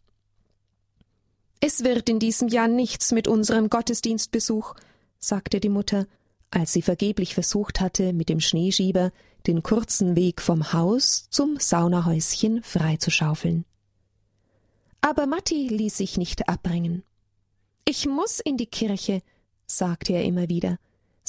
Es 1.61 1.83
wird 1.83 2.09
in 2.09 2.19
diesem 2.19 2.47
Jahr 2.47 2.67
nichts 2.67 3.11
mit 3.11 3.27
unserem 3.27 3.69
Gottesdienstbesuch, 3.69 4.75
sagte 5.19 5.59
die 5.59 5.69
Mutter, 5.69 6.07
als 6.51 6.73
sie 6.73 6.81
vergeblich 6.81 7.33
versucht 7.33 7.79
hatte, 7.79 8.13
mit 8.13 8.29
dem 8.29 8.39
Schneeschieber 8.39 9.11
den 9.47 9.63
kurzen 9.63 10.15
Weg 10.15 10.41
vom 10.41 10.73
Haus 10.73 11.27
zum 11.29 11.57
Saunahäuschen 11.59 12.63
freizuschaufeln. 12.63 13.65
Aber 15.01 15.27
Matti 15.27 15.67
ließ 15.67 15.97
sich 15.97 16.17
nicht 16.17 16.49
abbringen. 16.49 17.03
Ich 17.85 18.05
muss 18.05 18.39
in 18.39 18.57
die 18.57 18.67
Kirche, 18.67 19.21
sagte 19.65 20.13
er 20.13 20.23
immer 20.23 20.49
wieder. 20.49 20.77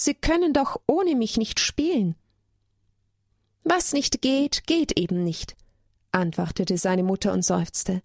Sie 0.02 0.14
können 0.14 0.54
doch 0.54 0.80
ohne 0.86 1.14
mich 1.14 1.36
nicht 1.36 1.60
spielen. 1.60 2.14
Was 3.64 3.92
nicht 3.92 4.22
geht, 4.22 4.66
geht 4.66 4.98
eben 4.98 5.24
nicht, 5.24 5.56
antwortete 6.10 6.78
seine 6.78 7.02
Mutter 7.02 7.34
und 7.34 7.44
seufzte. 7.44 8.02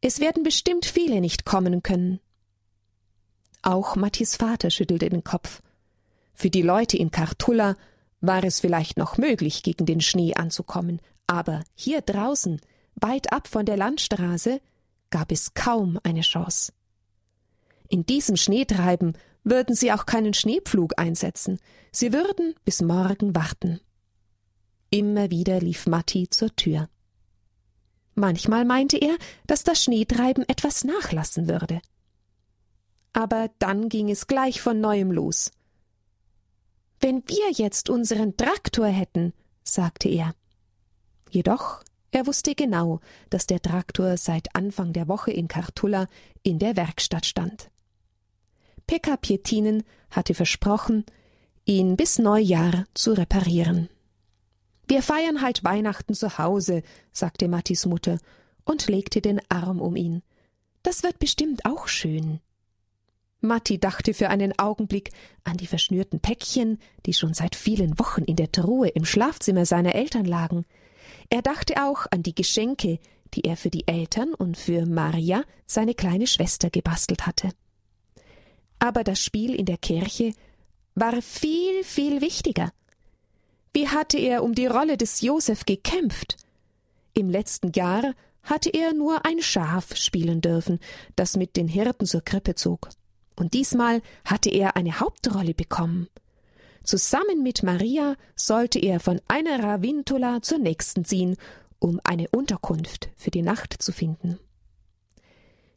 Es 0.00 0.20
werden 0.20 0.42
bestimmt 0.42 0.86
viele 0.86 1.20
nicht 1.20 1.44
kommen 1.44 1.82
können. 1.82 2.18
Auch 3.60 3.94
Mattis 3.94 4.36
Vater 4.36 4.70
schüttelte 4.70 5.10
den 5.10 5.22
Kopf. 5.22 5.60
Für 6.32 6.48
die 6.48 6.62
Leute 6.62 6.96
in 6.96 7.10
Kartulla 7.10 7.76
war 8.22 8.42
es 8.42 8.60
vielleicht 8.60 8.96
noch 8.96 9.18
möglich, 9.18 9.62
gegen 9.62 9.84
den 9.84 10.00
Schnee 10.00 10.32
anzukommen, 10.32 10.98
aber 11.26 11.62
hier 11.74 12.00
draußen, 12.00 12.58
weit 12.94 13.34
ab 13.34 13.48
von 13.48 13.66
der 13.66 13.76
Landstraße, 13.76 14.62
gab 15.10 15.30
es 15.30 15.52
kaum 15.52 16.00
eine 16.04 16.22
Chance. 16.22 16.72
In 17.90 18.06
diesem 18.06 18.38
Schneetreiben 18.38 19.12
würden 19.44 19.74
sie 19.74 19.92
auch 19.92 20.06
keinen 20.06 20.34
Schneepflug 20.34 20.98
einsetzen, 20.98 21.58
sie 21.90 22.12
würden 22.12 22.54
bis 22.64 22.80
morgen 22.80 23.34
warten. 23.34 23.80
Immer 24.90 25.30
wieder 25.30 25.60
lief 25.60 25.86
Matti 25.86 26.28
zur 26.28 26.54
Tür. 26.54 26.88
Manchmal 28.14 28.64
meinte 28.64 28.98
er, 28.98 29.16
dass 29.46 29.64
das 29.64 29.82
Schneetreiben 29.82 30.46
etwas 30.48 30.84
nachlassen 30.84 31.48
würde. 31.48 31.80
Aber 33.14 33.50
dann 33.58 33.88
ging 33.88 34.10
es 34.10 34.26
gleich 34.26 34.60
von 34.60 34.80
neuem 34.80 35.10
los. 35.10 35.50
Wenn 37.00 37.22
wir 37.26 37.50
jetzt 37.52 37.90
unseren 37.90 38.36
Traktor 38.36 38.86
hätten, 38.86 39.32
sagte 39.64 40.08
er. 40.08 40.34
Jedoch, 41.30 41.82
er 42.10 42.26
wusste 42.26 42.54
genau, 42.54 43.00
dass 43.30 43.46
der 43.46 43.60
Traktor 43.60 44.18
seit 44.18 44.54
Anfang 44.54 44.92
der 44.92 45.08
Woche 45.08 45.32
in 45.32 45.48
Kartulla 45.48 46.06
in 46.42 46.58
der 46.58 46.76
Werkstatt 46.76 47.24
stand. 47.26 47.71
Pekka 48.92 49.16
Pietinen 49.16 49.84
hatte 50.10 50.34
versprochen, 50.34 51.06
ihn 51.64 51.96
bis 51.96 52.18
Neujahr 52.18 52.84
zu 52.92 53.14
reparieren. 53.14 53.88
Wir 54.86 55.00
feiern 55.00 55.40
halt 55.40 55.64
Weihnachten 55.64 56.12
zu 56.12 56.36
Hause, 56.36 56.82
sagte 57.10 57.48
Mattis 57.48 57.86
Mutter 57.86 58.18
und 58.66 58.88
legte 58.88 59.22
den 59.22 59.40
Arm 59.48 59.80
um 59.80 59.96
ihn. 59.96 60.22
Das 60.82 61.02
wird 61.02 61.18
bestimmt 61.18 61.64
auch 61.64 61.88
schön. 61.88 62.40
Matti 63.40 63.78
dachte 63.78 64.12
für 64.12 64.28
einen 64.28 64.58
Augenblick 64.58 65.12
an 65.42 65.56
die 65.56 65.66
verschnürten 65.66 66.20
Päckchen, 66.20 66.78
die 67.06 67.14
schon 67.14 67.32
seit 67.32 67.56
vielen 67.56 67.98
Wochen 67.98 68.24
in 68.24 68.36
der 68.36 68.52
Truhe 68.52 68.88
im 68.88 69.06
Schlafzimmer 69.06 69.64
seiner 69.64 69.94
Eltern 69.94 70.26
lagen. 70.26 70.66
Er 71.30 71.40
dachte 71.40 71.82
auch 71.82 72.04
an 72.10 72.22
die 72.22 72.34
Geschenke, 72.34 72.98
die 73.32 73.44
er 73.44 73.56
für 73.56 73.70
die 73.70 73.88
Eltern 73.88 74.34
und 74.34 74.58
für 74.58 74.84
Maria, 74.84 75.44
seine 75.66 75.94
kleine 75.94 76.26
Schwester, 76.26 76.68
gebastelt 76.68 77.26
hatte. 77.26 77.54
Aber 78.82 79.04
das 79.04 79.20
Spiel 79.20 79.54
in 79.54 79.66
der 79.66 79.76
Kirche 79.78 80.32
war 80.96 81.22
viel, 81.22 81.84
viel 81.84 82.20
wichtiger. 82.20 82.72
Wie 83.72 83.86
hatte 83.86 84.18
er 84.18 84.42
um 84.42 84.56
die 84.56 84.66
Rolle 84.66 84.96
des 84.96 85.20
Josef 85.20 85.64
gekämpft? 85.66 86.36
Im 87.14 87.30
letzten 87.30 87.70
Jahr 87.76 88.12
hatte 88.42 88.70
er 88.70 88.92
nur 88.92 89.24
ein 89.24 89.40
Schaf 89.40 89.94
spielen 89.94 90.40
dürfen, 90.40 90.80
das 91.14 91.36
mit 91.36 91.56
den 91.56 91.68
Hirten 91.68 92.06
zur 92.06 92.22
Krippe 92.22 92.56
zog. 92.56 92.88
Und 93.36 93.54
diesmal 93.54 94.02
hatte 94.24 94.50
er 94.50 94.74
eine 94.74 94.98
Hauptrolle 94.98 95.54
bekommen. 95.54 96.08
Zusammen 96.82 97.44
mit 97.44 97.62
Maria 97.62 98.16
sollte 98.34 98.80
er 98.80 98.98
von 98.98 99.20
einer 99.28 99.62
Ravintula 99.62 100.42
zur 100.42 100.58
nächsten 100.58 101.04
ziehen, 101.04 101.36
um 101.78 102.00
eine 102.02 102.26
Unterkunft 102.30 103.10
für 103.16 103.30
die 103.30 103.42
Nacht 103.42 103.80
zu 103.80 103.92
finden. 103.92 104.40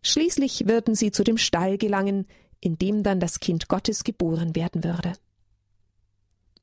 Schließlich 0.01 0.67
würden 0.67 0.95
sie 0.95 1.11
zu 1.11 1.23
dem 1.23 1.37
Stall 1.37 1.77
gelangen, 1.77 2.27
in 2.61 2.77
dem 2.77 3.03
dann 3.03 3.19
das 3.19 3.39
Kind 3.39 3.67
Gottes 3.67 4.03
geboren 4.03 4.55
werden 4.55 4.83
würde. 4.83 5.13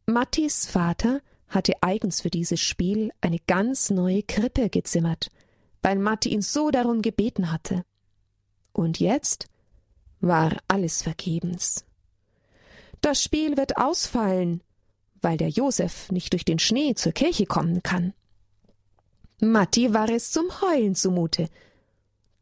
Mattis 0.07 0.67
Vater 0.67 1.21
hatte 1.49 1.75
eigens 1.83 2.21
für 2.21 2.31
dieses 2.31 2.61
Spiel 2.61 3.13
eine 3.21 3.39
ganz 3.47 3.91
neue 3.91 4.23
Krippe 4.23 4.69
gezimmert, 4.71 5.31
weil 5.83 5.99
Matti 5.99 6.31
ihn 6.31 6.43
so 6.43 6.71
darum 6.71 7.03
gebeten 7.03 7.53
hatte. 7.53 7.85
Und 8.73 9.01
jetzt 9.01 9.49
war 10.21 10.57
alles 10.69 11.03
vergebens. 11.03 11.85
Das 13.01 13.23
Spiel 13.23 13.57
wird 13.57 13.77
ausfallen, 13.77 14.63
weil 15.21 15.37
der 15.37 15.49
Josef 15.49 16.11
nicht 16.11 16.33
durch 16.33 16.45
den 16.45 16.59
Schnee 16.59 16.95
zur 16.95 17.13
Kirche 17.13 17.47
kommen 17.47 17.83
kann. 17.83 18.15
Matti 19.41 19.93
war 19.93 20.09
es 20.09 20.31
zum 20.31 20.47
Heulen 20.61 20.95
zumute. 20.95 21.49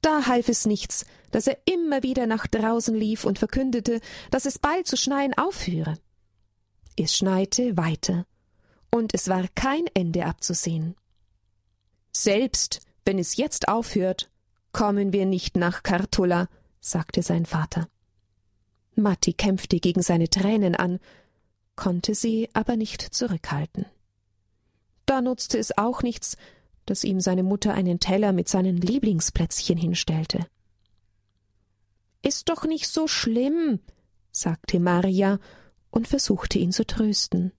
Da 0.01 0.27
half 0.27 0.49
es 0.49 0.67
nichts, 0.67 1.05
dass 1.31 1.47
er 1.47 1.59
immer 1.67 2.03
wieder 2.03 2.27
nach 2.27 2.47
draußen 2.47 2.95
lief 2.95 3.25
und 3.25 3.39
verkündete, 3.39 4.01
dass 4.31 4.47
es 4.47 4.59
bald 4.59 4.87
zu 4.87 4.97
schneien 4.97 5.37
aufhöre. 5.37 5.99
Es 6.97 7.17
schneite 7.17 7.77
weiter, 7.77 8.27
und 8.91 9.15
es 9.15 9.29
war 9.29 9.47
kein 9.55 9.87
Ende 9.95 10.27
abzusehen. 10.27 10.97
Selbst 12.13 12.81
wenn 13.05 13.19
es 13.19 13.37
jetzt 13.37 13.69
aufhört, 13.69 14.31
kommen 14.73 15.13
wir 15.13 15.27
nicht 15.27 15.57
nach 15.57 15.83
Kartulla, 15.83 16.49
sagte 16.81 17.23
sein 17.23 17.47
Vater. 17.47 17.89
Matti 18.95 19.33
kämpfte 19.33 19.81
gegen 19.81 20.03
seine 20.03 20.29
Tränen 20.29 20.75
an, 20.75 21.01
konnte 21.77 22.15
sie 22.15 22.49
aber 22.53 22.77
nicht 22.77 23.03
zurückhalten. 23.03 23.87
Da 25.07 25.21
nutzte 25.21 25.59
es 25.59 25.77
auch 25.79 26.03
nichts, 26.03 26.37
dass 26.91 27.05
ihm 27.05 27.21
seine 27.21 27.45
Mutter 27.45 27.73
einen 27.73 28.01
Teller 28.01 28.33
mit 28.33 28.49
seinen 28.49 28.77
Lieblingsplätzchen 28.77 29.79
hinstellte. 29.79 30.45
Ist 32.21 32.49
doch 32.49 32.65
nicht 32.65 32.89
so 32.89 33.07
schlimm, 33.07 33.79
sagte 34.33 34.81
Maria 34.81 35.39
und 35.91 36.09
versuchte 36.09 36.59
ihn 36.59 36.73
zu 36.73 36.85
trösten. 36.85 37.53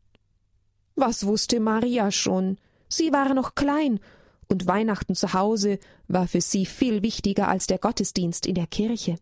Was 0.96 1.26
wusste 1.26 1.62
Maria 1.62 2.12
schon? 2.12 2.58
Sie 2.90 3.14
war 3.14 3.34
noch 3.34 3.56
klein 3.56 4.02
und 4.50 4.68
Weihnachten 4.68 5.16
zu 5.16 5.32
Hause 5.32 5.80
war 6.10 6.28
für 6.28 6.42
sie 6.42 6.66
viel 6.66 7.02
wichtiger 7.02 7.48
als 7.48 7.68
der 7.68 7.78
Gottesdienst 7.78 8.46
in 8.46 8.56
der 8.56 8.68
Kirche. 8.68 9.16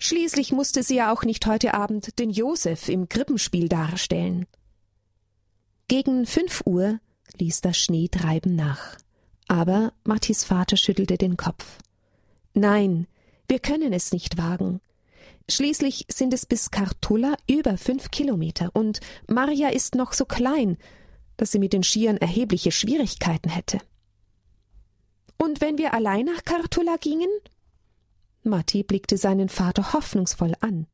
Schließlich 0.00 0.50
musste 0.50 0.82
sie 0.82 0.96
ja 0.96 1.12
auch 1.12 1.22
nicht 1.22 1.46
heute 1.46 1.74
Abend 1.74 2.18
den 2.18 2.30
Josef 2.30 2.88
im 2.88 3.08
Krippenspiel 3.08 3.68
darstellen. 3.68 4.46
Gegen 5.86 6.26
fünf 6.26 6.62
Uhr 6.66 6.98
ließ 7.38 7.60
das 7.60 7.78
Schneetreiben 7.78 8.56
nach. 8.56 8.96
Aber 9.48 9.92
Mattis 10.04 10.44
Vater 10.44 10.76
schüttelte 10.76 11.18
den 11.18 11.36
Kopf. 11.36 11.78
Nein, 12.54 13.06
wir 13.48 13.58
können 13.58 13.92
es 13.92 14.12
nicht 14.12 14.38
wagen. 14.38 14.80
Schließlich 15.50 16.04
sind 16.10 16.34
es 16.34 16.44
bis 16.44 16.70
Kartulla 16.70 17.34
über 17.48 17.78
fünf 17.78 18.10
Kilometer 18.10 18.70
und 18.74 19.00
Maria 19.26 19.68
ist 19.70 19.94
noch 19.94 20.12
so 20.12 20.26
klein, 20.26 20.76
dass 21.38 21.52
sie 21.52 21.58
mit 21.58 21.72
den 21.72 21.82
Skiern 21.82 22.18
erhebliche 22.18 22.70
Schwierigkeiten 22.70 23.48
hätte. 23.48 23.78
Und 25.38 25.60
wenn 25.60 25.78
wir 25.78 25.94
allein 25.94 26.26
nach 26.26 26.44
Kartulla 26.44 26.96
gingen? 27.00 27.30
Matti 28.42 28.82
blickte 28.82 29.16
seinen 29.16 29.48
Vater 29.48 29.92
hoffnungsvoll 29.94 30.52
an. 30.60 30.86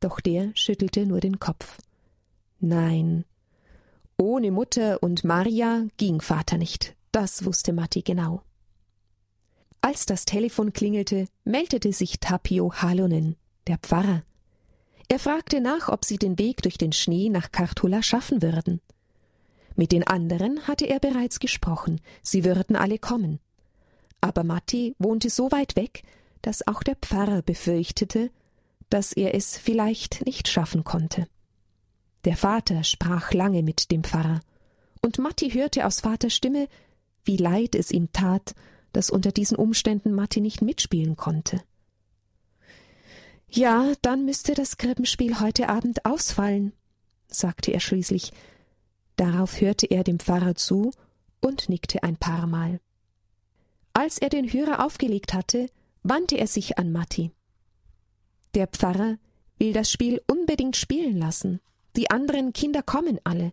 Doch 0.00 0.20
der 0.20 0.50
schüttelte 0.54 1.06
nur 1.06 1.20
den 1.20 1.38
Kopf. 1.38 1.78
Nein, 2.58 3.24
ohne 4.16 4.50
Mutter 4.50 5.02
und 5.02 5.24
Maria 5.24 5.86
ging 5.96 6.20
Vater 6.20 6.58
nicht, 6.58 6.94
das 7.12 7.44
wusste 7.44 7.72
Matti 7.72 8.02
genau. 8.02 8.42
Als 9.80 10.06
das 10.06 10.24
Telefon 10.24 10.72
klingelte, 10.72 11.26
meldete 11.44 11.92
sich 11.92 12.20
Tapio 12.20 12.72
Halonen, 12.74 13.36
der 13.66 13.78
Pfarrer. 13.78 14.22
Er 15.08 15.18
fragte 15.18 15.60
nach, 15.60 15.88
ob 15.88 16.04
sie 16.04 16.18
den 16.18 16.38
Weg 16.38 16.62
durch 16.62 16.78
den 16.78 16.92
Schnee 16.92 17.30
nach 17.30 17.50
Kartulla 17.50 18.02
schaffen 18.02 18.42
würden. 18.42 18.80
Mit 19.74 19.92
den 19.92 20.06
anderen 20.06 20.66
hatte 20.68 20.86
er 20.86 21.00
bereits 21.00 21.40
gesprochen, 21.40 22.00
sie 22.22 22.44
würden 22.44 22.76
alle 22.76 22.98
kommen 22.98 23.40
aber 24.20 24.44
Matti 24.44 24.94
wohnte 24.98 25.30
so 25.30 25.50
weit 25.50 25.76
weg, 25.76 26.02
dass 26.42 26.66
auch 26.66 26.82
der 26.82 26.96
Pfarrer 26.96 27.42
befürchtete, 27.42 28.30
dass 28.88 29.12
er 29.12 29.34
es 29.34 29.56
vielleicht 29.56 30.24
nicht 30.26 30.48
schaffen 30.48 30.84
konnte. 30.84 31.26
Der 32.24 32.36
Vater 32.36 32.84
sprach 32.84 33.32
lange 33.32 33.62
mit 33.62 33.90
dem 33.90 34.04
Pfarrer, 34.04 34.40
und 35.02 35.18
Matti 35.18 35.50
hörte 35.50 35.86
aus 35.86 36.00
Vaters 36.00 36.34
Stimme, 36.34 36.68
wie 37.24 37.36
leid 37.36 37.74
es 37.74 37.90
ihm 37.90 38.12
tat, 38.12 38.54
dass 38.92 39.10
unter 39.10 39.32
diesen 39.32 39.56
Umständen 39.56 40.12
Matti 40.12 40.40
nicht 40.40 40.62
mitspielen 40.62 41.16
konnte. 41.16 41.62
Ja, 43.48 43.92
dann 44.02 44.24
müsste 44.24 44.54
das 44.54 44.76
Krippenspiel 44.76 45.40
heute 45.40 45.68
Abend 45.68 46.04
ausfallen, 46.04 46.72
sagte 47.26 47.72
er 47.72 47.80
schließlich. 47.80 48.32
Darauf 49.16 49.60
hörte 49.60 49.86
er 49.86 50.04
dem 50.04 50.18
Pfarrer 50.20 50.54
zu 50.54 50.92
und 51.40 51.68
nickte 51.68 52.02
ein 52.02 52.16
paar 52.16 52.46
Mal. 52.46 52.80
Als 53.92 54.18
er 54.18 54.28
den 54.28 54.52
Hörer 54.52 54.84
aufgelegt 54.84 55.34
hatte, 55.34 55.66
wandte 56.02 56.36
er 56.36 56.46
sich 56.46 56.78
an 56.78 56.92
Matti. 56.92 57.32
Der 58.54 58.66
Pfarrer 58.68 59.18
will 59.58 59.72
das 59.72 59.90
Spiel 59.90 60.22
unbedingt 60.26 60.76
spielen 60.76 61.18
lassen. 61.18 61.60
Die 61.96 62.10
anderen 62.10 62.52
Kinder 62.52 62.82
kommen 62.82 63.18
alle. 63.24 63.52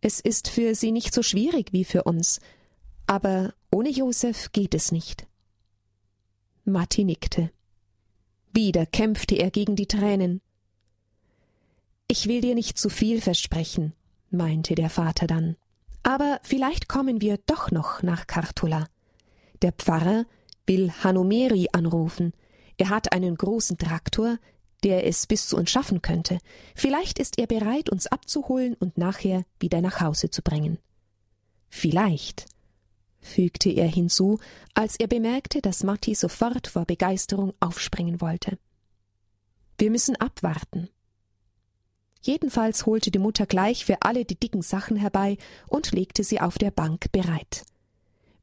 Es 0.00 0.20
ist 0.20 0.48
für 0.48 0.74
sie 0.74 0.92
nicht 0.92 1.14
so 1.14 1.22
schwierig 1.22 1.72
wie 1.72 1.84
für 1.84 2.04
uns, 2.04 2.40
aber 3.08 3.54
ohne 3.72 3.88
Josef 3.88 4.52
geht 4.52 4.74
es 4.74 4.92
nicht. 4.92 5.26
Matti 6.64 7.04
nickte. 7.04 7.50
Wieder 8.52 8.86
kämpfte 8.86 9.34
er 9.34 9.50
gegen 9.50 9.76
die 9.76 9.86
Tränen. 9.86 10.40
Ich 12.06 12.26
will 12.28 12.42
dir 12.42 12.54
nicht 12.54 12.78
zu 12.78 12.90
viel 12.90 13.20
versprechen, 13.20 13.94
meinte 14.30 14.74
der 14.74 14.90
Vater 14.90 15.26
dann. 15.26 15.56
Aber 16.02 16.38
vielleicht 16.42 16.88
kommen 16.88 17.20
wir 17.20 17.38
doch 17.46 17.70
noch 17.70 18.02
nach 18.02 18.26
Kartula. 18.26 18.86
Der 19.62 19.72
Pfarrer 19.72 20.24
will 20.66 20.92
Hanomeri 21.02 21.68
anrufen. 21.72 22.32
Er 22.76 22.90
hat 22.90 23.12
einen 23.12 23.36
großen 23.36 23.78
Traktor, 23.78 24.38
der 24.84 25.06
es 25.06 25.26
bis 25.26 25.48
zu 25.48 25.56
uns 25.56 25.70
schaffen 25.70 26.02
könnte. 26.02 26.38
Vielleicht 26.74 27.18
ist 27.18 27.38
er 27.38 27.46
bereit, 27.46 27.88
uns 27.88 28.06
abzuholen 28.06 28.74
und 28.74 28.98
nachher 28.98 29.44
wieder 29.58 29.80
nach 29.80 30.00
Hause 30.00 30.30
zu 30.30 30.42
bringen. 30.42 30.78
Vielleicht, 31.68 32.46
fügte 33.20 33.70
er 33.70 33.88
hinzu, 33.88 34.38
als 34.74 34.96
er 34.96 35.06
bemerkte, 35.06 35.60
dass 35.60 35.84
Matti 35.84 36.14
sofort 36.14 36.66
vor 36.66 36.84
Begeisterung 36.84 37.54
aufspringen 37.60 38.20
wollte. 38.20 38.58
Wir 39.76 39.90
müssen 39.90 40.16
abwarten. 40.16 40.88
Jedenfalls 42.20 42.84
holte 42.86 43.10
die 43.10 43.18
Mutter 43.18 43.46
gleich 43.46 43.84
für 43.84 44.02
alle 44.02 44.24
die 44.24 44.38
dicken 44.38 44.62
Sachen 44.62 44.96
herbei 44.96 45.38
und 45.68 45.92
legte 45.92 46.24
sie 46.24 46.40
auf 46.40 46.58
der 46.58 46.70
Bank 46.70 47.12
bereit. 47.12 47.64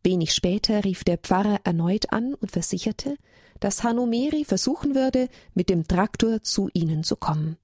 Wenig 0.04 0.34
später 0.34 0.84
rief 0.84 1.04
der 1.04 1.18
Pfarrer 1.18 1.60
erneut 1.64 2.12
an 2.14 2.36
und 2.36 2.52
versicherte, 2.52 3.18
dass 3.60 3.84
Hanomeri 3.84 4.46
versuchen 4.46 4.96
würde, 4.96 5.30
mit 5.54 5.70
dem 5.70 5.88
Traktor 5.88 6.44
zu 6.44 6.70
ihnen 6.74 7.04
zu 7.04 7.16
kommen. 7.16 7.58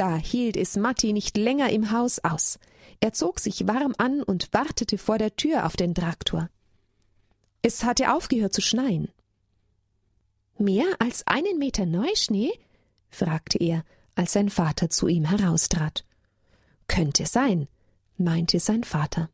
Da 0.00 0.16
hielt 0.16 0.56
es 0.56 0.78
Matti 0.78 1.12
nicht 1.12 1.36
länger 1.36 1.68
im 1.68 1.90
Haus 1.90 2.20
aus. 2.20 2.58
Er 3.00 3.12
zog 3.12 3.38
sich 3.38 3.68
warm 3.68 3.94
an 3.98 4.22
und 4.22 4.48
wartete 4.50 4.96
vor 4.96 5.18
der 5.18 5.36
Tür 5.36 5.66
auf 5.66 5.76
den 5.76 5.94
Traktor. 5.94 6.48
Es 7.60 7.84
hatte 7.84 8.14
aufgehört 8.14 8.54
zu 8.54 8.62
schneien. 8.62 9.10
Mehr 10.56 10.86
als 11.00 11.26
einen 11.26 11.58
Meter 11.58 11.84
Neuschnee? 11.84 12.50
fragte 13.10 13.58
er, 13.58 13.84
als 14.14 14.32
sein 14.32 14.48
Vater 14.48 14.88
zu 14.88 15.06
ihm 15.06 15.26
heraustrat. 15.26 16.06
Könnte 16.88 17.26
sein, 17.26 17.68
meinte 18.16 18.58
sein 18.58 18.84
Vater. 18.84 19.28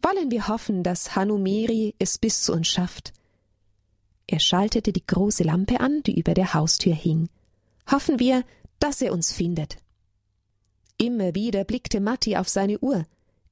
Wollen 0.00 0.30
wir 0.30 0.48
hoffen, 0.48 0.82
dass 0.82 1.16
Hanumeri 1.16 1.94
es 1.98 2.16
bis 2.16 2.44
zu 2.44 2.54
uns 2.54 2.68
schafft. 2.68 3.12
Er 4.26 4.40
schaltete 4.40 4.94
die 4.94 5.06
große 5.06 5.44
Lampe 5.44 5.80
an, 5.80 6.02
die 6.02 6.18
über 6.18 6.32
der 6.32 6.54
Haustür 6.54 6.94
hing. 6.94 7.28
Hoffen 7.90 8.18
wir, 8.18 8.42
dass 8.84 9.00
er 9.00 9.14
uns 9.14 9.32
findet. 9.32 9.78
Immer 10.98 11.34
wieder 11.34 11.64
blickte 11.64 12.00
Matti 12.00 12.36
auf 12.36 12.50
seine 12.50 12.78
Uhr. 12.80 13.06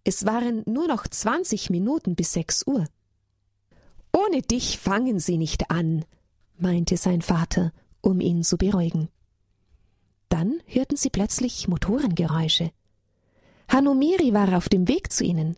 Es 0.05 0.27
waren 0.27 0.63
nur 0.67 0.87
noch 0.89 1.09
zwanzig 1.09 1.71
Minuten 1.71 2.15
bis 2.15 2.35
sechs 2.35 2.67
Uhr. 2.67 2.85
Ohne 4.13 4.43
dich 4.43 4.79
fangen 4.79 5.19
sie 5.21 5.39
nicht 5.39 5.71
an, 5.71 6.05
meinte 6.59 6.99
sein 6.99 7.23
Vater, 7.23 7.73
um 8.03 8.21
ihn 8.21 8.43
zu 8.45 8.59
beruhigen. 8.59 9.09
Dann 10.29 10.61
hörten 10.67 10.97
sie 10.97 11.09
plötzlich 11.09 11.67
Motorengeräusche. 11.67 12.71
Hanomiri 13.69 14.35
war 14.35 14.55
auf 14.55 14.69
dem 14.69 14.87
Weg 14.87 15.11
zu 15.11 15.25
ihnen. 15.25 15.57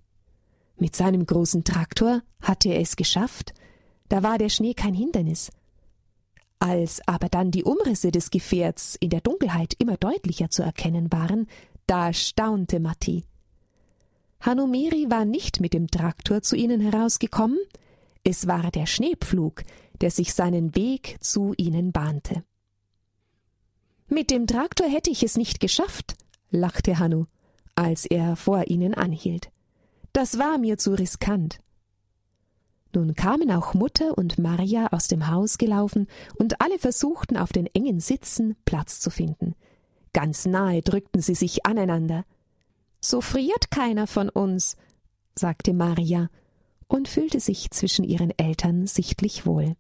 Mit 0.77 0.95
seinem 0.95 1.27
großen 1.27 1.65
Traktor 1.65 2.23
hatte 2.41 2.69
er 2.69 2.81
es 2.81 2.95
geschafft, 2.95 3.55
da 4.09 4.23
war 4.23 4.39
der 4.39 4.51
Schnee 4.51 4.75
kein 4.75 4.95
Hindernis. 4.95 5.51
Als 6.65 7.07
aber 7.07 7.29
dann 7.29 7.51
die 7.51 7.63
Umrisse 7.63 8.11
des 8.11 8.31
Gefährts 8.31 8.97
in 8.99 9.11
der 9.11 9.21
Dunkelheit 9.21 9.75
immer 9.79 9.99
deutlicher 9.99 10.49
zu 10.49 10.63
erkennen 10.63 11.13
waren, 11.13 11.47
da 11.87 12.15
staunte 12.15 12.81
Matti. 12.81 13.25
Hanomiri 14.41 15.11
war 15.11 15.27
nicht 15.27 15.61
mit 15.61 15.75
dem 15.75 15.89
Traktor 15.89 16.41
zu 16.41 16.57
ihnen 16.57 16.81
herausgekommen, 16.81 17.59
es 18.23 18.47
war 18.47 18.71
der 18.71 18.87
Schneepflug, 18.87 19.63
der 20.01 20.11
sich 20.11 20.33
seinen 20.33 20.75
Weg 20.75 21.19
zu 21.21 21.53
ihnen 21.59 21.93
bahnte. 21.93 22.45
Mit 24.09 24.31
dem 24.31 24.47
Traktor 24.47 24.89
hätte 24.89 25.11
ich 25.11 25.23
es 25.23 25.37
nicht 25.37 25.61
geschafft, 25.61 26.17
lachte 26.51 26.99
Hannu, 26.99 27.27
als 27.75 28.07
er 28.07 28.37
vor 28.37 28.69
ihnen 28.69 28.95
anhielt. 28.95 29.51
Das 30.15 30.39
war 30.39 30.57
mir 30.57 30.79
zu 30.79 30.95
riskant. 30.95 31.59
Nun 32.95 33.15
kamen 33.15 33.51
auch 33.51 33.75
Mutter 33.75 34.17
und 34.17 34.39
Maria 34.39 34.87
aus 34.93 35.09
dem 35.09 35.29
Haus 35.29 35.59
gelaufen, 35.59 36.07
und 36.37 36.61
alle 36.61 36.79
versuchten 36.79 37.37
auf 37.37 37.53
den 37.53 37.67
engen 37.67 37.99
Sitzen 37.99 38.57
Platz 38.65 39.01
zu 39.01 39.11
finden. 39.11 39.55
Ganz 40.13 40.47
nahe 40.47 40.81
drückten 40.81 41.21
sie 41.21 41.35
sich 41.35 41.67
aneinander. 41.67 42.25
So 43.01 43.21
friert 43.21 43.71
keiner 43.71 44.07
von 44.07 44.29
uns, 44.29 44.77
sagte 45.35 45.73
Maria 45.75 46.31
und 46.87 47.09
fühlte 47.09 47.41
sich 47.41 47.71
zwischen 47.73 48.05
ihren 48.05 48.31
Eltern 48.39 48.87
sichtlich 48.87 49.45
wohl. 49.45 49.75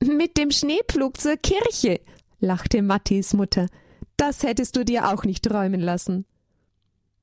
Mit 0.00 0.36
dem 0.36 0.50
Schneepflug 0.50 1.18
zur 1.18 1.36
Kirche, 1.38 2.00
lachte 2.38 2.82
Mattis 2.82 3.32
Mutter. 3.32 3.66
Das 4.16 4.42
hättest 4.42 4.76
du 4.76 4.84
dir 4.84 5.08
auch 5.08 5.24
nicht 5.24 5.44
träumen 5.44 5.80
lassen. 5.80 6.26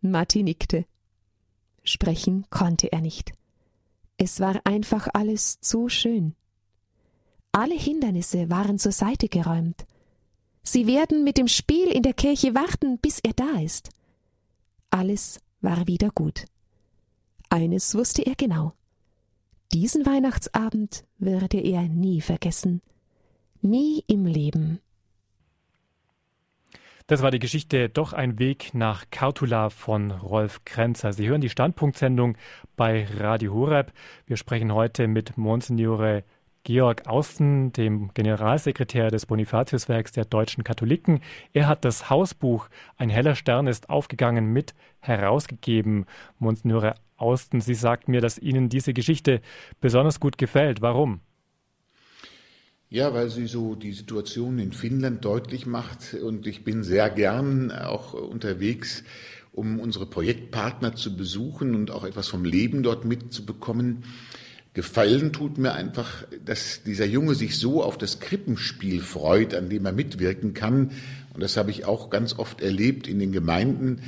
Matti 0.02 0.42
nickte. 0.42 0.86
Sprechen 1.84 2.46
konnte 2.50 2.92
er 2.92 3.02
nicht. 3.02 3.32
Es 4.18 4.40
war 4.40 4.62
einfach 4.64 5.08
alles 5.14 5.60
zu 5.60 5.90
schön. 5.90 6.36
Alle 7.52 7.76
Hindernisse 7.76 8.50
waren 8.50 8.80
zur 8.80 8.92
Seite 8.92 9.30
geräumt. 9.30 9.86
Sie 10.64 10.88
werden 10.88 11.24
mit 11.24 11.38
dem 11.38 11.48
Spiel 11.48 11.88
in 11.88 12.04
der 12.04 12.14
Kirche 12.14 12.56
warten, 12.56 12.98
bis 12.98 13.20
er 13.20 13.34
da 13.34 13.60
ist. 13.60 13.90
Alles 14.90 15.40
war 15.62 15.88
wieder 15.88 16.10
gut. 16.10 16.46
Eines 17.50 17.94
wusste 17.96 18.26
er 18.26 18.36
genau. 18.36 18.74
Diesen 19.74 20.06
Weihnachtsabend 20.06 21.06
würde 21.18 21.60
er 21.60 21.84
nie 21.84 22.22
vergessen. 22.22 22.82
Nie 23.62 24.04
im 24.08 24.26
Leben. 24.26 24.80
Das 27.08 27.22
war 27.22 27.30
die 27.30 27.38
Geschichte 27.38 27.88
Doch 27.88 28.14
ein 28.14 28.40
Weg 28.40 28.74
nach 28.74 29.06
Kartula 29.12 29.70
von 29.70 30.10
Rolf 30.10 30.66
Krenzer. 30.66 31.14
Sie 31.14 31.28
hören 31.28 31.40
die 31.40 31.52
Standpunktsendung 31.52 32.36
bei 32.76 33.06
Radio 33.20 33.54
Horeb. 33.54 33.94
Wir 34.26 34.38
sprechen 34.38 34.74
heute 34.74 35.08
mit 35.08 35.38
Monsignore 35.38 36.24
Georg 36.64 37.06
Austen, 37.06 37.72
dem 37.74 38.10
Generalsekretär 38.16 39.12
des 39.12 39.28
Bonifatiuswerks 39.28 40.14
der 40.14 40.26
deutschen 40.26 40.64
Katholiken. 40.64 41.22
Er 41.54 41.68
hat 41.68 41.86
das 41.86 42.10
Hausbuch 42.10 42.70
Ein 42.98 43.12
heller 43.12 43.36
Stern 43.36 43.68
ist 43.68 43.92
aufgegangen 43.92 44.52
mit 44.52 44.74
herausgegeben. 45.00 46.08
Monsignore 46.40 46.96
Austen, 47.18 47.62
Sie 47.62 47.76
sagt 47.76 48.08
mir, 48.08 48.20
dass 48.20 48.40
Ihnen 48.40 48.68
diese 48.68 48.94
Geschichte 48.94 49.42
besonders 49.80 50.20
gut 50.20 50.40
gefällt. 50.40 50.82
Warum? 50.82 51.22
Ja, 52.90 53.14
weil 53.14 53.30
sie 53.30 53.48
so 53.48 53.74
die 53.74 53.94
Situation 53.94 54.60
in 54.60 54.72
Finnland 54.72 55.26
deutlich 55.26 55.66
macht 55.66 56.14
und 56.14 56.46
ich 56.46 56.64
bin 56.64 56.84
sehr 56.84 57.10
gern 57.10 57.72
auch 57.72 58.14
unterwegs, 58.14 59.04
um 59.52 59.80
unsere 59.80 60.06
Projektpartner 60.06 60.96
zu 60.96 61.18
besuchen 61.18 61.74
und 61.74 61.90
auch 61.90 62.04
etwas 62.04 62.28
vom 62.28 62.46
Leben 62.46 62.84
dort 62.84 63.04
mitzubekommen. 63.04 64.04
Gefallen 64.76 65.34
tut 65.34 65.58
mir 65.58 65.74
einfach, 65.74 66.26
dass 66.46 66.84
dieser 66.84 67.06
Junge 67.06 67.34
sich 67.34 67.58
so 67.58 67.82
auf 67.82 67.98
das 67.98 68.20
Krippenspiel 68.20 69.02
freut, 69.02 69.56
an 69.56 69.70
dem 69.70 69.86
er 69.86 69.94
mitwirken 69.94 70.54
kann. 70.54 70.92
Und 71.34 71.42
das 71.42 71.58
habe 71.58 71.72
ich 71.72 71.86
auch 71.86 72.12
ganz 72.12 72.38
oft 72.38 72.62
erlebt 72.62 73.08
in 73.08 73.18
den 73.18 73.32
Gemeinden, 73.32 74.02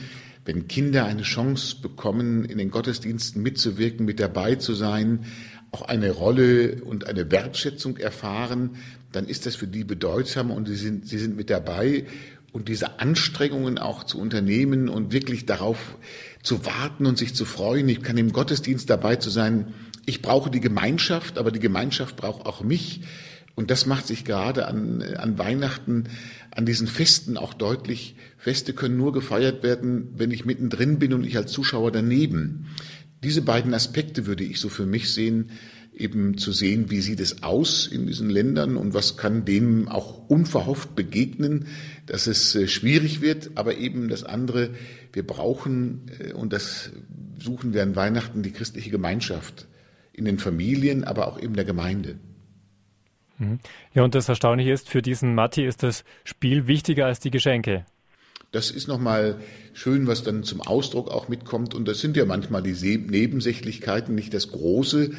wenn 0.45 0.67
Kinder 0.67 1.05
eine 1.05 1.23
Chance 1.23 1.78
bekommen, 1.82 2.45
in 2.45 2.57
den 2.57 2.69
Gottesdiensten 2.69 3.41
mitzuwirken, 3.41 4.05
mit 4.05 4.19
dabei 4.19 4.55
zu 4.55 4.73
sein, 4.73 5.25
auch 5.78 5.88
eine 5.88 6.11
Rolle 6.11 6.82
und 6.84 7.07
eine 7.07 7.30
Wertschätzung 7.32 7.97
erfahren, 7.97 8.78
dann 9.11 9.28
ist 9.28 9.45
das 9.45 9.55
für 9.55 9.67
die 9.67 9.84
bedeutsam 9.84 10.51
und 10.51 10.67
sie 10.67 10.75
sind, 10.75 11.07
sie 11.07 11.19
sind 11.19 11.36
mit 11.36 11.49
dabei. 11.49 12.05
Und 12.51 12.69
diese 12.69 12.99
Anstrengungen 12.99 13.78
auch 13.78 14.03
zu 14.03 14.19
unternehmen 14.19 14.89
und 14.89 15.13
wirklich 15.13 15.45
darauf 15.45 15.97
zu 16.41 16.65
warten 16.65 17.05
und 17.05 17.17
sich 17.17 17.36
zu 17.36 17.45
freuen, 17.45 17.88
ich 17.89 18.01
kann 18.01 18.17
im 18.17 18.32
Gottesdienst 18.32 18.89
dabei 18.89 19.17
zu 19.17 19.30
sein. 19.30 19.73
Ich 20.05 20.21
brauche 20.21 20.49
die 20.49 20.61
Gemeinschaft, 20.61 21.38
aber 21.38 21.51
die 21.51 21.59
Gemeinschaft 21.59 22.15
braucht 22.15 22.45
auch 22.45 22.61
mich. 22.61 23.01
Und 23.53 23.69
das 23.69 23.86
macht 23.86 24.07
sich 24.07 24.23
gerade 24.23 24.67
an, 24.67 25.01
an 25.01 25.38
Weihnachten, 25.38 26.05
an 26.51 26.65
diesen 26.65 26.88
Festen 26.88 27.38
auch 27.38 27.53
deutlich. 27.53 28.15
Feste 28.38 28.73
können 28.73 28.97
nur 28.97 29.13
gefeiert 29.13 29.61
werden, 29.61 30.09
wenn 30.15 30.32
ich 30.32 30.45
mittendrin 30.45 30.99
bin 30.99 31.13
und 31.13 31.25
ich 31.25 31.38
als 31.38 31.51
Zuschauer 31.51 31.91
daneben. 31.91 32.67
Diese 33.24 33.41
beiden 33.41 33.74
Aspekte 33.74 34.26
würde 34.26 34.43
ich 34.43 34.59
so 34.59 34.70
für 34.70 34.86
mich 34.86 35.13
sehen, 35.13 35.51
eben 35.95 36.38
zu 36.38 36.51
sehen, 36.51 36.89
wie 36.89 37.01
sieht 37.01 37.20
es 37.20 37.43
aus 37.43 37.88
in 37.88 38.07
diesen 38.07 38.30
Ländern 38.30 38.78
und 38.78 38.93
was 38.93 39.18
kann 39.18 39.45
dem 39.45 39.88
auch 39.88 40.30
unverhofft 40.30 40.95
begegnen, 40.95 41.68
dass 42.05 42.28
es 42.28 42.55
äh, 42.55 42.68
schwierig 42.68 43.22
wird, 43.22 43.51
aber 43.55 43.78
eben 43.78 44.07
das 44.07 44.24
andere, 44.24 44.70
wir 45.13 45.26
brauchen, 45.26 46.11
äh, 46.20 46.34
und 46.34 46.53
das 46.53 46.91
suchen 47.39 47.74
wir 47.74 47.84
an 47.84 47.95
Weihnachten, 47.95 48.43
die 48.43 48.51
christliche 48.51 48.89
Gemeinschaft 48.89 49.68
in 50.13 50.26
den 50.26 50.39
Familien, 50.39 51.03
aber 51.03 51.28
auch 51.28 51.41
eben 51.41 51.55
der 51.55 51.65
Gemeinde. 51.65 52.15
Mhm. 53.38 53.59
Ja, 53.93 54.03
und 54.03 54.15
das 54.15 54.30
Erstaunliche 54.30 54.72
ist, 54.72 54.89
für 54.89 55.01
diesen 55.01 55.36
Matti 55.36 55.65
ist 55.65 55.84
das 55.84 56.03
Spiel 56.24 56.68
wichtiger 56.68 57.05
als 57.05 57.20
die 57.20 57.32
Geschenke. 57.32 57.86
Das 58.57 58.71
ist 58.71 58.87
nochmal 58.87 59.35
schön, 59.73 60.07
was 60.07 60.23
dann 60.23 60.41
zum 60.41 60.61
Ausdruck 60.61 61.11
auch 61.11 61.27
mitkommt. 61.27 61.75
Und 61.75 61.87
das 61.87 61.99
sind 61.99 62.17
ja 62.17 62.25
manchmal 62.25 62.63
die 62.63 62.73
Nebensächlichkeiten, 62.73 64.15
nicht 64.15 64.33
das 64.33 64.49
Große, 64.49 65.11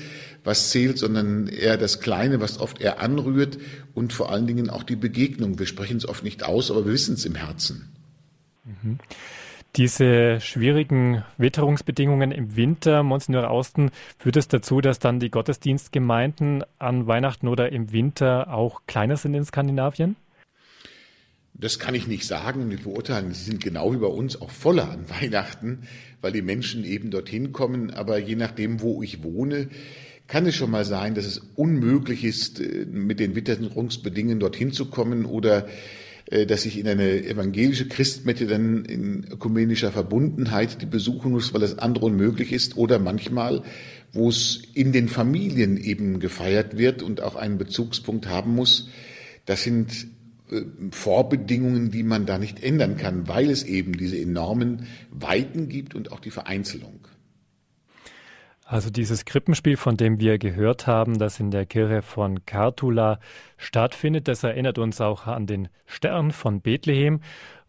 was 0.43 0.71
zählt, 0.71 0.99
sondern 0.99 1.47
eher 1.47 1.77
das 1.77 2.01
Kleine, 2.01 2.41
was 2.41 2.59
oft 2.59 2.81
eher 2.81 3.01
anrührt 3.01 3.59
und 3.95 4.13
vor 4.13 4.33
allen 4.33 4.49
Dingen 4.49 4.71
auch 4.71 4.83
die 4.83 4.97
Begegnung. 4.97 5.61
Wir 5.61 5.67
sprechen 5.67 5.99
es 5.99 6.09
oft 6.09 6.25
nicht 6.25 6.43
aus, 6.43 6.73
aber 6.73 6.85
wir 6.85 6.93
wissen 6.93 7.15
es 7.15 7.25
im 7.27 7.37
Herzen. 7.37 7.93
Mhm. 8.65 8.99
Diese 9.77 10.41
schwierigen 10.41 11.23
Witterungsbedingungen 11.37 12.33
im 12.33 12.57
Winter, 12.57 13.05
Monsignor 13.05 13.49
Austen, 13.49 13.93
führt 14.19 14.37
es 14.37 14.49
dazu, 14.49 14.81
dass 14.81 14.99
dann 14.99 15.21
die 15.21 15.31
Gottesdienstgemeinden 15.31 16.65
an 16.81 17.07
Weihnachten 17.07 17.47
oder 17.47 17.71
im 17.71 17.93
Winter 17.93 18.53
auch 18.53 18.81
kleiner 18.89 19.17
sind 19.17 19.35
in 19.35 19.45
Skandinavien? 19.45 20.17
Das 21.61 21.81
kann 21.81 21.95
ich 21.95 22.07
nicht 22.07 22.25
sagen 22.25 22.63
und 22.63 22.69
nicht 22.69 22.85
beurteilen. 22.85 23.33
Sie 23.35 23.45
sind 23.51 23.63
genau 23.63 23.93
wie 23.93 23.99
bei 23.99 24.07
uns 24.07 24.41
auch 24.41 24.51
voller 24.51 24.91
an 24.91 25.07
Weihnachten, 25.21 25.81
weil 26.21 26.33
die 26.33 26.43
Menschen 26.43 26.85
eben 26.85 27.11
dorthin 27.11 27.53
kommen. 27.53 27.91
Aber 27.91 28.19
je 28.19 28.37
nachdem, 28.37 28.81
wo 28.81 29.03
ich 29.03 29.23
wohne, 29.23 29.69
kann 30.29 30.47
es 30.47 30.55
schon 30.55 30.71
mal 30.71 30.85
sein, 30.85 31.15
dass 31.15 31.25
es 31.25 31.41
unmöglich 31.57 32.23
ist, 32.23 32.61
äh, 32.61 32.87
mit 32.87 33.19
den 33.19 33.35
Witterungsbedingungen 33.35 34.39
dorthin 34.39 34.73
zu 34.73 34.87
kommen 34.87 35.25
oder 35.25 35.67
äh, 36.31 36.47
dass 36.47 36.67
ich 36.67 36.79
in 36.79 36.87
eine 36.87 37.25
evangelische 37.25 37.89
Christmette 37.89 38.47
dann 38.47 38.85
in 38.85 39.25
ökumenischer 39.25 39.91
Verbundenheit 39.91 40.81
die 40.83 40.87
besuchen 40.87 41.33
muss, 41.33 41.55
weil 41.55 41.61
das 41.61 41.79
andere 41.79 42.07
unmöglich 42.07 42.53
ist, 42.53 42.77
oder 42.77 42.99
manchmal, 42.99 43.63
wo 44.13 44.29
es 44.29 44.63
in 44.75 44.93
den 44.93 45.09
Familien 45.09 45.77
eben 45.77 46.21
gefeiert 46.21 46.77
wird 46.77 47.03
und 47.03 47.23
auch 47.23 47.35
einen 47.35 47.59
Bezugspunkt 47.59 48.29
haben 48.29 48.55
muss. 48.55 48.91
Das 49.47 49.63
sind 49.63 50.07
Vorbedingungen, 50.91 51.91
die 51.91 52.03
man 52.03 52.27
da 52.27 52.39
nicht 52.39 52.63
ändern 52.63 52.97
kann, 52.97 53.29
weil 53.29 53.51
es 53.51 53.63
eben 53.65 53.93
diese 53.93 54.19
enormen 54.19 54.87
Weiten 55.11 55.69
gibt 55.69 55.95
und 55.95 56.13
auch 56.13 56.21
die 56.21 56.31
Vereinzelung. 56.31 57.07
Also 58.65 58.91
dieses 58.91 59.25
Krippenspiel, 59.25 59.79
von 59.79 59.97
dem 59.97 60.21
wir 60.21 60.39
gehört 60.39 60.87
haben, 60.87 61.19
das 61.19 61.41
in 61.41 61.51
der 61.51 61.65
Kirche 61.65 62.03
von 62.03 62.45
Kartula 62.45 63.19
stattfindet, 63.57 64.29
das 64.29 64.43
erinnert 64.43 64.79
uns 64.79 65.01
auch 65.01 65.27
an 65.27 65.47
den 65.47 65.69
Stern 65.87 66.33
von 66.33 66.61
Bethlehem 66.61 67.21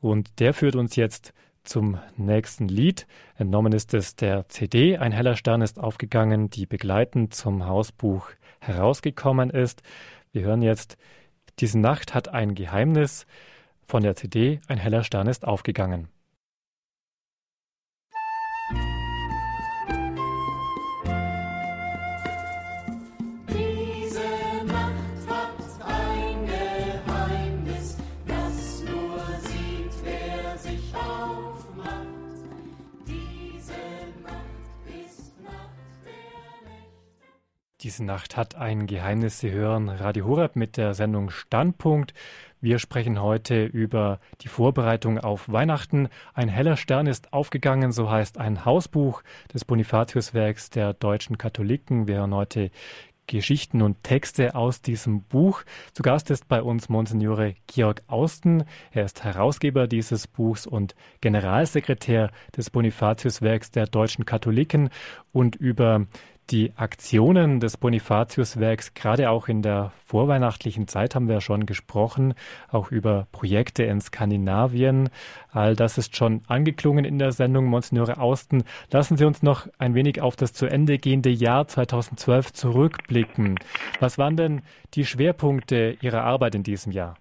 und 0.02 0.40
der 0.40 0.54
führt 0.54 0.76
uns 0.76 0.98
jetzt 0.98 1.34
zum 1.64 2.00
nächsten 2.18 2.68
Lied. 2.68 3.08
Entnommen 3.36 3.72
ist 3.72 3.94
es 3.94 4.18
der 4.18 4.50
CD. 4.50 4.98
Ein 4.98 5.14
heller 5.14 5.38
Stern 5.38 5.62
ist 5.62 5.80
aufgegangen, 5.80 6.50
die 6.50 6.66
begleitend 6.66 7.34
zum 7.34 7.66
Hausbuch 7.66 8.30
herausgekommen 8.60 9.50
ist. 9.52 9.84
Wir 10.34 10.42
hören 10.42 10.62
jetzt, 10.62 10.98
diese 11.60 11.80
Nacht 11.80 12.14
hat 12.14 12.30
ein 12.30 12.56
Geheimnis 12.56 13.26
von 13.86 14.04
der 14.04 14.16
CD. 14.16 14.60
Ein 14.68 14.78
heller 14.78 15.04
Stern 15.04 15.28
ist 15.28 15.46
aufgegangen. 15.46 16.08
Diese 37.82 38.04
Nacht 38.04 38.36
hat 38.36 38.56
ein 38.56 38.88
Geheimnis. 38.88 39.40
Sie 39.40 39.52
hören 39.52 39.88
Radio 39.88 40.26
Horeb 40.26 40.58
mit 40.58 40.76
der 40.76 40.94
Sendung 40.94 41.30
Standpunkt. 41.30 42.14
Wir 42.60 42.78
sprechen 42.78 43.22
heute 43.22 43.64
über 43.64 44.20
die 44.42 44.50
Vorbereitung 44.50 45.18
auf 45.18 45.48
Weihnachten. 45.48 46.10
Ein 46.34 46.50
heller 46.50 46.76
Stern 46.76 47.08
ist 47.08 47.32
aufgegangen, 47.32 47.94
so 47.94 48.12
heißt 48.12 48.38
ein 48.38 48.66
Hausbuch 48.66 49.22
des 49.54 49.64
Bonifatiuswerks 49.64 50.72
der 50.72 50.94
deutschen 50.94 51.38
Katholiken. 51.38 52.10
Wir 52.10 52.18
hören 52.18 52.36
heute 52.36 52.70
Geschichten 53.28 53.82
und 53.82 54.04
Texte 54.04 54.56
aus 54.56 54.82
diesem 54.82 55.22
Buch. 55.22 55.64
Zu 55.94 56.04
Gast 56.04 56.32
ist 56.32 56.50
bei 56.50 56.62
uns 56.62 56.90
Monsignore 56.90 57.56
Georg 57.68 58.02
Austen. 58.08 58.66
Er 58.92 59.06
ist 59.06 59.24
Herausgeber 59.24 59.88
dieses 59.88 60.28
Buchs 60.28 60.68
und 60.68 60.96
Generalsekretär 61.22 62.32
des 62.58 62.72
Bonifatiuswerks 62.72 63.72
der 63.72 63.86
deutschen 63.86 64.26
Katholiken. 64.26 64.90
Und 65.32 65.56
über 65.56 66.08
die 66.52 66.74
Aktionen 66.76 67.60
des 67.60 67.78
Bonifatiuswerks, 67.78 68.94
gerade 68.94 69.30
auch 69.30 69.48
in 69.48 69.62
der 69.62 69.92
vorweihnachtlichen 70.06 70.88
Zeit 70.88 71.14
haben 71.14 71.28
wir 71.28 71.42
schon 71.42 71.66
gesprochen, 71.66 72.34
auch 72.70 72.92
über 72.92 73.28
Projekte 73.32 73.84
in 73.84 74.02
Skandinavien. 74.02 75.10
All 75.52 75.76
das 75.76 75.98
ist 75.98 76.16
schon 76.16 76.42
angeklungen 76.48 77.06
in 77.06 77.20
der 77.20 77.32
Sendung 77.32 77.66
Monsignore 77.66 78.18
Austen. 78.18 78.64
Lassen 78.92 79.18
Sie 79.18 79.26
uns 79.26 79.44
noch 79.44 79.68
ein 79.78 79.94
wenig 79.94 80.22
auf 80.22 80.36
das 80.36 80.54
zu 80.54 80.66
Ende 80.66 80.98
gehende 80.98 81.30
Jahr 81.30 81.68
2012 81.68 82.54
zurückblicken. 82.54 83.60
Was 84.00 84.18
waren 84.18 84.36
denn 84.36 84.62
die 84.96 85.06
Schwerpunkte 85.06 85.98
Ihrer 86.02 86.24
Arbeit 86.24 86.56
in 86.56 86.64
diesem 86.64 86.92
Jahr? 86.92 87.16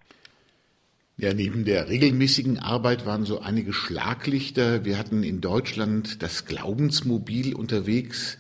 Ja, 1.21 1.35
neben 1.35 1.65
der 1.65 1.89
regelmäßigen 1.89 2.61
Arbeit 2.61 3.05
waren 3.05 3.25
so 3.25 3.41
einige 3.41 3.73
Schlaglichter. 3.73 4.85
Wir 4.85 4.97
hatten 4.97 5.25
in 5.25 5.41
Deutschland 5.41 6.23
das 6.23 6.47
Glaubensmobil 6.47 7.57
unterwegs. 7.57 8.39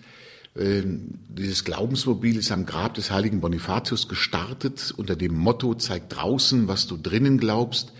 Ähm, 0.58 1.20
dieses 1.28 1.64
Glaubensmobil 1.64 2.36
ist 2.36 2.50
am 2.50 2.66
Grab 2.66 2.94
des 2.94 3.10
heiligen 3.10 3.40
Bonifatius 3.40 4.08
gestartet 4.08 4.92
unter 4.96 5.14
dem 5.14 5.34
Motto 5.34 5.74
Zeig 5.74 6.08
draußen, 6.08 6.66
was 6.66 6.86
du 6.86 6.96
drinnen 6.96 7.38
glaubst, 7.38 7.92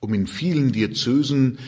um 0.00 0.12
in 0.12 0.26
vielen 0.26 0.72
Diözesen 0.72 1.58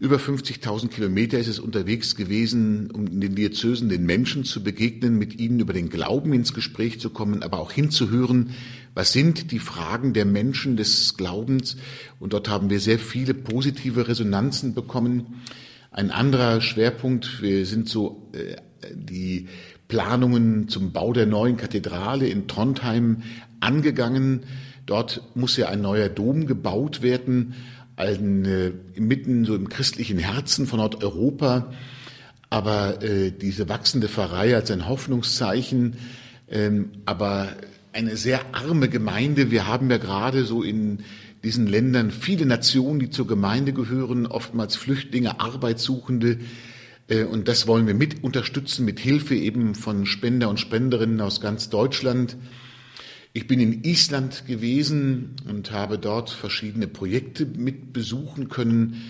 über 0.00 0.16
50.000 0.16 0.88
Kilometer 0.88 1.40
ist 1.40 1.48
es 1.48 1.58
unterwegs 1.58 2.14
gewesen, 2.14 2.92
um 2.92 3.08
in 3.08 3.20
den 3.20 3.34
Diözesen 3.34 3.88
den 3.88 4.06
Menschen 4.06 4.44
zu 4.44 4.62
begegnen, 4.62 5.18
mit 5.18 5.40
ihnen 5.40 5.58
über 5.58 5.72
den 5.72 5.88
Glauben 5.88 6.32
ins 6.32 6.54
Gespräch 6.54 7.00
zu 7.00 7.10
kommen, 7.10 7.42
aber 7.42 7.58
auch 7.58 7.72
hinzuhören, 7.72 8.50
was 8.94 9.12
sind 9.12 9.50
die 9.50 9.58
Fragen 9.58 10.12
der 10.12 10.24
Menschen 10.24 10.76
des 10.76 11.16
Glaubens. 11.16 11.76
Und 12.20 12.32
dort 12.32 12.48
haben 12.48 12.70
wir 12.70 12.78
sehr 12.78 13.00
viele 13.00 13.34
positive 13.34 14.06
Resonanzen 14.06 14.72
bekommen. 14.72 15.42
Ein 15.90 16.12
anderer 16.12 16.60
Schwerpunkt, 16.60 17.42
wir 17.42 17.66
sind 17.66 17.88
so 17.88 18.30
äh, 18.34 18.56
die 18.94 19.48
Planungen 19.88 20.68
zum 20.68 20.92
Bau 20.92 21.12
der 21.12 21.26
neuen 21.26 21.56
Kathedrale 21.56 22.28
in 22.28 22.46
Trondheim 22.46 23.22
angegangen. 23.60 24.44
Dort 24.86 25.22
muss 25.34 25.56
ja 25.56 25.68
ein 25.68 25.80
neuer 25.80 26.08
Dom 26.08 26.46
gebaut 26.46 27.02
werden, 27.02 27.54
ein, 27.96 28.44
äh, 28.44 28.72
mitten 28.98 29.44
so 29.44 29.54
im 29.54 29.68
christlichen 29.68 30.18
Herzen 30.18 30.66
von 30.66 30.78
Nordeuropa. 30.78 31.72
Aber 32.50 33.02
äh, 33.02 33.30
diese 33.30 33.68
wachsende 33.68 34.08
Pfarrei 34.08 34.54
als 34.54 34.70
ein 34.70 34.88
Hoffnungszeichen, 34.88 35.96
ähm, 36.50 36.90
aber 37.04 37.48
eine 37.92 38.16
sehr 38.16 38.40
arme 38.52 38.88
Gemeinde. 38.88 39.50
Wir 39.50 39.66
haben 39.66 39.90
ja 39.90 39.98
gerade 39.98 40.44
so 40.44 40.62
in 40.62 41.00
diesen 41.44 41.66
Ländern 41.66 42.10
viele 42.10 42.46
Nationen, 42.46 43.00
die 43.00 43.10
zur 43.10 43.26
Gemeinde 43.26 43.72
gehören, 43.72 44.26
oftmals 44.26 44.76
Flüchtlinge, 44.76 45.40
Arbeitssuchende, 45.40 46.38
und 47.08 47.48
das 47.48 47.66
wollen 47.66 47.86
wir 47.86 47.94
mit 47.94 48.22
unterstützen, 48.22 48.84
mit 48.84 49.00
Hilfe 49.00 49.34
eben 49.34 49.74
von 49.74 50.04
Spender 50.04 50.48
und 50.48 50.60
Spenderinnen 50.60 51.20
aus 51.20 51.40
ganz 51.40 51.70
Deutschland. 51.70 52.36
Ich 53.32 53.46
bin 53.46 53.60
in 53.60 53.84
Island 53.84 54.46
gewesen 54.46 55.36
und 55.48 55.70
habe 55.70 55.98
dort 55.98 56.28
verschiedene 56.28 56.88
Projekte 56.88 57.46
mit 57.46 57.92
besuchen 57.92 58.48
können. 58.48 59.02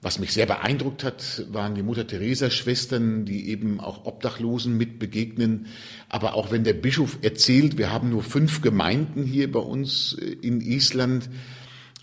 Was 0.00 0.20
mich 0.20 0.32
sehr 0.32 0.46
beeindruckt 0.46 1.02
hat, 1.02 1.44
waren 1.50 1.74
die 1.74 1.82
Mutter 1.82 2.06
Teresa 2.06 2.50
Schwestern, 2.50 3.24
die 3.24 3.48
eben 3.48 3.80
auch 3.80 4.04
Obdachlosen 4.04 4.76
mit 4.76 5.00
begegnen. 5.00 5.66
Aber 6.08 6.34
auch 6.34 6.52
wenn 6.52 6.62
der 6.62 6.72
Bischof 6.72 7.18
erzählt, 7.22 7.78
wir 7.78 7.92
haben 7.92 8.10
nur 8.10 8.22
fünf 8.22 8.62
Gemeinden 8.62 9.24
hier 9.24 9.50
bei 9.50 9.60
uns 9.60 10.16
äh, 10.20 10.24
in 10.24 10.60
Island, 10.60 11.28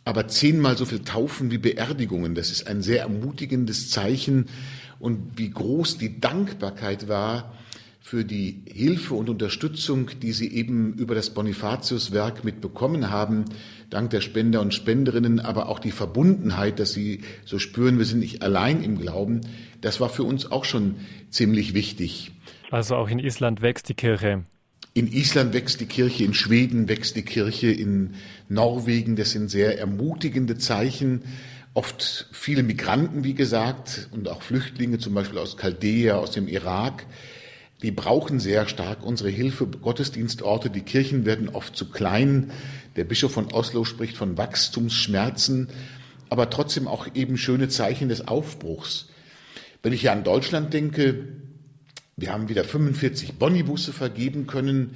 aber 0.04 0.28
zehnmal 0.28 0.78
so 0.78 0.86
viel 0.86 1.00
Taufen 1.00 1.52
wie 1.52 1.58
Beerdigungen. 1.58 2.36
Das 2.36 2.52
ist 2.52 2.68
ein 2.68 2.82
sehr 2.82 3.00
ermutigendes 3.00 3.90
Zeichen 3.90 4.48
und 5.00 5.38
wie 5.38 5.50
groß 5.50 5.98
die 5.98 6.20
Dankbarkeit 6.20 7.08
war 7.08 7.54
für 8.06 8.24
die 8.24 8.62
Hilfe 8.72 9.16
und 9.16 9.30
Unterstützung, 9.30 10.12
die 10.22 10.32
sie 10.32 10.54
eben 10.54 10.93
über 10.93 11.16
das 11.16 11.32
Bonifatiuswerk 11.32 12.43
mitbekommen 12.43 13.10
haben, 13.10 13.46
dank 13.89 14.12
der 14.12 14.22
Spender 14.22 14.62
und 14.62 14.76
Spenderinnen, 14.76 15.39
aber 15.39 15.70
auch 15.70 15.80
die 15.80 15.89
Verbundenheit, 15.89 16.80
dass 16.80 16.93
sie 16.93 17.22
so 17.46 17.58
spüren, 17.58 17.98
wir 17.98 18.06
sind 18.06 18.20
nicht 18.20 18.43
allein 18.43 18.84
im 18.84 19.00
Glauben, 19.00 19.41
das 19.82 20.00
war 20.00 20.10
für 20.10 20.24
uns 20.24 20.52
auch 20.52 20.66
schon 20.66 20.98
ziemlich 21.32 21.74
wichtig. 21.74 22.32
Also 22.70 22.96
auch 22.96 23.10
in 23.10 23.18
Island 23.18 23.64
wächst 23.64 23.89
die 23.89 23.96
Kirche. 23.96 24.43
In 24.93 25.12
Island 25.12 25.54
wächst 25.54 25.82
die 25.82 25.88
Kirche, 25.88 26.24
in 26.24 26.34
Schweden 26.34 26.88
wächst 26.88 27.16
die 27.16 27.24
Kirche, 27.24 27.72
in 27.72 28.14
Norwegen, 28.50 29.16
das 29.16 29.32
sind 29.32 29.50
sehr 29.50 29.80
ermutigende 29.80 30.58
Zeichen 30.58 31.24
oft 31.76 32.28
viele 32.32 32.63
Migranten, 32.63 33.23
wie 33.23 33.36
gesagt, 33.36 34.07
und 34.11 34.28
auch 34.28 34.41
Flüchtlinge, 34.41 34.97
zum 34.97 35.13
Beispiel 35.13 35.38
aus 35.38 35.57
Chaldea, 35.57 36.15
aus 36.15 36.32
dem 36.32 36.47
Irak. 36.47 37.05
Die 37.84 37.91
brauchen 37.91 38.39
sehr 38.39 38.67
stark 38.67 39.03
unsere 39.03 39.30
Hilfe. 39.30 39.67
Gottesdienstorte, 39.67 40.69
die 40.69 40.82
Kirchen 40.82 41.26
werden 41.26 41.49
oft 41.49 41.76
zu 41.76 41.91
klein. 41.91 42.51
Der 42.95 43.03
Bischof 43.03 43.34
von 43.34 43.51
Oslo 43.51 43.84
spricht 43.84 44.15
von 44.15 44.38
Wachstumsschmerzen, 44.38 45.67
aber 46.30 46.49
trotzdem 46.49 46.88
auch 46.88 47.13
eben 47.13 47.38
schöne 47.38 47.67
Zeichen 47.67 48.07
des 48.07 48.28
Aufbruchs. 48.28 49.09
Wenn 49.84 49.91
ich 49.91 50.03
ja 50.03 50.13
an 50.13 50.23
Deutschland 50.23 50.73
denke, 50.73 51.28
wir 52.15 52.32
haben 52.32 52.47
wieder 52.47 52.63
45 52.63 53.34
Bonnibusse 53.34 53.91
vergeben 53.91 54.47
können. 54.47 54.95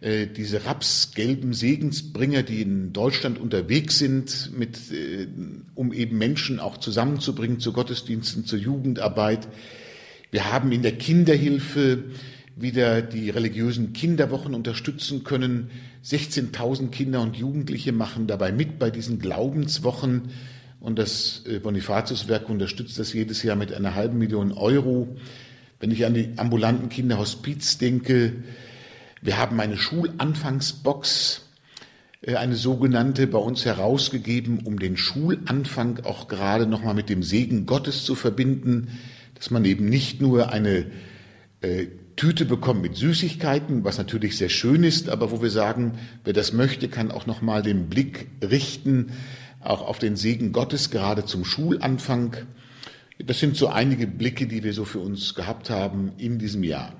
Äh, 0.00 0.28
diese 0.28 0.64
rapsgelben 0.64 1.52
Segensbringer, 1.52 2.44
die 2.44 2.62
in 2.62 2.92
Deutschland 2.92 3.38
unterwegs 3.38 3.98
sind, 3.98 4.52
mit, 4.56 4.92
äh, 4.92 5.26
um 5.74 5.92
eben 5.92 6.18
Menschen 6.18 6.60
auch 6.60 6.76
zusammenzubringen 6.76 7.58
zu 7.58 7.72
Gottesdiensten, 7.72 8.44
zur 8.44 8.60
Jugendarbeit. 8.60 9.48
Wir 10.30 10.52
haben 10.52 10.70
in 10.70 10.82
der 10.82 10.92
Kinderhilfe 10.92 12.04
wieder 12.54 13.02
die 13.02 13.30
religiösen 13.30 13.92
Kinderwochen 13.92 14.54
unterstützen 14.54 15.24
können. 15.24 15.70
16.000 16.04 16.90
Kinder 16.90 17.20
und 17.20 17.36
Jugendliche 17.36 17.92
machen 17.92 18.28
dabei 18.28 18.52
mit 18.52 18.78
bei 18.78 18.90
diesen 18.90 19.18
Glaubenswochen. 19.18 20.30
Und 20.80 20.98
das 21.00 21.42
äh, 21.46 21.58
Bonifatiuswerk 21.58 22.48
unterstützt 22.48 23.00
das 23.00 23.12
jedes 23.12 23.42
Jahr 23.42 23.56
mit 23.56 23.72
einer 23.72 23.96
halben 23.96 24.18
Million 24.18 24.52
Euro. 24.52 25.16
Wenn 25.80 25.90
ich 25.90 26.06
an 26.06 26.14
die 26.14 26.30
ambulanten 26.36 26.88
Kinderhospiz 26.88 27.78
denke, 27.78 28.34
wir 29.22 29.38
haben 29.38 29.60
eine 29.60 29.76
Schulanfangsbox, 29.76 31.42
äh, 32.22 32.36
eine 32.36 32.54
sogenannte 32.54 33.26
bei 33.26 33.38
uns 33.38 33.64
herausgegeben, 33.64 34.60
um 34.64 34.78
den 34.78 34.96
Schulanfang 34.96 36.00
auch 36.04 36.28
gerade 36.28 36.66
nochmal 36.66 36.94
mit 36.94 37.08
dem 37.08 37.22
Segen 37.22 37.66
Gottes 37.66 38.04
zu 38.04 38.14
verbinden, 38.14 38.98
dass 39.34 39.50
man 39.50 39.64
eben 39.64 39.88
nicht 39.88 40.20
nur 40.20 40.50
eine 40.52 40.86
äh, 41.60 41.86
Tüte 42.16 42.44
bekommt 42.44 42.82
mit 42.82 42.96
Süßigkeiten, 42.96 43.84
was 43.84 43.96
natürlich 43.96 44.36
sehr 44.36 44.48
schön 44.48 44.82
ist, 44.82 45.08
aber 45.08 45.30
wo 45.30 45.40
wir 45.40 45.50
sagen, 45.50 45.98
wer 46.24 46.32
das 46.32 46.52
möchte, 46.52 46.88
kann 46.88 47.12
auch 47.12 47.26
nochmal 47.26 47.62
den 47.62 47.88
Blick 47.88 48.26
richten, 48.42 49.12
auch 49.60 49.82
auf 49.82 50.00
den 50.00 50.16
Segen 50.16 50.50
Gottes, 50.52 50.90
gerade 50.90 51.24
zum 51.24 51.44
Schulanfang. 51.44 52.36
Das 53.24 53.38
sind 53.38 53.56
so 53.56 53.68
einige 53.68 54.08
Blicke, 54.08 54.46
die 54.46 54.64
wir 54.64 54.72
so 54.72 54.84
für 54.84 54.98
uns 54.98 55.34
gehabt 55.34 55.70
haben 55.70 56.12
in 56.18 56.38
diesem 56.38 56.64
Jahr. 56.64 56.92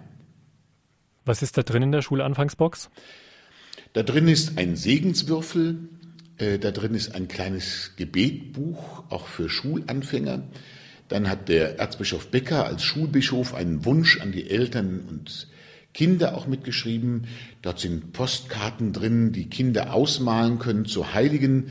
Was 1.28 1.42
ist 1.42 1.58
da 1.58 1.62
drin 1.62 1.82
in 1.82 1.92
der 1.92 2.00
Schulanfangsbox? 2.00 2.88
Da 3.92 4.02
drin 4.02 4.28
ist 4.28 4.56
ein 4.56 4.76
Segenswürfel, 4.76 5.76
äh, 6.38 6.58
da 6.58 6.70
drin 6.70 6.94
ist 6.94 7.14
ein 7.14 7.28
kleines 7.28 7.92
Gebetbuch, 7.96 9.04
auch 9.10 9.26
für 9.26 9.50
Schulanfänger. 9.50 10.44
Dann 11.08 11.28
hat 11.28 11.50
der 11.50 11.78
Erzbischof 11.78 12.30
Becker 12.30 12.64
als 12.64 12.82
Schulbischof 12.82 13.54
einen 13.54 13.84
Wunsch 13.84 14.22
an 14.22 14.32
die 14.32 14.48
Eltern 14.48 15.00
und 15.06 15.48
Kinder 15.92 16.34
auch 16.34 16.46
mitgeschrieben. 16.46 17.26
Dort 17.60 17.78
sind 17.78 18.14
Postkarten 18.14 18.94
drin, 18.94 19.32
die 19.32 19.50
Kinder 19.50 19.92
ausmalen 19.92 20.58
können 20.58 20.86
zu 20.86 21.12
Heiligen. 21.12 21.70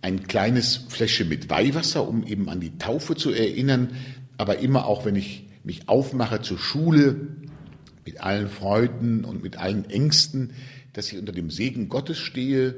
Ein 0.00 0.26
kleines 0.26 0.76
Fläschchen 0.88 1.28
mit 1.28 1.50
Weihwasser, 1.50 2.08
um 2.08 2.26
eben 2.26 2.48
an 2.48 2.60
die 2.60 2.78
Taufe 2.78 3.16
zu 3.16 3.32
erinnern. 3.32 3.90
Aber 4.38 4.60
immer 4.60 4.86
auch, 4.86 5.04
wenn 5.04 5.16
ich 5.16 5.44
mich 5.62 5.90
aufmache 5.90 6.40
zur 6.40 6.58
Schule, 6.58 7.34
mit 8.04 8.20
allen 8.20 8.48
Freuden 8.48 9.24
und 9.24 9.42
mit 9.42 9.56
allen 9.56 9.88
Ängsten, 9.88 10.52
dass 10.92 11.12
ich 11.12 11.18
unter 11.18 11.32
dem 11.32 11.50
Segen 11.50 11.88
Gottes 11.88 12.18
stehe, 12.18 12.76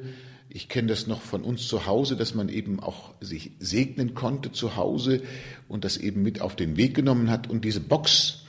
ich 0.56 0.70
kenne 0.70 0.88
das 0.88 1.06
noch 1.06 1.20
von 1.20 1.42
uns 1.42 1.68
zu 1.68 1.84
Hause, 1.84 2.16
dass 2.16 2.34
man 2.34 2.48
eben 2.48 2.80
auch 2.80 3.12
sich 3.20 3.50
segnen 3.58 4.14
konnte 4.14 4.52
zu 4.52 4.76
Hause 4.76 5.20
und 5.68 5.84
das 5.84 5.98
eben 5.98 6.22
mit 6.22 6.40
auf 6.40 6.56
den 6.56 6.78
Weg 6.78 6.94
genommen 6.94 7.30
hat. 7.30 7.50
Und 7.50 7.64
diese 7.66 7.80
Box, 7.80 8.44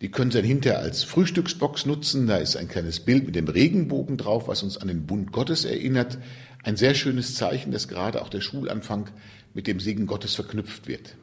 die 0.00 0.10
können 0.10 0.32
Sie 0.32 0.38
dann 0.38 0.46
hinterher 0.46 0.80
als 0.80 1.04
Frühstücksbox 1.04 1.86
nutzen. 1.86 2.26
Da 2.26 2.38
ist 2.38 2.56
ein 2.56 2.66
kleines 2.66 2.98
Bild 3.00 3.26
mit 3.26 3.36
dem 3.36 3.46
Regenbogen 3.46 4.16
drauf, 4.16 4.48
was 4.48 4.64
uns 4.64 4.76
an 4.76 4.88
den 4.88 5.06
Bund 5.06 5.30
Gottes 5.30 5.64
erinnert. 5.64 6.18
Ein 6.64 6.76
sehr 6.76 6.94
schönes 6.94 7.36
Zeichen, 7.36 7.70
dass 7.70 7.86
gerade 7.86 8.22
auch 8.22 8.28
der 8.28 8.40
Schulanfang 8.40 9.10
mit 9.54 9.68
dem 9.68 9.78
Segen 9.78 10.06
Gottes 10.06 10.34
verknüpft 10.34 10.88
wird. 10.88 11.14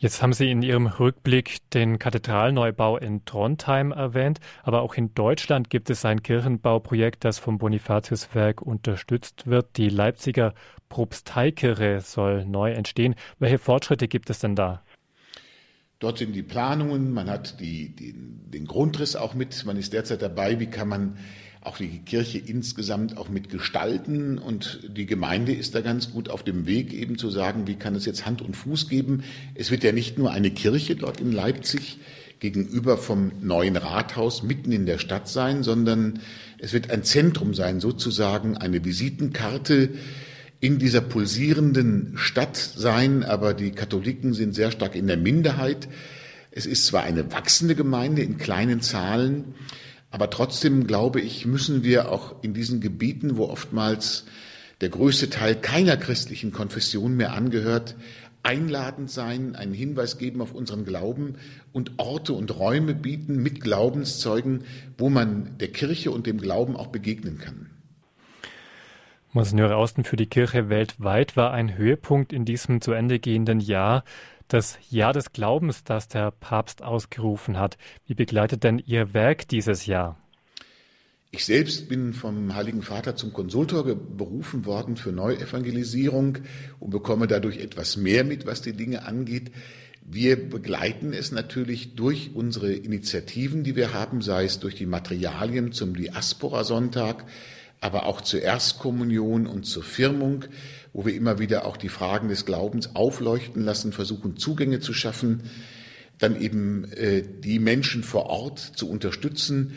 Jetzt 0.00 0.22
haben 0.22 0.32
Sie 0.32 0.48
in 0.48 0.62
Ihrem 0.62 0.86
Rückblick 0.86 1.56
den 1.70 1.98
Kathedralneubau 1.98 2.98
in 2.98 3.24
Trondheim 3.24 3.90
erwähnt, 3.90 4.38
aber 4.62 4.82
auch 4.82 4.94
in 4.94 5.12
Deutschland 5.12 5.70
gibt 5.70 5.90
es 5.90 6.04
ein 6.04 6.22
Kirchenbauprojekt, 6.22 7.24
das 7.24 7.40
vom 7.40 7.58
Bonifatiuswerk 7.58 8.62
unterstützt 8.62 9.48
wird. 9.48 9.76
Die 9.76 9.88
Leipziger 9.88 10.54
Propsteikirche 10.88 12.00
soll 12.00 12.44
neu 12.44 12.70
entstehen. 12.70 13.16
Welche 13.40 13.58
Fortschritte 13.58 14.06
gibt 14.06 14.30
es 14.30 14.38
denn 14.38 14.54
da? 14.54 14.84
Dort 15.98 16.18
sind 16.18 16.32
die 16.32 16.44
Planungen, 16.44 17.12
man 17.12 17.28
hat 17.28 17.58
die, 17.58 17.88
die, 17.88 18.14
den 18.14 18.66
Grundriss 18.66 19.16
auch 19.16 19.34
mit, 19.34 19.64
man 19.66 19.76
ist 19.76 19.92
derzeit 19.94 20.22
dabei, 20.22 20.60
wie 20.60 20.70
kann 20.70 20.86
man 20.86 21.18
auch 21.60 21.76
die 21.76 21.98
Kirche 21.98 22.38
insgesamt 22.38 23.16
auch 23.16 23.28
mitgestalten. 23.28 24.38
Und 24.38 24.80
die 24.88 25.06
Gemeinde 25.06 25.52
ist 25.52 25.74
da 25.74 25.80
ganz 25.80 26.10
gut 26.10 26.28
auf 26.28 26.42
dem 26.42 26.66
Weg, 26.66 26.92
eben 26.92 27.18
zu 27.18 27.30
sagen, 27.30 27.66
wie 27.66 27.74
kann 27.74 27.94
es 27.94 28.06
jetzt 28.06 28.26
Hand 28.26 28.42
und 28.42 28.56
Fuß 28.56 28.88
geben. 28.88 29.24
Es 29.54 29.70
wird 29.70 29.84
ja 29.84 29.92
nicht 29.92 30.18
nur 30.18 30.30
eine 30.30 30.50
Kirche 30.50 30.96
dort 30.96 31.20
in 31.20 31.32
Leipzig 31.32 31.98
gegenüber 32.40 32.96
vom 32.96 33.32
neuen 33.40 33.76
Rathaus 33.76 34.42
mitten 34.42 34.70
in 34.72 34.86
der 34.86 34.98
Stadt 34.98 35.28
sein, 35.28 35.62
sondern 35.62 36.20
es 36.58 36.72
wird 36.72 36.90
ein 36.90 37.02
Zentrum 37.02 37.54
sein, 37.54 37.80
sozusagen 37.80 38.56
eine 38.56 38.84
Visitenkarte 38.84 39.90
in 40.60 40.78
dieser 40.78 41.00
pulsierenden 41.00 42.12
Stadt 42.16 42.56
sein. 42.56 43.24
Aber 43.24 43.54
die 43.54 43.72
Katholiken 43.72 44.34
sind 44.34 44.54
sehr 44.54 44.70
stark 44.70 44.94
in 44.94 45.06
der 45.06 45.16
Minderheit. 45.16 45.88
Es 46.50 46.66
ist 46.66 46.86
zwar 46.86 47.02
eine 47.02 47.32
wachsende 47.32 47.74
Gemeinde 47.74 48.22
in 48.22 48.38
kleinen 48.38 48.80
Zahlen, 48.80 49.54
aber 50.10 50.30
trotzdem 50.30 50.86
glaube 50.86 51.20
ich, 51.20 51.46
müssen 51.46 51.84
wir 51.84 52.10
auch 52.10 52.42
in 52.42 52.54
diesen 52.54 52.80
Gebieten, 52.80 53.36
wo 53.36 53.44
oftmals 53.44 54.24
der 54.80 54.88
größte 54.88 55.28
Teil 55.28 55.54
keiner 55.56 55.96
christlichen 55.96 56.52
Konfession 56.52 57.16
mehr 57.16 57.32
angehört, 57.32 57.96
einladend 58.42 59.10
sein, 59.10 59.56
einen 59.56 59.74
Hinweis 59.74 60.18
geben 60.18 60.40
auf 60.40 60.54
unseren 60.54 60.84
Glauben 60.84 61.34
und 61.72 61.92
Orte 61.98 62.32
und 62.32 62.56
Räume 62.56 62.94
bieten 62.94 63.42
mit 63.42 63.60
Glaubenszeugen, 63.60 64.64
wo 64.96 65.10
man 65.10 65.58
der 65.58 65.68
Kirche 65.68 66.10
und 66.10 66.26
dem 66.26 66.38
Glauben 66.38 66.76
auch 66.76 66.86
begegnen 66.86 67.38
kann. 67.38 67.70
Monsignore 69.32 69.76
Austen 69.76 70.04
für 70.04 70.16
die 70.16 70.26
Kirche 70.26 70.70
weltweit 70.70 71.36
war 71.36 71.52
ein 71.52 71.76
Höhepunkt 71.76 72.32
in 72.32 72.46
diesem 72.46 72.80
zu 72.80 72.92
Ende 72.92 73.18
gehenden 73.18 73.60
Jahr 73.60 74.04
das 74.48 74.78
Jahr 74.90 75.12
des 75.12 75.32
Glaubens, 75.32 75.84
das 75.84 76.08
der 76.08 76.30
Papst 76.30 76.82
ausgerufen 76.82 77.58
hat. 77.58 77.78
Wie 78.06 78.14
begleitet 78.14 78.64
denn 78.64 78.82
Ihr 78.84 79.14
Werk 79.14 79.48
dieses 79.48 79.86
Jahr? 79.86 80.16
Ich 81.30 81.44
selbst 81.44 81.90
bin 81.90 82.14
vom 82.14 82.54
Heiligen 82.54 82.80
Vater 82.80 83.14
zum 83.14 83.34
Konsultor 83.34 83.84
berufen 83.84 84.64
worden 84.64 84.96
für 84.96 85.12
Neuevangelisierung 85.12 86.38
und 86.80 86.90
bekomme 86.90 87.26
dadurch 87.26 87.58
etwas 87.58 87.98
mehr 87.98 88.24
mit, 88.24 88.46
was 88.46 88.62
die 88.62 88.72
Dinge 88.72 89.04
angeht. 89.04 89.52
Wir 90.02 90.48
begleiten 90.48 91.12
es 91.12 91.30
natürlich 91.30 91.94
durch 91.94 92.30
unsere 92.32 92.72
Initiativen, 92.72 93.62
die 93.62 93.76
wir 93.76 93.92
haben, 93.92 94.22
sei 94.22 94.44
es 94.44 94.58
durch 94.58 94.74
die 94.74 94.86
Materialien 94.86 95.72
zum 95.72 95.94
Diaspora-Sonntag, 95.94 97.26
aber 97.80 98.06
auch 98.06 98.20
zur 98.20 98.42
Erstkommunion 98.42 99.46
und 99.46 99.64
zur 99.64 99.82
Firmung 99.82 100.44
wo 100.98 101.06
wir 101.06 101.14
immer 101.14 101.38
wieder 101.38 101.64
auch 101.64 101.76
die 101.76 101.88
Fragen 101.88 102.28
des 102.28 102.44
Glaubens 102.44 102.96
aufleuchten 102.96 103.62
lassen, 103.62 103.92
versuchen 103.92 104.36
Zugänge 104.36 104.80
zu 104.80 104.92
schaffen, 104.92 105.44
dann 106.18 106.40
eben 106.40 106.90
äh, 106.92 107.22
die 107.22 107.60
Menschen 107.60 108.02
vor 108.02 108.26
Ort 108.26 108.58
zu 108.58 108.90
unterstützen. 108.90 109.74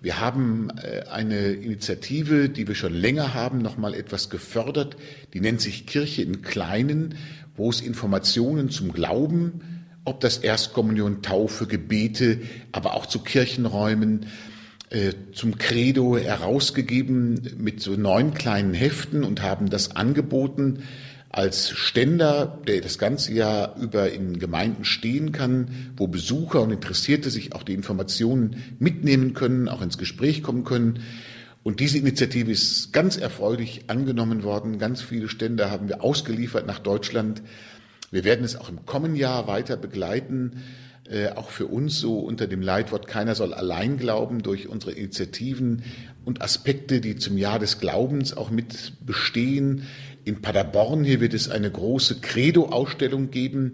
Wir 0.00 0.20
haben 0.20 0.68
äh, 0.70 1.08
eine 1.10 1.52
Initiative, 1.52 2.48
die 2.48 2.68
wir 2.68 2.76
schon 2.76 2.94
länger 2.94 3.34
haben, 3.34 3.58
noch 3.58 3.76
mal 3.76 3.94
etwas 3.94 4.30
gefördert. 4.30 4.96
Die 5.34 5.40
nennt 5.40 5.60
sich 5.60 5.86
Kirche 5.86 6.22
im 6.22 6.42
Kleinen, 6.42 7.16
wo 7.56 7.68
es 7.68 7.80
Informationen 7.80 8.70
zum 8.70 8.92
Glauben, 8.92 9.86
ob 10.04 10.20
das 10.20 10.38
Erstkommunion, 10.38 11.22
Taufe, 11.22 11.66
Gebete, 11.66 12.40
aber 12.70 12.94
auch 12.94 13.06
zu 13.06 13.18
Kirchenräumen, 13.18 14.26
äh, 14.92 15.14
zum 15.32 15.56
Credo 15.56 16.18
herausgegeben 16.18 17.56
mit 17.56 17.80
so 17.80 17.92
neun 17.92 18.34
kleinen 18.34 18.74
Heften 18.74 19.24
und 19.24 19.40
haben 19.40 19.70
das 19.70 19.96
angeboten 19.96 20.82
als 21.30 21.70
Ständer, 21.70 22.58
der 22.66 22.82
das 22.82 22.98
ganze 22.98 23.32
Jahr 23.32 23.74
über 23.80 24.12
in 24.12 24.38
Gemeinden 24.38 24.84
stehen 24.84 25.32
kann, 25.32 25.92
wo 25.96 26.08
Besucher 26.08 26.60
und 26.60 26.72
Interessierte 26.72 27.30
sich 27.30 27.54
auch 27.54 27.62
die 27.62 27.72
Informationen 27.72 28.56
mitnehmen 28.78 29.32
können, 29.32 29.70
auch 29.70 29.80
ins 29.80 29.96
Gespräch 29.96 30.42
kommen 30.42 30.64
können. 30.64 30.98
Und 31.62 31.80
diese 31.80 31.96
Initiative 31.96 32.50
ist 32.50 32.92
ganz 32.92 33.16
erfreulich 33.16 33.84
angenommen 33.86 34.42
worden. 34.42 34.78
Ganz 34.78 35.00
viele 35.00 35.30
Stände 35.30 35.70
haben 35.70 35.88
wir 35.88 36.04
ausgeliefert 36.04 36.66
nach 36.66 36.80
Deutschland. 36.80 37.40
Wir 38.10 38.24
werden 38.24 38.44
es 38.44 38.56
auch 38.56 38.68
im 38.68 38.84
kommenden 38.84 39.18
Jahr 39.18 39.46
weiter 39.46 39.78
begleiten. 39.78 40.62
Äh, 41.12 41.32
auch 41.34 41.50
für 41.50 41.66
uns 41.66 42.00
so 42.00 42.20
unter 42.20 42.46
dem 42.46 42.62
Leitwort 42.62 43.06
Keiner 43.06 43.34
soll 43.34 43.52
allein 43.52 43.98
glauben 43.98 44.42
durch 44.42 44.68
unsere 44.68 44.92
Initiativen 44.92 45.82
und 46.24 46.40
Aspekte, 46.40 47.02
die 47.02 47.16
zum 47.16 47.36
Jahr 47.36 47.58
des 47.58 47.80
Glaubens 47.80 48.34
auch 48.34 48.48
mit 48.48 48.94
bestehen. 49.04 49.82
In 50.24 50.40
Paderborn 50.40 51.04
hier 51.04 51.20
wird 51.20 51.34
es 51.34 51.50
eine 51.50 51.70
große 51.70 52.20
Credo-Ausstellung 52.20 53.30
geben 53.30 53.72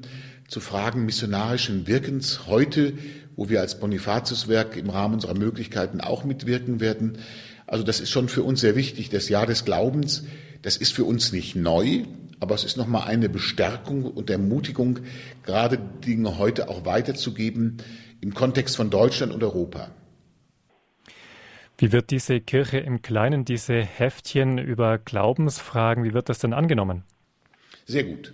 zu 0.48 0.58
Fragen 0.58 1.04
missionarischen 1.04 1.86
Wirkens 1.86 2.48
heute, 2.48 2.94
wo 3.36 3.48
wir 3.48 3.60
als 3.60 3.78
Bonifatiuswerk 3.78 4.76
im 4.76 4.90
Rahmen 4.90 5.14
unserer 5.14 5.34
Möglichkeiten 5.34 6.00
auch 6.00 6.24
mitwirken 6.24 6.80
werden. 6.80 7.18
Also 7.68 7.84
das 7.84 8.00
ist 8.00 8.10
schon 8.10 8.28
für 8.28 8.42
uns 8.42 8.62
sehr 8.62 8.74
wichtig. 8.74 9.10
Das 9.10 9.28
Jahr 9.28 9.46
des 9.46 9.64
Glaubens, 9.64 10.24
das 10.62 10.76
ist 10.76 10.92
für 10.92 11.04
uns 11.04 11.30
nicht 11.30 11.54
neu, 11.54 12.02
aber 12.40 12.54
es 12.54 12.64
ist 12.64 12.76
nochmal 12.76 13.08
eine 13.08 13.28
Bestärkung 13.28 14.04
und 14.04 14.30
Ermutigung, 14.30 15.00
gerade 15.44 15.78
Dinge 15.78 16.38
heute 16.38 16.68
auch 16.68 16.84
weiterzugeben 16.84 17.78
im 18.20 18.34
Kontext 18.34 18.76
von 18.76 18.90
Deutschland 18.90 19.32
und 19.32 19.42
Europa. 19.42 19.90
Wie 21.76 21.92
wird 21.92 22.10
diese 22.10 22.40
Kirche 22.40 22.78
im 22.78 23.02
Kleinen, 23.02 23.44
diese 23.44 23.80
Heftchen 23.80 24.58
über 24.58 24.98
Glaubensfragen, 24.98 26.02
wie 26.02 26.12
wird 26.12 26.28
das 26.28 26.40
denn 26.40 26.52
angenommen? 26.52 27.04
Sehr 27.86 28.04
gut. 28.04 28.32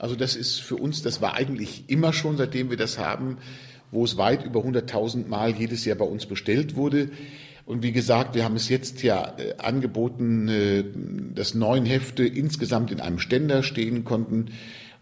Also 0.00 0.16
das 0.16 0.34
ist 0.34 0.60
für 0.60 0.76
uns, 0.76 1.02
das 1.02 1.20
war 1.20 1.34
eigentlich 1.34 1.84
immer 1.88 2.12
schon, 2.12 2.36
seitdem 2.36 2.70
wir 2.70 2.76
das 2.76 2.98
haben, 2.98 3.38
wo 3.92 4.04
es 4.04 4.16
weit 4.16 4.44
über 4.44 4.60
100.000 4.60 5.28
Mal 5.28 5.54
jedes 5.54 5.84
Jahr 5.84 5.96
bei 5.96 6.04
uns 6.04 6.26
bestellt 6.26 6.74
wurde. 6.74 7.10
Und 7.64 7.82
wie 7.82 7.92
gesagt, 7.92 8.34
wir 8.34 8.44
haben 8.44 8.56
es 8.56 8.68
jetzt 8.68 9.02
ja 9.02 9.34
äh, 9.38 9.54
angeboten, 9.58 10.48
äh, 10.48 10.84
dass 11.34 11.54
neun 11.54 11.86
Hefte 11.86 12.24
insgesamt 12.24 12.90
in 12.90 13.00
einem 13.00 13.18
Ständer 13.18 13.62
stehen 13.62 14.04
konnten. 14.04 14.52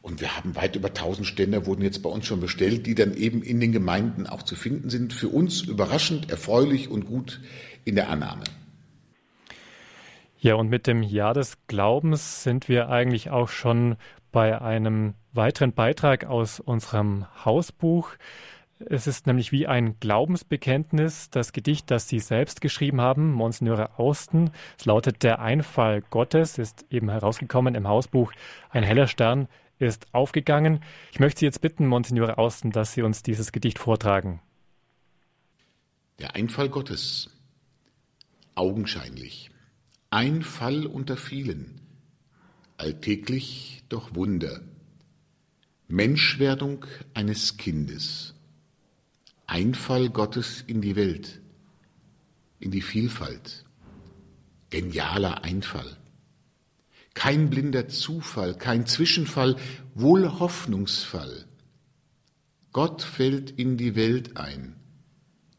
Und 0.03 0.21
wir 0.21 0.37
haben 0.37 0.57
weit 0.57 0.77
über 0.77 0.89
1000 0.89 1.27
Ständer 1.27 1.67
wurden 1.67 1.83
jetzt 1.83 2.03
bei 2.03 2.11
uns 2.11 2.27
schon 2.27 2.41
bestellt, 2.41 2.87
die 2.87 2.95
dann 2.95 3.15
eben 3.15 3.43
in 3.43 3.61
den 3.61 3.73
Gemeinden 3.73 4.27
auch 4.27 4.43
zu 4.43 4.55
finden 4.55 4.91
sind. 4.91 5.13
Für 5.13 5.29
uns 5.29 5.63
überraschend, 5.63 6.31
erfreulich 6.31 6.89
und 6.91 7.07
gut 7.07 7.41
in 7.85 7.95
der 7.95 8.09
Annahme. 8.09 8.45
Ja, 10.41 10.55
und 10.55 10.69
mit 10.69 10.87
dem 10.87 11.03
Jahr 11.03 11.35
des 11.35 11.59
Glaubens 11.67 12.45
sind 12.45 12.69
wir 12.69 12.89
eigentlich 12.89 13.31
auch 13.31 13.49
schon 13.49 13.97
bei 14.31 14.61
einem 14.61 15.15
weiteren 15.33 15.73
Beitrag 15.73 16.25
aus 16.27 16.61
unserem 16.61 17.27
Hausbuch. 17.45 18.13
Es 18.87 19.09
ist 19.09 19.27
nämlich 19.27 19.51
wie 19.51 19.67
ein 19.67 19.99
Glaubensbekenntnis, 19.99 21.31
das 21.31 21.53
Gedicht, 21.53 21.91
das 21.91 22.09
Sie 22.09 22.21
selbst 22.21 22.61
geschrieben 22.61 23.01
haben, 23.01 23.33
Monsignore 23.33 23.99
Austen. 23.99 24.53
Es 24.79 24.85
lautet 24.85 25.25
Der 25.25 25.41
Einfall 25.41 26.03
Gottes, 26.03 26.59
ist 26.59 26.87
eben 26.91 27.11
herausgekommen 27.11 27.75
im 27.75 27.89
Hausbuch. 27.89 28.33
Ein 28.71 28.85
heller 28.85 29.09
Stern 29.09 29.49
ist 29.79 30.07
aufgegangen. 30.15 30.81
Ich 31.13 31.19
möchte 31.19 31.41
Sie 31.41 31.47
jetzt 31.47 31.61
bitten, 31.61 31.87
Monsignore 31.87 32.39
Austen, 32.39 32.71
dass 32.71 32.93
Sie 32.93 33.03
uns 33.03 33.23
dieses 33.23 33.51
Gedicht 33.51 33.81
vortragen. 33.81 34.41
Der 36.21 36.37
Einfall 36.37 36.69
Gottes 36.69 37.31
augenscheinlich. 38.55 39.51
Ein 40.11 40.43
Fall 40.43 40.87
unter 40.87 41.17
vielen, 41.17 41.81
alltäglich 42.77 43.83
doch 43.89 44.15
Wunder. 44.15 44.61
Menschwerdung 45.89 46.87
eines 47.15 47.57
Kindes. 47.57 48.35
Einfall 49.49 50.11
Gottes 50.11 50.63
in 50.67 50.83
die 50.83 50.95
Welt, 50.95 51.41
in 52.61 52.71
die 52.71 52.83
Vielfalt. 52.83 53.65
Genialer 54.69 55.43
Einfall. 55.43 55.97
Kein 57.15 57.49
blinder 57.49 57.89
Zufall, 57.89 58.55
kein 58.55 58.87
Zwischenfall, 58.87 59.57
wohl 59.95 60.39
Hoffnungsfall. 60.39 61.47
Gott 62.73 63.03
fällt 63.03 63.51
in 63.51 63.79
die 63.79 63.97
Welt 63.97 64.37
ein, 64.37 64.77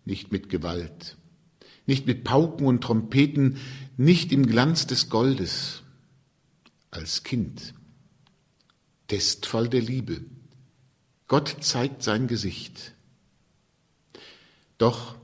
nicht 0.05 0.31
mit 0.31 0.49
Gewalt, 0.49 1.17
nicht 1.87 2.05
mit 2.05 2.23
Pauken 2.23 2.67
und 2.67 2.81
Trompeten, 2.81 3.57
nicht 3.97 4.31
im 4.31 4.45
Glanz 4.45 4.85
des 4.85 5.09
Goldes, 5.09 5.81
als 6.91 7.23
Kind. 7.23 7.73
Testfall 9.07 9.67
der 9.67 9.81
Liebe. 9.81 10.21
Gott 11.27 11.57
zeigt 11.61 12.03
sein 12.03 12.27
Gesicht. 12.27 12.93
Doch 14.79 15.15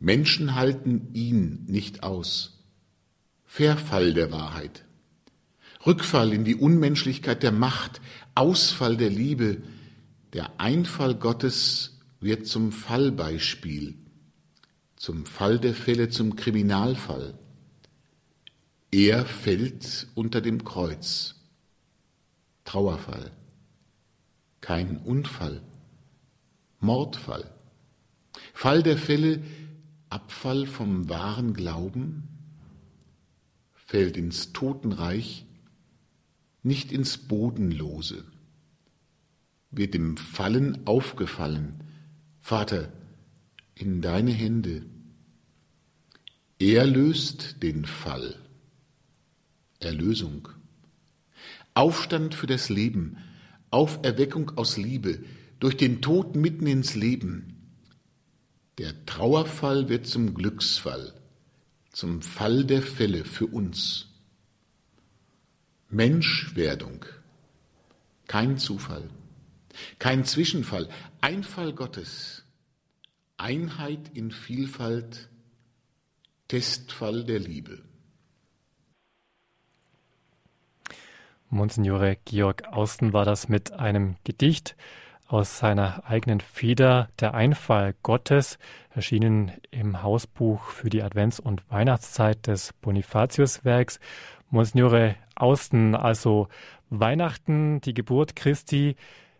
Menschen 0.00 0.56
halten 0.56 1.10
ihn 1.12 1.64
nicht 1.66 2.02
aus. 2.02 2.64
Verfall 3.44 4.14
der 4.14 4.32
Wahrheit. 4.32 4.84
Rückfall 5.86 6.32
in 6.32 6.44
die 6.44 6.56
Unmenschlichkeit 6.56 7.44
der 7.44 7.52
Macht, 7.52 8.00
Ausfall 8.34 8.96
der 8.96 9.10
Liebe, 9.10 9.62
der 10.32 10.58
Einfall 10.58 11.14
Gottes 11.14 12.00
wird 12.18 12.48
zum 12.48 12.72
Fallbeispiel 12.72 13.94
zum 15.02 15.26
Fall 15.26 15.58
der 15.58 15.74
Fälle, 15.74 16.10
zum 16.10 16.36
Kriminalfall. 16.36 17.34
Er 18.92 19.26
fällt 19.26 20.06
unter 20.14 20.40
dem 20.40 20.62
Kreuz. 20.62 21.34
Trauerfall. 22.64 23.32
Kein 24.60 24.98
Unfall. 24.98 25.60
Mordfall. 26.78 27.50
Fall 28.52 28.82
der 28.82 28.98
Fälle, 28.98 29.42
Abfall 30.08 30.66
vom 30.66 31.08
wahren 31.08 31.54
Glauben, 31.54 32.28
fällt 33.72 34.16
ins 34.16 34.52
Totenreich, 34.52 35.46
nicht 36.62 36.92
ins 36.92 37.18
Bodenlose, 37.18 38.24
wird 39.70 39.94
im 39.94 40.16
Fallen 40.16 40.86
aufgefallen. 40.86 41.82
Vater, 42.40 42.92
in 43.74 44.00
deine 44.00 44.32
Hände. 44.32 44.84
Er 46.58 46.86
löst 46.86 47.62
den 47.62 47.84
Fall. 47.84 48.38
Erlösung. 49.80 50.48
Aufstand 51.74 52.34
für 52.34 52.46
das 52.46 52.68
Leben, 52.68 53.16
Auferweckung 53.70 54.56
aus 54.56 54.76
Liebe, 54.76 55.24
durch 55.58 55.76
den 55.76 56.02
Tod 56.02 56.36
mitten 56.36 56.66
ins 56.66 56.94
Leben. 56.94 57.51
Der 58.82 59.06
Trauerfall 59.06 59.88
wird 59.88 60.08
zum 60.08 60.34
Glücksfall, 60.34 61.12
zum 61.92 62.20
Fall 62.20 62.64
der 62.64 62.82
Fälle 62.82 63.24
für 63.24 63.46
uns. 63.46 64.08
Menschwerdung, 65.88 67.04
kein 68.26 68.58
Zufall, 68.58 69.08
kein 70.00 70.24
Zwischenfall, 70.24 70.88
Einfall 71.20 71.74
Gottes, 71.74 72.44
Einheit 73.36 74.10
in 74.14 74.32
Vielfalt, 74.32 75.28
Testfall 76.48 77.22
der 77.22 77.38
Liebe. 77.38 77.84
Monsignore 81.50 82.16
Georg 82.24 82.64
Austen 82.64 83.12
war 83.12 83.24
das 83.24 83.48
mit 83.48 83.70
einem 83.74 84.16
Gedicht 84.24 84.74
aus 85.32 85.58
seiner 85.58 86.04
eigenen 86.06 86.40
Feder, 86.40 87.08
Der 87.18 87.32
Einfall 87.32 87.94
Gottes, 88.02 88.58
erschienen 88.94 89.52
im 89.70 90.02
Hausbuch 90.02 90.68
für 90.68 90.90
die 90.90 91.02
Advents- 91.02 91.40
und 91.40 91.62
Weihnachtszeit 91.70 92.46
des 92.46 92.74
Bonifatiuswerks. 92.82 93.98
Monsignore 94.50 95.16
Austen, 95.34 95.94
also 95.94 96.48
Weihnachten, 96.90 97.80
die 97.80 97.94
Geburt 97.94 98.36
Christi, 98.36 98.96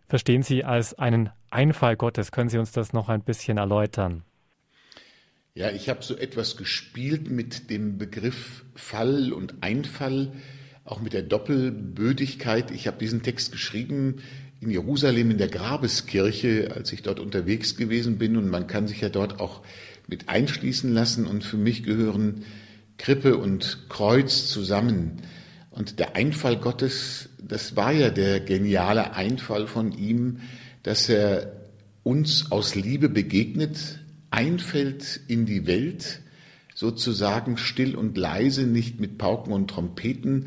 verstehen 0.09 0.43
Sie 0.43 0.64
als 0.64 0.95
einen 0.95 1.28
Einfall 1.51 1.97
Gottes. 1.97 2.32
Können 2.32 2.49
Sie 2.49 2.59
uns 2.59 2.72
das 2.72 2.95
noch 2.95 3.11
ein 3.11 3.22
bisschen 3.22 3.59
erläutern? 3.59 4.24
Ja, 5.55 5.70
ich 5.70 5.90
habe 5.90 6.03
so 6.03 6.16
etwas 6.16 6.57
gespielt 6.57 7.30
mit 7.30 7.68
dem 7.68 7.99
Begriff 7.99 8.64
Fall 8.74 9.34
und 9.34 9.62
Einfall, 9.62 10.32
auch 10.86 11.03
mit 11.03 11.12
der 11.12 11.22
Doppelbödigkeit. 11.22 12.70
Ich 12.70 12.86
habe 12.86 12.97
diesen 12.97 13.22
Text 13.22 13.53
geschrieben 13.53 14.22
in 14.62 14.70
Jerusalem 14.70 15.32
in 15.32 15.38
der 15.38 15.48
Grabeskirche, 15.48 16.70
als 16.74 16.92
ich 16.92 17.02
dort 17.02 17.18
unterwegs 17.18 17.76
gewesen 17.76 18.16
bin. 18.16 18.36
Und 18.36 18.48
man 18.48 18.68
kann 18.68 18.86
sich 18.86 19.00
ja 19.00 19.08
dort 19.08 19.40
auch 19.40 19.62
mit 20.06 20.28
einschließen 20.28 20.92
lassen. 20.92 21.26
Und 21.26 21.42
für 21.42 21.56
mich 21.56 21.82
gehören 21.82 22.44
Krippe 22.96 23.36
und 23.36 23.88
Kreuz 23.88 24.46
zusammen. 24.46 25.22
Und 25.70 25.98
der 25.98 26.14
Einfall 26.14 26.58
Gottes, 26.58 27.28
das 27.42 27.74
war 27.74 27.92
ja 27.92 28.10
der 28.10 28.38
geniale 28.38 29.14
Einfall 29.14 29.66
von 29.66 29.92
ihm, 29.92 30.38
dass 30.84 31.08
er 31.08 31.52
uns 32.04 32.52
aus 32.52 32.74
Liebe 32.76 33.08
begegnet, 33.08 33.98
einfällt 34.30 35.20
in 35.26 35.44
die 35.44 35.66
Welt, 35.66 36.20
sozusagen 36.74 37.56
still 37.56 37.96
und 37.96 38.16
leise, 38.16 38.62
nicht 38.62 39.00
mit 39.00 39.18
Pauken 39.18 39.52
und 39.52 39.68
Trompeten, 39.68 40.46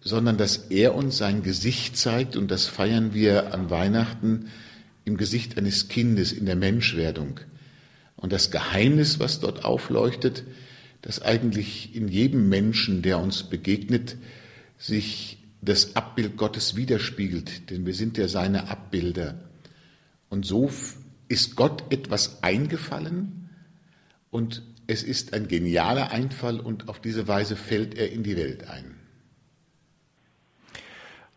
sondern 0.00 0.36
dass 0.36 0.56
er 0.56 0.94
uns 0.94 1.18
sein 1.18 1.42
Gesicht 1.42 1.96
zeigt 1.96 2.36
und 2.36 2.50
das 2.50 2.66
feiern 2.66 3.14
wir 3.14 3.52
an 3.52 3.70
Weihnachten 3.70 4.48
im 5.04 5.16
Gesicht 5.16 5.58
eines 5.58 5.88
Kindes 5.88 6.32
in 6.32 6.46
der 6.46 6.56
Menschwerdung. 6.56 7.40
Und 8.16 8.32
das 8.32 8.50
Geheimnis, 8.50 9.18
was 9.18 9.40
dort 9.40 9.64
aufleuchtet, 9.64 10.44
dass 11.02 11.22
eigentlich 11.22 11.94
in 11.94 12.08
jedem 12.08 12.48
Menschen, 12.48 13.02
der 13.02 13.18
uns 13.18 13.44
begegnet, 13.44 14.16
sich 14.76 15.38
das 15.60 15.96
Abbild 15.96 16.36
Gottes 16.36 16.76
widerspiegelt, 16.76 17.70
denn 17.70 17.86
wir 17.86 17.94
sind 17.94 18.18
ja 18.18 18.28
seine 18.28 18.68
Abbilder. 18.68 19.40
Und 20.28 20.46
so 20.46 20.70
ist 21.28 21.56
Gott 21.56 21.92
etwas 21.92 22.42
eingefallen 22.42 23.50
und 24.30 24.62
es 24.86 25.02
ist 25.02 25.34
ein 25.34 25.48
genialer 25.48 26.10
Einfall 26.12 26.60
und 26.60 26.88
auf 26.88 27.00
diese 27.00 27.28
Weise 27.28 27.56
fällt 27.56 27.96
er 27.96 28.10
in 28.10 28.22
die 28.22 28.36
Welt 28.36 28.68
ein. 28.68 28.97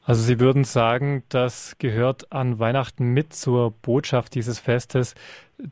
Also 0.04 0.24
Sie 0.24 0.40
würden 0.40 0.64
sagen, 0.64 1.24
das 1.30 1.76
gehört 1.78 2.32
an 2.32 2.58
Weihnachten 2.58 3.10
mit 3.10 3.34
zur 3.34 3.72
Botschaft 3.72 4.34
dieses 4.34 4.60
Festes. 4.60 5.14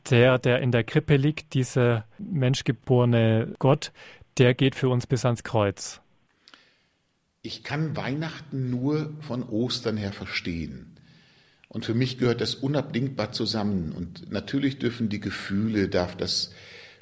Der, 0.10 0.38
der 0.38 0.60
in 0.60 0.72
der 0.72 0.84
Krippe 0.84 1.16
liegt, 1.16 1.56
dieser 1.56 2.06
menschgeborene 2.20 3.56
Gott, 3.58 3.92
der 4.38 4.54
geht 4.54 4.76
für 4.76 4.90
uns 4.90 5.08
bis 5.08 5.26
ans 5.26 5.44
Kreuz. 5.44 6.00
Ich 7.42 7.64
kann 7.64 7.98
Weihnachten 7.98 8.70
nur 8.70 9.14
von 9.22 9.44
Ostern 9.44 9.98
her 9.98 10.12
verstehen. 10.12 10.96
Und 11.68 11.86
für 11.86 11.94
mich 11.96 12.18
gehört 12.20 12.42
das 12.42 12.56
unabdingbar 12.56 13.32
zusammen. 13.32 13.92
Und 13.92 14.32
natürlich 14.32 14.78
dürfen 14.78 15.10
die 15.10 15.20
Gefühle, 15.20 15.88
darf 15.88 16.16
das 16.16 16.52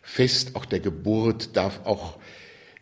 Fest 0.02 0.56
auch 0.56 0.66
der 0.66 0.80
Geburt 0.80 1.58
darf 1.58 1.86
auch 1.86 2.18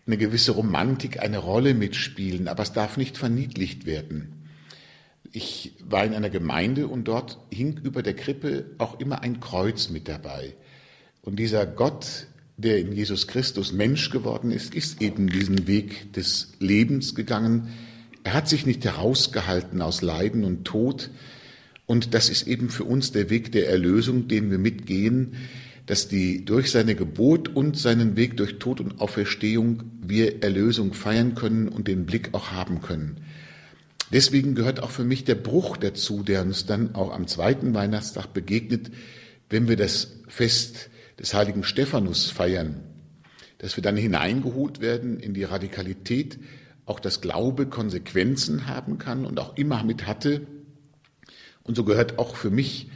eine 0.05 0.17
gewisse 0.17 0.51
Romantik 0.51 1.19
eine 1.19 1.39
Rolle 1.39 1.73
mitspielen, 1.73 2.47
aber 2.47 2.61
es 2.61 2.73
darf 2.73 2.97
nicht 2.97 3.17
verniedlicht 3.17 3.87
werden. 3.87 4.34
Ich 5.35 5.73
war 5.83 6.05
in 6.05 6.13
einer 6.13 6.29
Gemeinde 6.29 6.87
und 6.87 7.09
dort 7.09 7.39
hing 7.51 7.77
über 7.83 8.01
der 8.01 8.13
Krippe 8.13 8.67
auch 8.77 9.01
immer 9.01 9.21
ein 9.21 9.41
Kreuz 9.41 9.89
mit 9.89 10.07
dabei. 10.07 10.55
Und 11.23 11.39
dieser 11.39 11.65
Gott, 11.65 12.27
der 12.55 12.79
in 12.79 12.93
Jesus 12.93 13.27
Christus 13.27 13.73
Mensch 13.73 14.11
geworden 14.11 14.49
ist, 14.51 14.73
ist 14.73 15.01
eben 15.01 15.27
diesen 15.27 15.67
Weg 15.67 16.13
des 16.13 16.53
Lebens 16.59 17.15
gegangen. 17.15 17.67
Er 18.23 18.31
hat 18.31 18.47
sich 18.47 18.65
nicht 18.65 18.85
herausgehalten 18.85 19.81
aus 19.81 20.01
Leiden 20.01 20.45
und 20.45 20.63
Tod. 20.63 21.09
Und 21.85 22.13
das 22.13 22.29
ist 22.29 22.47
eben 22.47 22.69
für 22.69 22.85
uns 22.85 23.11
der 23.11 23.29
Weg 23.29 23.51
der 23.51 23.67
Erlösung, 23.67 24.29
den 24.29 24.51
wir 24.51 24.57
mitgehen, 24.57 25.35
dass 25.85 26.07
die 26.07 26.45
durch 26.45 26.71
seine 26.71 26.95
Geburt 26.95 27.53
und 27.53 27.77
seinen 27.77 28.15
Weg 28.15 28.37
durch 28.37 28.57
Tod 28.57 28.79
und 28.79 29.01
Auferstehung 29.01 29.83
wir 30.01 30.43
Erlösung 30.43 30.93
feiern 30.93 31.35
können 31.35 31.67
und 31.67 31.89
den 31.89 32.05
Blick 32.05 32.29
auch 32.31 32.51
haben 32.51 32.79
können. 32.79 33.17
Deswegen 34.15 34.55
gehört 34.55 34.81
auch 34.81 34.91
für 34.91 35.03
mich 35.03 35.25
der 35.25 35.35
Bruch 35.35 35.75
dazu, 35.75 36.23
der 36.23 36.41
uns 36.41 36.65
dann 36.65 36.95
auch 36.95 37.11
am 37.11 37.27
zweiten 37.27 37.73
Weihnachtstag 37.73 38.31
begegnet, 38.31 38.89
wenn 39.49 39.67
wir 39.67 39.75
das 39.75 40.21
Fest 40.29 40.89
des 41.19 41.33
heiligen 41.33 41.65
Stephanus 41.65 42.31
feiern, 42.31 42.81
dass 43.57 43.75
wir 43.75 43.83
dann 43.83 43.97
hineingeholt 43.97 44.79
werden 44.79 45.19
in 45.19 45.33
die 45.33 45.43
Radikalität, 45.43 46.39
auch 46.85 47.01
dass 47.01 47.19
Glaube 47.19 47.65
Konsequenzen 47.65 48.67
haben 48.67 48.99
kann 48.99 49.25
und 49.25 49.37
auch 49.37 49.57
immer 49.57 49.83
mit 49.83 50.07
hatte. 50.07 50.47
Und 51.63 51.75
so 51.75 51.83
gehört 51.83 52.17
auch 52.17 52.37
für 52.37 52.51
mich 52.51 52.87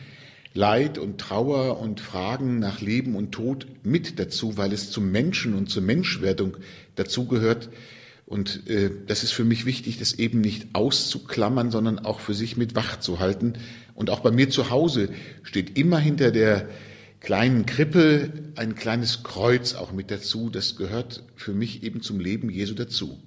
Leid 0.53 0.97
und 0.97 1.19
Trauer 1.19 1.81
und 1.81 1.99
Fragen 1.99 2.59
nach 2.59 2.79
Leben 2.79 3.17
und 3.17 3.33
Tod 3.33 3.67
mit 3.83 4.19
dazu, 4.19 4.55
weil 4.55 4.71
es 4.71 4.89
zum 4.89 5.11
Menschen 5.11 5.53
und 5.53 5.69
zur 5.69 5.83
Menschwerdung 5.83 6.55
dazugehört. 6.95 7.69
Und 8.29 8.69
äh, 8.69 8.91
das 9.07 9.23
ist 9.23 9.31
für 9.31 9.43
mich 9.43 9.65
wichtig, 9.65 9.97
das 9.97 10.13
eben 10.13 10.39
nicht 10.39 10.67
auszuklammern, 10.73 11.71
sondern 11.71 11.97
auch 11.97 12.19
für 12.19 12.35
sich 12.35 12.57
mit 12.57 12.75
wach 12.75 12.99
zu 12.99 13.17
halten. 13.17 13.53
Und 13.95 14.11
auch 14.11 14.19
bei 14.19 14.29
mir 14.29 14.51
zu 14.51 14.69
Hause 14.69 15.09
steht 15.41 15.79
immer 15.79 15.97
hinter 15.97 16.29
der 16.29 16.69
kleinen 17.21 17.65
Krippe 17.65 18.31
ein 18.55 18.75
kleines 18.75 19.23
Kreuz 19.23 19.73
auch 19.73 19.93
mit 19.93 20.11
dazu. 20.11 20.51
Das 20.51 20.75
gehört 20.75 21.23
für 21.35 21.53
mich 21.53 21.81
eben 21.81 22.03
zum 22.03 22.19
Leben 22.19 22.51
Jesu 22.51 22.75
dazu. 22.75 23.19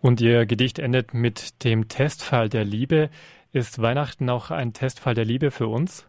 Und 0.00 0.22
Ihr 0.22 0.46
Gedicht 0.46 0.78
endet 0.78 1.12
mit 1.12 1.64
dem 1.64 1.88
Testfall 1.88 2.48
der 2.48 2.64
Liebe. 2.64 3.10
Ist 3.52 3.78
Weihnachten 3.78 4.30
auch 4.30 4.50
ein 4.50 4.72
Testfall 4.72 5.14
der 5.14 5.26
Liebe 5.26 5.50
für 5.50 5.66
uns? 5.66 6.06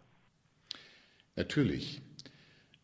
Natürlich. 1.36 2.02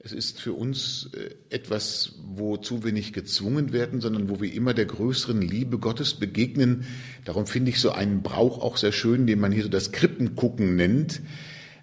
Es 0.06 0.12
ist 0.12 0.42
für 0.42 0.52
uns 0.52 1.12
äh, 1.14 1.30
etwas, 1.50 2.16
wozu 2.36 2.84
wir 2.84 2.92
nicht 2.92 3.14
gezwungen 3.14 3.72
werden, 3.72 4.02
sondern 4.02 4.28
wo 4.28 4.42
wir 4.42 4.54
immer 4.54 4.74
der 4.74 4.84
größeren 4.84 5.42
Liebe 5.42 5.78
Gottes 5.78 6.16
begegnen. 6.16 6.84
Darum 7.24 7.48
finde 7.48 7.72
ich 7.72 7.80
so 7.80 7.92
einen 7.92 8.22
Brauch 8.22 8.62
auch 8.62 8.76
sehr 8.76 8.92
schön, 8.92 9.28
den 9.28 9.40
man 9.40 9.54
hier 9.54 9.64
so 9.64 9.70
das 9.70 9.94
Krippengucken 9.94 10.76
nennt, 10.76 11.22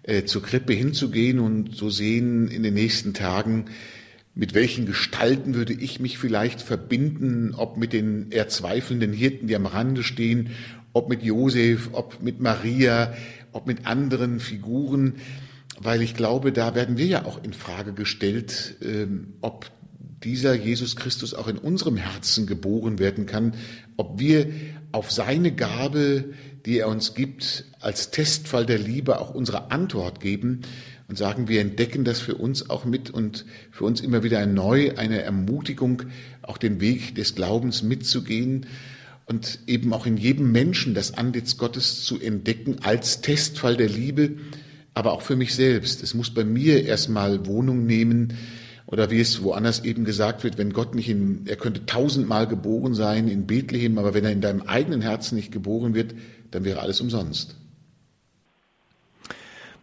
äh, 0.03 0.25
zur 0.25 0.43
Krippe 0.43 0.75
hinzugehen 0.75 1.39
und 1.39 1.75
so 1.75 1.89
sehen 1.89 2.49
in 2.49 2.63
den 2.63 2.75
nächsten 2.75 3.15
Tagen, 3.15 3.71
mit 4.35 4.53
welchen 4.53 4.85
Gestalten 4.85 5.55
würde 5.55 5.73
ich 5.73 5.99
mich 5.99 6.19
vielleicht 6.19 6.61
verbinden, 6.61 7.55
ob 7.57 7.79
mit 7.79 7.95
den 7.95 8.33
erzweifelnden 8.33 9.15
Hirten, 9.15 9.47
die 9.47 9.57
am 9.57 9.65
Rande 9.65 10.03
stehen, 10.03 10.51
ob 10.93 11.09
mit 11.09 11.23
Josef, 11.23 11.89
ob 11.93 12.23
mit 12.23 12.39
Maria, 12.39 13.15
ob 13.53 13.67
mit 13.67 13.87
anderen 13.87 14.41
Figuren, 14.41 15.15
weil 15.81 16.03
ich 16.03 16.15
glaube, 16.15 16.53
da 16.53 16.75
werden 16.75 16.99
wir 16.99 17.07
ja 17.07 17.25
auch 17.25 17.43
in 17.43 17.55
Frage 17.55 17.95
gestellt, 17.95 18.77
ähm, 18.83 19.35
ob 19.41 19.71
dieser 20.23 20.55
Jesus 20.55 20.95
Christus 20.95 21.33
auch 21.33 21.49
in 21.49 21.57
unserem 21.57 21.97
Herzen 21.97 22.47
geboren 22.47 22.99
werden 22.99 23.25
kann, 23.25 23.55
ob 23.97 24.21
wir 24.21 24.47
auf 24.93 25.11
seine 25.11 25.53
Gabe, 25.53 26.35
die 26.67 26.79
er 26.79 26.89
uns 26.89 27.15
gibt, 27.15 27.65
als 27.81 28.11
Testfall 28.11 28.67
der 28.67 28.79
Liebe 28.79 29.19
auch 29.19 29.35
unsere 29.35 29.71
Antwort 29.71 30.21
geben 30.21 30.61
und 31.09 31.17
sagen, 31.17 31.49
wir 31.49 31.63
entdecken 31.63 32.05
das 32.05 32.21
für 32.21 32.35
uns 32.35 32.69
auch 32.69 32.85
mit 32.85 33.09
und 33.09 33.47
für 33.71 33.85
uns 33.85 34.03
immer 34.03 34.23
wieder 34.23 34.45
neu 34.45 34.93
eine 34.97 35.23
Ermutigung, 35.23 36.03
auch 36.43 36.59
den 36.59 36.81
Weg 36.83 37.15
des 37.15 37.35
Glaubens 37.35 37.83
mitzugehen 37.83 38.67
und 39.25 39.61
eben 39.67 39.95
auch 39.95 40.05
in 40.05 40.19
jedem 40.19 40.53
Menschen 40.53 40.93
das 40.93 41.17
Antlitz 41.17 41.57
Gottes 41.57 42.05
zu 42.05 42.21
entdecken 42.21 42.77
als 42.83 43.23
Testfall 43.23 43.79
der 43.79 43.89
Liebe, 43.89 44.33
aber 44.95 45.13
auch 45.13 45.23
für 45.23 45.37
mich 45.37 45.55
selbst. 45.55 46.03
Es 46.03 46.15
muss 46.15 46.33
bei 46.33 46.45
mir 46.45 46.85
erstmal 46.85 47.47
Wohnung 47.47 47.87
nehmen 47.87 48.35
oder 48.87 49.11
wie 49.11 49.21
es 49.21 49.43
woanders 49.43 49.85
eben 49.85 50.05
gesagt 50.05 50.43
wird, 50.43 50.59
wenn 50.59 50.73
Gott 50.73 50.95
nicht 50.95 51.09
in, 51.09 51.47
er 51.47 51.57
könnte 51.57 51.87
tausendmal 51.87 52.47
geboren 52.47 52.95
sein 52.95 53.29
in 53.29 53.47
Bethlehem, 53.47 53.99
aber 53.99 54.15
wenn 54.15 54.25
er 54.25 54.33
in 54.33 54.41
deinem 54.41 54.63
eigenen 54.63 55.01
Herzen 55.01 55.37
nicht 55.37 55.53
geboren 55.53 55.95
wird, 55.95 56.15
dann 56.51 56.65
wäre 56.65 56.81
alles 56.81 57.01
umsonst. 57.01 57.57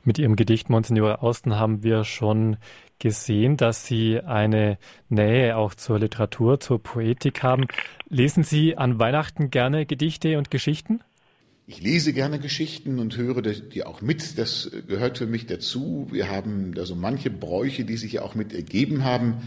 Mit 0.03 0.19
Ihrem 0.19 0.35
Gedicht 0.35 0.69
Monsignore 0.69 1.21
Austen 1.21 1.55
haben 1.55 1.83
wir 1.83 2.05
schon 2.05 2.57
gesehen, 2.99 3.57
dass 3.57 3.85
Sie 3.85 4.21
eine 4.21 4.77
Nähe 5.09 5.57
auch 5.57 5.73
zur 5.73 5.99
Literatur, 5.99 6.59
zur 6.59 6.81
Poetik 6.81 7.43
haben. 7.43 7.67
Lesen 8.07 8.43
Sie 8.43 8.77
an 8.77 8.99
Weihnachten 8.99 9.51
gerne 9.51 9.85
Gedichte 9.85 10.37
und 10.37 10.49
Geschichten? 10.49 11.01
Ich 11.69 11.81
lese 11.81 12.13
gerne 12.13 12.39
Geschichten 12.39 12.97
und 12.97 13.17
höre 13.17 13.41
die 13.41 13.85
auch 13.85 13.99
mit. 13.99 14.37
Das 14.37 14.71
gehört 14.87 15.17
für 15.17 15.27
mich 15.27 15.47
dazu. 15.47 16.07
Wir 16.09 16.31
haben 16.31 16.73
da 16.73 16.85
so 16.85 16.95
manche 16.95 17.29
Bräuche, 17.29 17.83
die 17.83 17.97
sich 17.97 18.13
ja 18.13 18.21
auch 18.21 18.35
mit 18.35 18.53
ergeben 18.53 19.03
haben, 19.03 19.41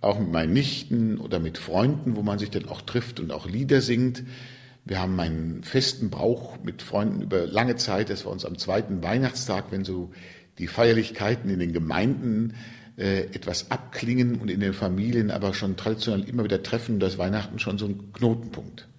auch 0.00 0.18
mit 0.18 0.32
meinen 0.32 0.52
Nichten 0.52 1.18
oder 1.18 1.38
mit 1.38 1.58
Freunden, 1.58 2.16
wo 2.16 2.22
man 2.22 2.40
sich 2.40 2.50
dann 2.50 2.68
auch 2.68 2.80
trifft 2.80 3.20
und 3.20 3.30
auch 3.30 3.48
Lieder 3.48 3.82
singt. 3.82 4.24
Wir 4.84 5.00
haben 5.00 5.20
einen 5.20 5.62
festen 5.62 6.10
Brauch 6.10 6.58
mit 6.64 6.82
Freunden 6.82 7.22
über 7.22 7.46
lange 7.46 7.76
Zeit. 7.76 8.10
Das 8.10 8.24
war 8.24 8.32
uns 8.32 8.44
am 8.44 8.58
zweiten 8.58 9.04
Weihnachtstag, 9.04 9.66
wenn 9.70 9.84
so 9.84 10.10
die 10.58 10.66
Feierlichkeiten 10.66 11.48
in 11.50 11.60
den 11.60 11.72
Gemeinden 11.72 12.54
äh, 12.96 13.26
etwas 13.26 13.70
abklingen 13.70 14.40
und 14.40 14.50
in 14.50 14.58
den 14.58 14.72
Familien 14.72 15.30
aber 15.30 15.54
schon 15.54 15.76
traditionell 15.76 16.28
immer 16.28 16.42
wieder 16.42 16.64
treffen, 16.64 16.98
das 16.98 17.16
Weihnachten 17.16 17.60
schon 17.60 17.78
so 17.78 17.86
ein 17.86 18.12
Knotenpunkt. 18.12 18.89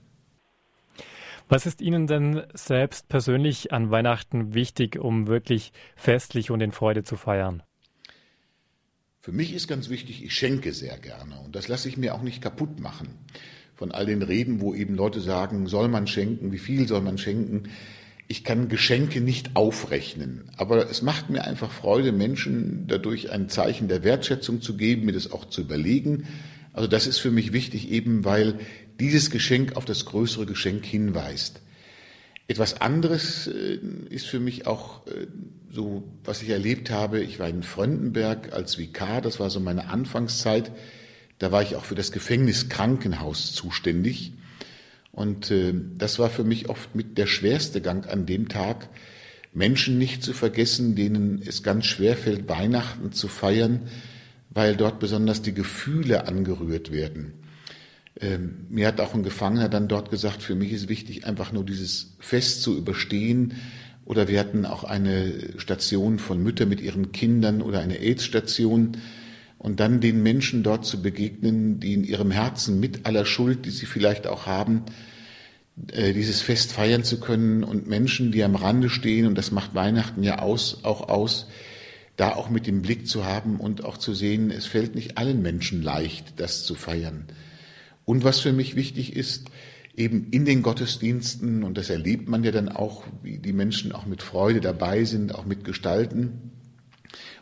Was 1.51 1.65
ist 1.65 1.81
Ihnen 1.81 2.07
denn 2.07 2.43
selbst 2.53 3.09
persönlich 3.09 3.73
an 3.73 3.91
Weihnachten 3.91 4.53
wichtig, 4.53 4.97
um 4.97 5.27
wirklich 5.27 5.73
festlich 5.97 6.49
und 6.49 6.61
in 6.61 6.71
Freude 6.71 7.03
zu 7.03 7.17
feiern? 7.17 7.61
Für 9.19 9.33
mich 9.33 9.53
ist 9.53 9.67
ganz 9.67 9.89
wichtig, 9.89 10.23
ich 10.23 10.33
schenke 10.33 10.71
sehr 10.71 10.97
gerne 10.97 11.37
und 11.43 11.53
das 11.53 11.67
lasse 11.67 11.89
ich 11.89 11.97
mir 11.97 12.15
auch 12.15 12.21
nicht 12.21 12.41
kaputt 12.41 12.79
machen. 12.79 13.09
Von 13.75 13.91
all 13.91 14.05
den 14.05 14.21
Reden, 14.21 14.61
wo 14.61 14.73
eben 14.73 14.95
Leute 14.95 15.19
sagen, 15.19 15.67
soll 15.67 15.89
man 15.89 16.07
schenken, 16.07 16.53
wie 16.53 16.57
viel 16.57 16.87
soll 16.87 17.01
man 17.01 17.17
schenken 17.17 17.63
ich 18.31 18.45
kann 18.45 18.69
Geschenke 18.69 19.19
nicht 19.19 19.57
aufrechnen, 19.57 20.49
aber 20.55 20.89
es 20.89 21.01
macht 21.01 21.29
mir 21.29 21.43
einfach 21.43 21.69
Freude, 21.69 22.13
Menschen 22.13 22.85
dadurch 22.87 23.29
ein 23.29 23.49
Zeichen 23.49 23.89
der 23.89 24.05
Wertschätzung 24.05 24.61
zu 24.61 24.77
geben, 24.77 25.03
mir 25.03 25.11
das 25.11 25.33
auch 25.33 25.43
zu 25.43 25.59
überlegen. 25.59 26.27
Also 26.71 26.87
das 26.87 27.07
ist 27.07 27.17
für 27.17 27.31
mich 27.31 27.51
wichtig, 27.51 27.91
eben 27.91 28.23
weil 28.23 28.59
dieses 29.01 29.31
Geschenk 29.31 29.75
auf 29.75 29.85
das 29.85 30.05
größere 30.05 30.45
Geschenk 30.45 30.85
hinweist. 30.85 31.59
Etwas 32.47 32.81
anderes 32.81 33.47
äh, 33.47 33.79
ist 34.09 34.27
für 34.27 34.39
mich 34.39 34.67
auch 34.67 35.07
äh, 35.07 35.25
so, 35.71 36.03
was 36.23 36.43
ich 36.43 36.49
erlebt 36.49 36.91
habe. 36.91 37.19
Ich 37.21 37.39
war 37.39 37.49
in 37.49 37.63
Fröndenberg 37.63 38.53
als 38.53 38.77
Vikar, 38.77 39.21
das 39.21 39.39
war 39.39 39.49
so 39.49 39.59
meine 39.59 39.89
Anfangszeit. 39.89 40.71
Da 41.39 41.51
war 41.51 41.63
ich 41.63 41.75
auch 41.75 41.83
für 41.83 41.95
das 41.95 42.11
Gefängniskrankenhaus 42.11 43.53
zuständig. 43.53 44.33
Und 45.11 45.49
äh, 45.49 45.73
das 45.97 46.19
war 46.19 46.29
für 46.29 46.43
mich 46.43 46.69
oft 46.69 46.93
mit 46.93 47.17
der 47.17 47.25
schwerste 47.25 47.81
Gang 47.81 48.07
an 48.07 48.27
dem 48.27 48.49
Tag, 48.49 48.87
Menschen 49.51 49.97
nicht 49.97 50.23
zu 50.23 50.33
vergessen, 50.33 50.95
denen 50.95 51.41
es 51.43 51.63
ganz 51.63 51.85
schwer 51.85 52.15
fällt, 52.15 52.47
Weihnachten 52.47 53.13
zu 53.13 53.27
feiern, 53.27 53.81
weil 54.51 54.75
dort 54.75 54.99
besonders 54.99 55.41
die 55.41 55.53
Gefühle 55.53 56.27
angerührt 56.27 56.91
werden. 56.91 57.40
Ähm, 58.21 58.67
mir 58.69 58.87
hat 58.87 59.01
auch 59.01 59.13
ein 59.13 59.23
Gefangener 59.23 59.67
dann 59.67 59.87
dort 59.87 60.11
gesagt, 60.11 60.43
für 60.43 60.55
mich 60.55 60.71
ist 60.71 60.89
wichtig, 60.89 61.25
einfach 61.25 61.51
nur 61.51 61.65
dieses 61.65 62.15
Fest 62.19 62.61
zu 62.61 62.77
überstehen. 62.77 63.55
Oder 64.05 64.27
wir 64.27 64.39
hatten 64.39 64.65
auch 64.65 64.83
eine 64.83 65.33
Station 65.57 66.19
von 66.19 66.41
Müttern 66.41 66.69
mit 66.69 66.81
ihren 66.81 67.11
Kindern 67.11 67.61
oder 67.61 67.79
eine 67.79 67.99
AIDS-Station. 67.99 68.97
Und 69.57 69.79
dann 69.79 70.01
den 70.01 70.23
Menschen 70.23 70.63
dort 70.63 70.85
zu 70.85 71.01
begegnen, 71.01 71.79
die 71.79 71.93
in 71.93 72.03
ihrem 72.03 72.31
Herzen 72.31 72.79
mit 72.79 73.05
aller 73.05 73.25
Schuld, 73.25 73.65
die 73.65 73.69
sie 73.69 73.85
vielleicht 73.85 74.27
auch 74.27 74.45
haben, 74.47 74.85
äh, 75.91 76.13
dieses 76.13 76.41
Fest 76.41 76.73
feiern 76.73 77.03
zu 77.03 77.19
können 77.19 77.63
und 77.63 77.87
Menschen, 77.87 78.31
die 78.31 78.43
am 78.43 78.55
Rande 78.55 78.89
stehen, 78.89 79.27
und 79.27 79.37
das 79.37 79.51
macht 79.51 79.73
Weihnachten 79.75 80.23
ja 80.23 80.39
aus, 80.39 80.83
auch 80.83 81.09
aus, 81.09 81.47
da 82.17 82.33
auch 82.33 82.49
mit 82.49 82.67
dem 82.67 82.81
Blick 82.81 83.07
zu 83.07 83.25
haben 83.25 83.59
und 83.59 83.85
auch 83.85 83.97
zu 83.97 84.13
sehen, 84.13 84.51
es 84.51 84.65
fällt 84.65 84.95
nicht 84.95 85.17
allen 85.17 85.41
Menschen 85.41 85.81
leicht, 85.81 86.33
das 86.37 86.63
zu 86.65 86.75
feiern. 86.75 87.25
Und 88.05 88.23
was 88.23 88.39
für 88.39 88.53
mich 88.53 88.75
wichtig 88.75 89.15
ist, 89.15 89.49
eben 89.95 90.27
in 90.31 90.45
den 90.45 90.61
Gottesdiensten, 90.61 91.63
und 91.63 91.77
das 91.77 91.89
erlebt 91.89 92.27
man 92.27 92.43
ja 92.43 92.51
dann 92.51 92.69
auch, 92.69 93.03
wie 93.21 93.37
die 93.37 93.53
Menschen 93.53 93.91
auch 93.91 94.05
mit 94.05 94.23
Freude 94.23 94.61
dabei 94.61 95.03
sind, 95.03 95.35
auch 95.35 95.45
mit 95.45 95.63
Gestalten, 95.63 96.51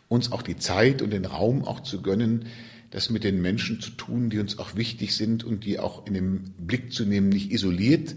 uns 0.08 0.32
auch 0.32 0.42
die 0.42 0.56
Zeit 0.56 1.02
und 1.02 1.10
den 1.10 1.24
Raum 1.24 1.64
auch 1.64 1.80
zu 1.80 2.02
gönnen, 2.02 2.46
das 2.90 3.08
mit 3.08 3.22
den 3.22 3.40
Menschen 3.40 3.80
zu 3.80 3.92
tun, 3.92 4.30
die 4.30 4.40
uns 4.40 4.58
auch 4.58 4.74
wichtig 4.74 5.14
sind 5.14 5.44
und 5.44 5.64
die 5.64 5.78
auch 5.78 6.06
in 6.06 6.14
den 6.14 6.54
Blick 6.58 6.92
zu 6.92 7.04
nehmen, 7.04 7.28
nicht 7.28 7.52
isoliert, 7.52 8.16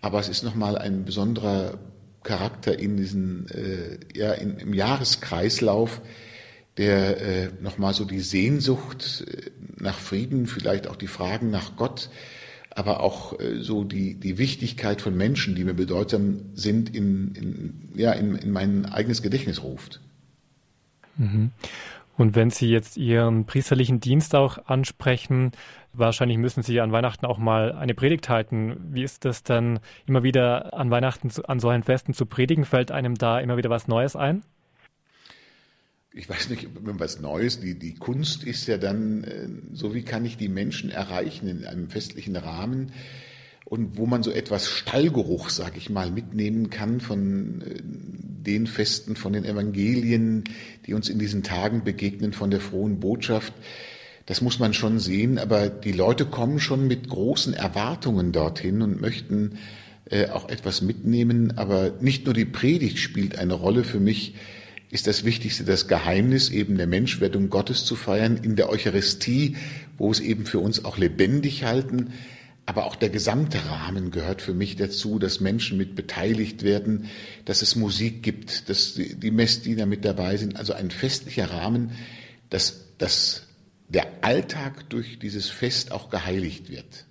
aber 0.00 0.20
es 0.20 0.28
ist 0.28 0.42
nochmal 0.42 0.78
ein 0.78 1.04
besonderer 1.04 1.78
Charakter 2.22 2.78
in 2.78 2.96
diesen, 2.96 3.48
äh, 3.50 3.98
ja, 4.14 4.32
in, 4.32 4.56
im 4.56 4.72
Jahreskreislauf, 4.72 6.00
der 6.78 7.20
äh, 7.20 7.48
nochmal 7.60 7.94
so 7.94 8.04
die 8.04 8.20
Sehnsucht 8.20 9.24
äh, 9.26 9.50
nach 9.78 9.98
Frieden, 9.98 10.46
vielleicht 10.46 10.88
auch 10.88 10.96
die 10.96 11.06
Fragen 11.06 11.50
nach 11.50 11.76
Gott, 11.76 12.10
aber 12.70 13.00
auch 13.00 13.38
äh, 13.40 13.60
so 13.60 13.84
die, 13.84 14.14
die 14.14 14.38
Wichtigkeit 14.38 15.00
von 15.00 15.16
Menschen, 15.16 15.54
die 15.54 15.64
mir 15.64 15.74
bedeutsam 15.74 16.40
sind, 16.54 16.94
in, 16.94 17.34
in, 17.34 17.92
ja, 17.94 18.12
in, 18.12 18.36
in 18.36 18.52
mein 18.52 18.86
eigenes 18.86 19.22
Gedächtnis 19.22 19.62
ruft. 19.62 20.00
Mhm. 21.16 21.52
Und 22.18 22.34
wenn 22.34 22.50
Sie 22.50 22.70
jetzt 22.70 22.96
Ihren 22.96 23.44
priesterlichen 23.44 24.00
Dienst 24.00 24.34
auch 24.34 24.66
ansprechen, 24.66 25.52
wahrscheinlich 25.92 26.38
müssen 26.38 26.62
Sie 26.62 26.80
an 26.80 26.92
Weihnachten 26.92 27.26
auch 27.26 27.38
mal 27.38 27.72
eine 27.72 27.94
Predigt 27.94 28.28
halten. 28.28 28.76
Wie 28.90 29.02
ist 29.02 29.24
das 29.24 29.42
dann 29.42 29.80
immer 30.06 30.22
wieder 30.22 30.74
an 30.74 30.90
Weihnachten, 30.90 31.30
an 31.46 31.60
solchen 31.60 31.82
Festen 31.82 32.14
zu 32.14 32.24
predigen? 32.24 32.64
Fällt 32.64 32.90
einem 32.90 33.16
da 33.16 33.38
immer 33.38 33.56
wieder 33.58 33.70
was 33.70 33.86
Neues 33.86 34.16
ein? 34.16 34.42
Ich 36.18 36.30
weiß 36.30 36.48
nicht, 36.48 36.68
was 36.80 37.20
Neues. 37.20 37.60
Die, 37.60 37.78
die 37.78 37.94
Kunst 37.94 38.42
ist 38.42 38.66
ja 38.66 38.78
dann, 38.78 39.22
äh, 39.24 39.48
so 39.74 39.94
wie 39.94 40.02
kann 40.02 40.24
ich 40.24 40.38
die 40.38 40.48
Menschen 40.48 40.88
erreichen 40.88 41.46
in 41.46 41.66
einem 41.66 41.90
festlichen 41.90 42.36
Rahmen 42.36 42.90
und 43.66 43.98
wo 43.98 44.06
man 44.06 44.22
so 44.22 44.30
etwas 44.30 44.66
Stallgeruch, 44.66 45.50
sag 45.50 45.76
ich 45.76 45.90
mal, 45.90 46.10
mitnehmen 46.10 46.70
kann 46.70 47.00
von 47.00 47.60
äh, 47.60 47.82
den 47.82 48.66
Festen, 48.66 49.14
von 49.14 49.34
den 49.34 49.44
Evangelien, 49.44 50.44
die 50.86 50.94
uns 50.94 51.10
in 51.10 51.18
diesen 51.18 51.42
Tagen 51.42 51.84
begegnen, 51.84 52.32
von 52.32 52.50
der 52.50 52.60
frohen 52.60 52.98
Botschaft. 52.98 53.52
Das 54.24 54.40
muss 54.40 54.58
man 54.58 54.72
schon 54.72 54.98
sehen, 54.98 55.38
aber 55.38 55.68
die 55.68 55.92
Leute 55.92 56.24
kommen 56.24 56.60
schon 56.60 56.88
mit 56.88 57.10
großen 57.10 57.52
Erwartungen 57.52 58.32
dorthin 58.32 58.80
und 58.80 59.02
möchten 59.02 59.58
äh, 60.08 60.30
auch 60.30 60.48
etwas 60.48 60.80
mitnehmen. 60.80 61.58
Aber 61.58 61.92
nicht 62.00 62.24
nur 62.24 62.32
die 62.32 62.46
Predigt 62.46 62.98
spielt 63.00 63.38
eine 63.38 63.52
Rolle 63.52 63.84
für 63.84 64.00
mich, 64.00 64.34
ist 64.90 65.06
das 65.06 65.24
Wichtigste 65.24 65.64
das 65.64 65.88
Geheimnis 65.88 66.48
eben 66.50 66.76
der 66.76 66.86
Menschwerdung 66.86 67.50
Gottes 67.50 67.84
zu 67.84 67.96
feiern 67.96 68.36
in 68.36 68.56
der 68.56 68.70
Eucharistie, 68.70 69.56
wo 69.98 70.10
es 70.10 70.20
eben 70.20 70.46
für 70.46 70.60
uns 70.60 70.84
auch 70.84 70.96
lebendig 70.96 71.64
halten, 71.64 72.12
aber 72.66 72.84
auch 72.84 72.96
der 72.96 73.10
gesamte 73.10 73.58
Rahmen 73.70 74.10
gehört 74.10 74.42
für 74.42 74.52
mich 74.52 74.74
dazu, 74.74 75.20
dass 75.20 75.40
Menschen 75.40 75.78
mit 75.78 75.94
beteiligt 75.94 76.64
werden, 76.64 77.08
dass 77.44 77.62
es 77.62 77.76
Musik 77.76 78.24
gibt, 78.24 78.68
dass 78.68 78.94
die 78.94 79.30
Messdiener 79.30 79.86
mit 79.86 80.04
dabei 80.04 80.36
sind. 80.36 80.56
Also 80.56 80.72
ein 80.72 80.90
festlicher 80.90 81.50
Rahmen, 81.50 81.92
dass, 82.50 82.96
dass 82.98 83.46
der 83.88 84.06
Alltag 84.22 84.90
durch 84.90 85.20
dieses 85.20 85.48
Fest 85.48 85.92
auch 85.92 86.10
geheiligt 86.10 86.68
wird. 86.68 87.06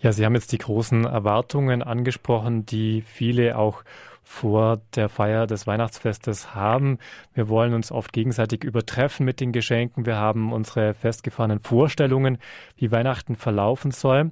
Ja, 0.00 0.12
Sie 0.12 0.26
haben 0.26 0.34
jetzt 0.34 0.52
die 0.52 0.58
großen 0.58 1.04
Erwartungen 1.04 1.82
angesprochen, 1.82 2.66
die 2.66 3.02
viele 3.02 3.56
auch 3.56 3.84
vor 4.32 4.80
der 4.96 5.10
Feier 5.10 5.46
des 5.46 5.66
Weihnachtsfestes 5.66 6.54
haben. 6.54 6.98
Wir 7.34 7.50
wollen 7.50 7.74
uns 7.74 7.92
oft 7.92 8.14
gegenseitig 8.14 8.64
übertreffen 8.64 9.26
mit 9.26 9.40
den 9.40 9.52
Geschenken. 9.52 10.06
Wir 10.06 10.16
haben 10.16 10.54
unsere 10.54 10.94
festgefahrenen 10.94 11.60
Vorstellungen, 11.60 12.38
wie 12.76 12.90
Weihnachten 12.90 13.36
verlaufen 13.36 13.90
soll. 13.90 14.30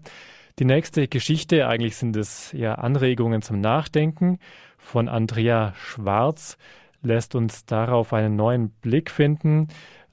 Die 0.58 0.64
nächste 0.64 1.06
Geschichte, 1.06 1.68
eigentlich 1.68 1.96
sind 1.96 2.16
es 2.16 2.54
eher 2.54 2.82
Anregungen 2.82 3.42
zum 3.42 3.60
Nachdenken 3.60 4.38
von 4.78 5.06
Andrea 5.06 5.74
Schwarz, 5.76 6.56
lässt 7.02 7.34
uns 7.34 7.66
darauf 7.66 8.14
einen 8.14 8.36
neuen 8.36 8.70
Blick 8.70 9.10
finden. 9.10 9.68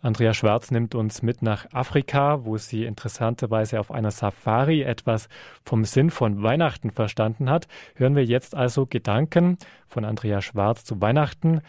Andrea 0.07 0.33
Schwarz 0.33 0.71
nimmt 0.71 0.95
uns 0.95 1.21
mit 1.21 1.41
nach 1.41 1.65
Afrika, 1.73 2.45
wo 2.45 2.55
sie 2.57 2.85
interessanterweise 2.85 3.77
auf 3.77 3.91
einer 3.91 4.11
Safari 4.11 4.81
etwas 4.81 5.27
vom 5.65 5.83
Sinn 5.83 6.11
von 6.11 6.41
Weihnachten 6.41 6.91
verstanden 6.91 7.49
hat. 7.49 7.67
Hören 7.93 8.15
wir 8.15 8.23
jetzt 8.23 8.55
also 8.55 8.85
Gedanken 8.85 9.57
von 9.85 10.05
Andrea 10.05 10.41
Schwarz 10.41 10.85
zu 10.85 11.01
Weihnachten. 11.01 11.59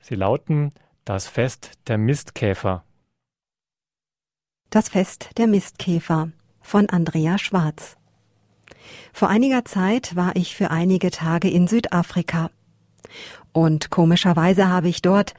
Sie 0.00 0.14
lauten 0.14 0.70
Das 1.04 1.26
Fest 1.26 1.72
der 1.88 1.98
Mistkäfer. 1.98 2.84
Das 4.70 4.88
Fest 4.88 5.30
der 5.36 5.48
Mistkäfer 5.48 6.30
von 6.60 6.88
Andrea 6.88 7.36
Schwarz. 7.36 7.96
Vor 9.12 9.28
einiger 9.28 9.64
Zeit 9.64 10.14
war 10.14 10.36
ich 10.36 10.54
für 10.54 10.70
einige 10.70 11.10
Tage 11.10 11.50
in 11.50 11.66
Südafrika. 11.66 12.52
Und 13.50 13.90
komischerweise 13.90 14.68
habe 14.68 14.86
ich 14.88 15.02
dort 15.02 15.34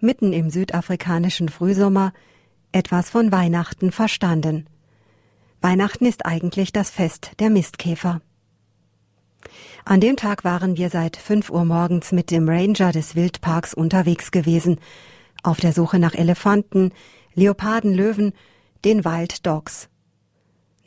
mitten 0.00 0.32
im 0.32 0.50
südafrikanischen 0.50 1.48
Frühsommer, 1.48 2.12
etwas 2.72 3.10
von 3.10 3.32
Weihnachten 3.32 3.92
verstanden. 3.92 4.66
Weihnachten 5.60 6.06
ist 6.06 6.26
eigentlich 6.26 6.72
das 6.72 6.90
Fest 6.90 7.32
der 7.40 7.50
Mistkäfer. 7.50 8.20
An 9.84 10.00
dem 10.00 10.16
Tag 10.16 10.44
waren 10.44 10.76
wir 10.76 10.90
seit 10.90 11.16
fünf 11.16 11.50
Uhr 11.50 11.64
morgens 11.64 12.12
mit 12.12 12.30
dem 12.30 12.48
Ranger 12.48 12.92
des 12.92 13.16
Wildparks 13.16 13.74
unterwegs 13.74 14.30
gewesen, 14.30 14.78
auf 15.42 15.60
der 15.60 15.72
Suche 15.72 15.98
nach 15.98 16.14
Elefanten, 16.14 16.92
Leoparden, 17.34 17.94
Löwen, 17.94 18.32
den 18.84 19.04
Wild 19.04 19.46
Dogs. 19.46 19.88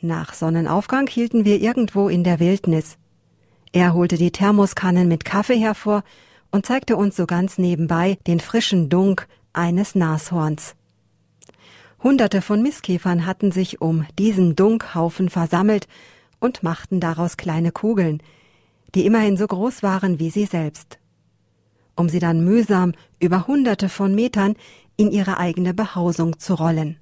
Nach 0.00 0.34
Sonnenaufgang 0.34 1.06
hielten 1.06 1.44
wir 1.44 1.60
irgendwo 1.60 2.08
in 2.08 2.24
der 2.24 2.40
Wildnis. 2.40 2.96
Er 3.72 3.94
holte 3.94 4.16
die 4.16 4.32
Thermoskannen 4.32 5.08
mit 5.08 5.24
Kaffee 5.24 5.58
hervor 5.58 6.02
und 6.52 6.64
zeigte 6.64 6.96
uns 6.96 7.16
so 7.16 7.26
ganz 7.26 7.58
nebenbei 7.58 8.18
den 8.26 8.38
frischen 8.38 8.88
Dunk 8.88 9.26
eines 9.52 9.94
Nashorns. 9.96 10.76
Hunderte 12.02 12.42
von 12.42 12.62
Mistkäfern 12.62 13.26
hatten 13.26 13.50
sich 13.52 13.80
um 13.80 14.06
diesen 14.18 14.54
Dunkhaufen 14.54 15.28
versammelt 15.28 15.88
und 16.38 16.62
machten 16.62 17.00
daraus 17.00 17.36
kleine 17.36 17.72
Kugeln, 17.72 18.22
die 18.94 19.06
immerhin 19.06 19.36
so 19.36 19.46
groß 19.46 19.82
waren 19.82 20.18
wie 20.18 20.30
sie 20.30 20.44
selbst, 20.44 20.98
um 21.96 22.08
sie 22.08 22.18
dann 22.18 22.44
mühsam 22.44 22.92
über 23.18 23.46
hunderte 23.46 23.88
von 23.88 24.14
Metern 24.14 24.54
in 24.96 25.10
ihre 25.10 25.38
eigene 25.38 25.74
Behausung 25.74 26.38
zu 26.38 26.54
rollen. 26.54 26.98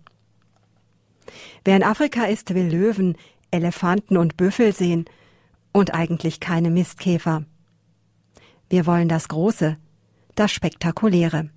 Wer 1.65 1.77
in 1.77 1.83
Afrika 1.83 2.25
ist, 2.25 2.55
will 2.55 2.67
Löwen, 2.67 3.17
Elefanten 3.51 4.17
und 4.17 4.37
Büffel 4.37 4.75
sehen 4.75 5.07
und 5.73 5.95
eigentlich 5.95 6.41
keine 6.41 6.71
Mistkäfer. 6.71 7.45
Wir 8.71 8.87
wollen 8.87 9.09
das 9.09 9.27
Große, 9.27 9.77
das 10.37 10.53
Spektakuläre. 10.53 11.51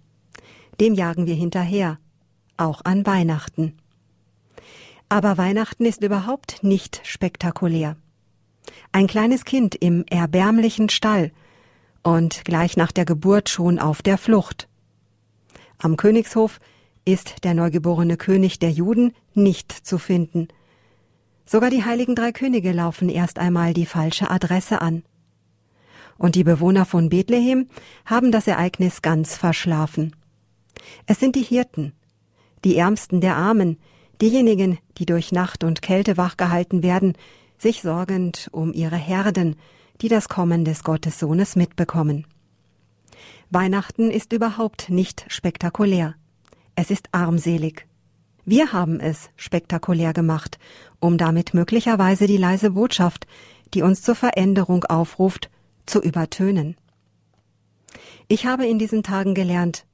Dem 0.82 0.96
jagen 0.96 1.28
wir 1.28 1.36
hinterher, 1.36 2.00
auch 2.58 2.82
an 2.86 3.06
Weihnachten. 3.06 3.78
Aber 5.10 5.38
Weihnachten 5.38 5.86
ist 5.86 6.02
überhaupt 6.02 6.64
nicht 6.64 7.02
spektakulär. 7.04 7.98
Ein 8.92 9.06
kleines 9.06 9.46
Kind 9.46 9.76
im 9.76 10.06
erbärmlichen 10.10 10.90
Stall 10.90 11.32
und 12.02 12.46
gleich 12.46 12.78
nach 12.78 12.92
der 12.92 13.06
Geburt 13.06 13.48
schon 13.48 13.78
auf 13.78 14.02
der 14.02 14.18
Flucht. 14.18 14.68
Am 15.78 15.98
Königshof 15.98 16.60
ist 17.06 17.44
der 17.44 17.54
neugeborene 17.54 18.18
König 18.18 18.58
der 18.58 18.72
Juden 18.72 19.14
nicht 19.36 19.72
zu 19.72 20.00
finden. 20.00 20.48
Sogar 21.46 21.70
die 21.70 21.86
heiligen 21.86 22.16
drei 22.16 22.32
Könige 22.32 22.72
laufen 22.72 23.08
erst 23.08 23.38
einmal 23.38 23.76
die 23.76 23.86
falsche 23.86 24.32
Adresse 24.32 24.82
an 24.82 25.04
und 26.18 26.36
die 26.36 26.44
Bewohner 26.44 26.86
von 26.86 27.10
Bethlehem 27.10 27.68
haben 28.06 28.32
das 28.32 28.48
Ereignis 28.48 29.02
ganz 29.02 29.36
verschlafen. 29.36 30.16
Es 31.06 31.20
sind 31.20 31.36
die 31.36 31.44
Hirten, 31.44 31.94
die 32.64 32.78
Ärmsten 32.78 33.22
der 33.22 33.36
Armen, 33.36 33.78
diejenigen, 34.22 34.80
die 34.98 35.06
durch 35.06 35.32
Nacht 35.32 35.64
und 35.64 35.82
Kälte 35.82 36.18
wachgehalten 36.18 36.84
werden, 36.84 37.14
sich 37.58 37.82
sorgend 37.82 38.50
um 38.52 38.74
ihre 38.74 38.98
Herden, 38.98 39.56
die 40.02 40.08
das 40.08 40.30
Kommen 40.30 40.66
des 40.66 40.84
Gottessohnes 40.84 41.56
mitbekommen. 41.56 42.26
Weihnachten 43.50 44.10
ist 44.10 44.34
überhaupt 44.34 44.90
nicht 44.90 45.26
spektakulär. 45.28 46.16
Es 46.76 46.90
ist 46.90 47.10
armselig. 47.12 47.86
Wir 48.46 48.74
haben 48.74 49.00
es 49.00 49.30
spektakulär 49.36 50.12
gemacht, 50.12 50.58
um 51.00 51.18
damit 51.18 51.54
möglicherweise 51.54 52.28
die 52.28 52.38
leise 52.38 52.72
Botschaft, 52.72 53.28
die 53.74 53.82
uns 53.82 54.02
zur 54.02 54.16
Veränderung 54.16 54.84
aufruft, 54.86 55.50
zu 55.86 56.02
übertönen. 56.02 56.76
Ich 58.28 58.46
habe 58.46 58.66
in 58.66 58.80
diesen 58.80 59.04
Tagen 59.04 59.34
gelernt, 59.34 59.86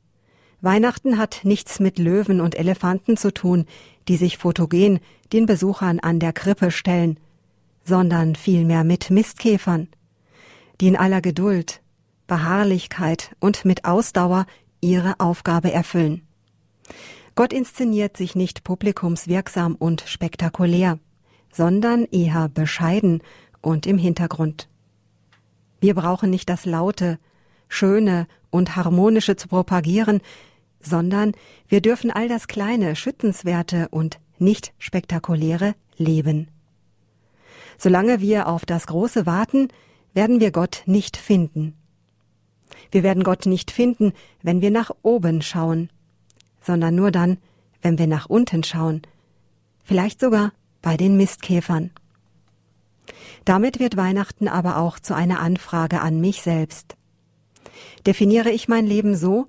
Weihnachten 0.61 1.17
hat 1.17 1.41
nichts 1.43 1.79
mit 1.79 1.99
Löwen 1.99 2.41
und 2.41 2.55
Elefanten 2.55 3.15
zu 3.15 3.33
tun, 3.33 3.65
die 4.07 4.17
sich 4.17 4.37
fotogen 4.37 4.99
den 5.31 5.45
Besuchern 5.45 5.99
an 5.99 6.19
der 6.19 6.33
Krippe 6.33 6.71
stellen, 6.71 7.19
sondern 7.85 8.35
vielmehr 8.35 8.83
mit 8.83 9.09
Mistkäfern, 9.09 9.87
die 10.81 10.87
in 10.87 10.95
aller 10.95 11.21
Geduld, 11.21 11.81
Beharrlichkeit 12.27 13.35
und 13.39 13.65
mit 13.65 13.85
Ausdauer 13.85 14.45
ihre 14.81 15.19
Aufgabe 15.19 15.71
erfüllen. 15.71 16.21
Gott 17.35 17.53
inszeniert 17.53 18.17
sich 18.17 18.35
nicht 18.35 18.63
publikumswirksam 18.63 19.75
und 19.75 20.03
spektakulär, 20.05 20.99
sondern 21.51 22.05
eher 22.05 22.49
bescheiden 22.49 23.21
und 23.61 23.87
im 23.87 23.97
Hintergrund. 23.97 24.68
Wir 25.79 25.95
brauchen 25.95 26.29
nicht 26.29 26.49
das 26.49 26.65
laute, 26.65 27.19
schöne 27.67 28.27
und 28.49 28.75
harmonische 28.75 29.35
zu 29.35 29.47
propagieren, 29.47 30.21
sondern 30.81 31.33
wir 31.67 31.81
dürfen 31.81 32.11
all 32.11 32.27
das 32.27 32.47
Kleine, 32.47 32.95
Schützenswerte 32.95 33.87
und 33.89 34.19
nicht 34.37 34.73
spektakuläre 34.77 35.75
leben. 35.97 36.47
Solange 37.77 38.19
wir 38.19 38.47
auf 38.47 38.65
das 38.65 38.87
Große 38.87 39.25
warten, 39.25 39.69
werden 40.13 40.39
wir 40.39 40.51
Gott 40.51 40.83
nicht 40.85 41.17
finden. 41.17 41.75
Wir 42.91 43.03
werden 43.03 43.23
Gott 43.23 43.45
nicht 43.45 43.71
finden, 43.71 44.13
wenn 44.41 44.61
wir 44.61 44.71
nach 44.71 44.91
oben 45.01 45.41
schauen, 45.41 45.89
sondern 46.61 46.95
nur 46.95 47.11
dann, 47.11 47.37
wenn 47.81 47.97
wir 47.97 48.07
nach 48.07 48.25
unten 48.27 48.63
schauen, 48.63 49.01
vielleicht 49.83 50.19
sogar 50.19 50.51
bei 50.81 50.97
den 50.97 51.17
Mistkäfern. 51.17 51.91
Damit 53.45 53.79
wird 53.79 53.97
Weihnachten 53.97 54.47
aber 54.47 54.77
auch 54.77 54.99
zu 54.99 55.15
einer 55.15 55.39
Anfrage 55.39 56.01
an 56.01 56.19
mich 56.19 56.41
selbst. 56.41 56.95
Definiere 58.05 58.49
ich 58.49 58.67
mein 58.67 58.85
Leben 58.85 59.15
so, 59.15 59.47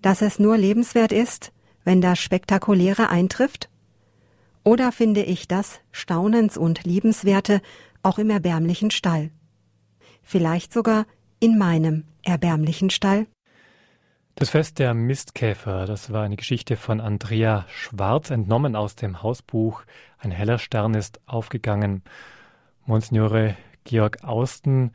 dass 0.00 0.22
es 0.22 0.38
nur 0.38 0.56
lebenswert 0.56 1.12
ist, 1.12 1.52
wenn 1.84 2.00
das 2.00 2.18
Spektakuläre 2.18 3.08
eintrifft? 3.08 3.68
Oder 4.64 4.92
finde 4.92 5.22
ich 5.22 5.48
das 5.48 5.80
Staunens- 5.90 6.56
und 6.56 6.84
Liebenswerte 6.84 7.60
auch 8.02 8.18
im 8.18 8.30
erbärmlichen 8.30 8.90
Stall? 8.90 9.30
Vielleicht 10.22 10.72
sogar 10.72 11.06
in 11.40 11.58
meinem 11.58 12.04
erbärmlichen 12.22 12.90
Stall? 12.90 13.26
Das 14.36 14.50
Fest 14.50 14.78
der 14.78 14.94
Mistkäfer, 14.94 15.84
das 15.86 16.10
war 16.10 16.24
eine 16.24 16.36
Geschichte 16.36 16.76
von 16.76 17.00
Andrea 17.00 17.66
Schwarz, 17.68 18.30
entnommen 18.30 18.76
aus 18.76 18.96
dem 18.96 19.22
Hausbuch 19.22 19.82
Ein 20.18 20.30
heller 20.30 20.58
Stern 20.58 20.94
ist 20.94 21.20
aufgegangen. 21.26 22.02
Monsignore 22.86 23.56
Georg 23.84 24.24
Austen, 24.24 24.92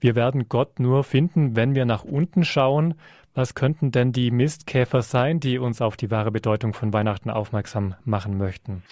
wir 0.00 0.14
werden 0.14 0.48
Gott 0.48 0.78
nur 0.78 1.02
finden, 1.02 1.56
wenn 1.56 1.74
wir 1.74 1.84
nach 1.84 2.04
unten 2.04 2.44
schauen. 2.44 2.94
Was 3.34 3.54
könnten 3.54 3.90
denn 3.90 4.12
die 4.12 4.30
Mistkäfer 4.30 5.02
sein, 5.02 5.40
die 5.40 5.58
uns 5.58 5.80
auf 5.80 5.96
die 5.96 6.10
wahre 6.10 6.30
Bedeutung 6.30 6.72
von 6.72 6.92
Weihnachten 6.92 7.30
aufmerksam 7.30 7.94
machen 8.04 8.36
möchten? 8.38 8.82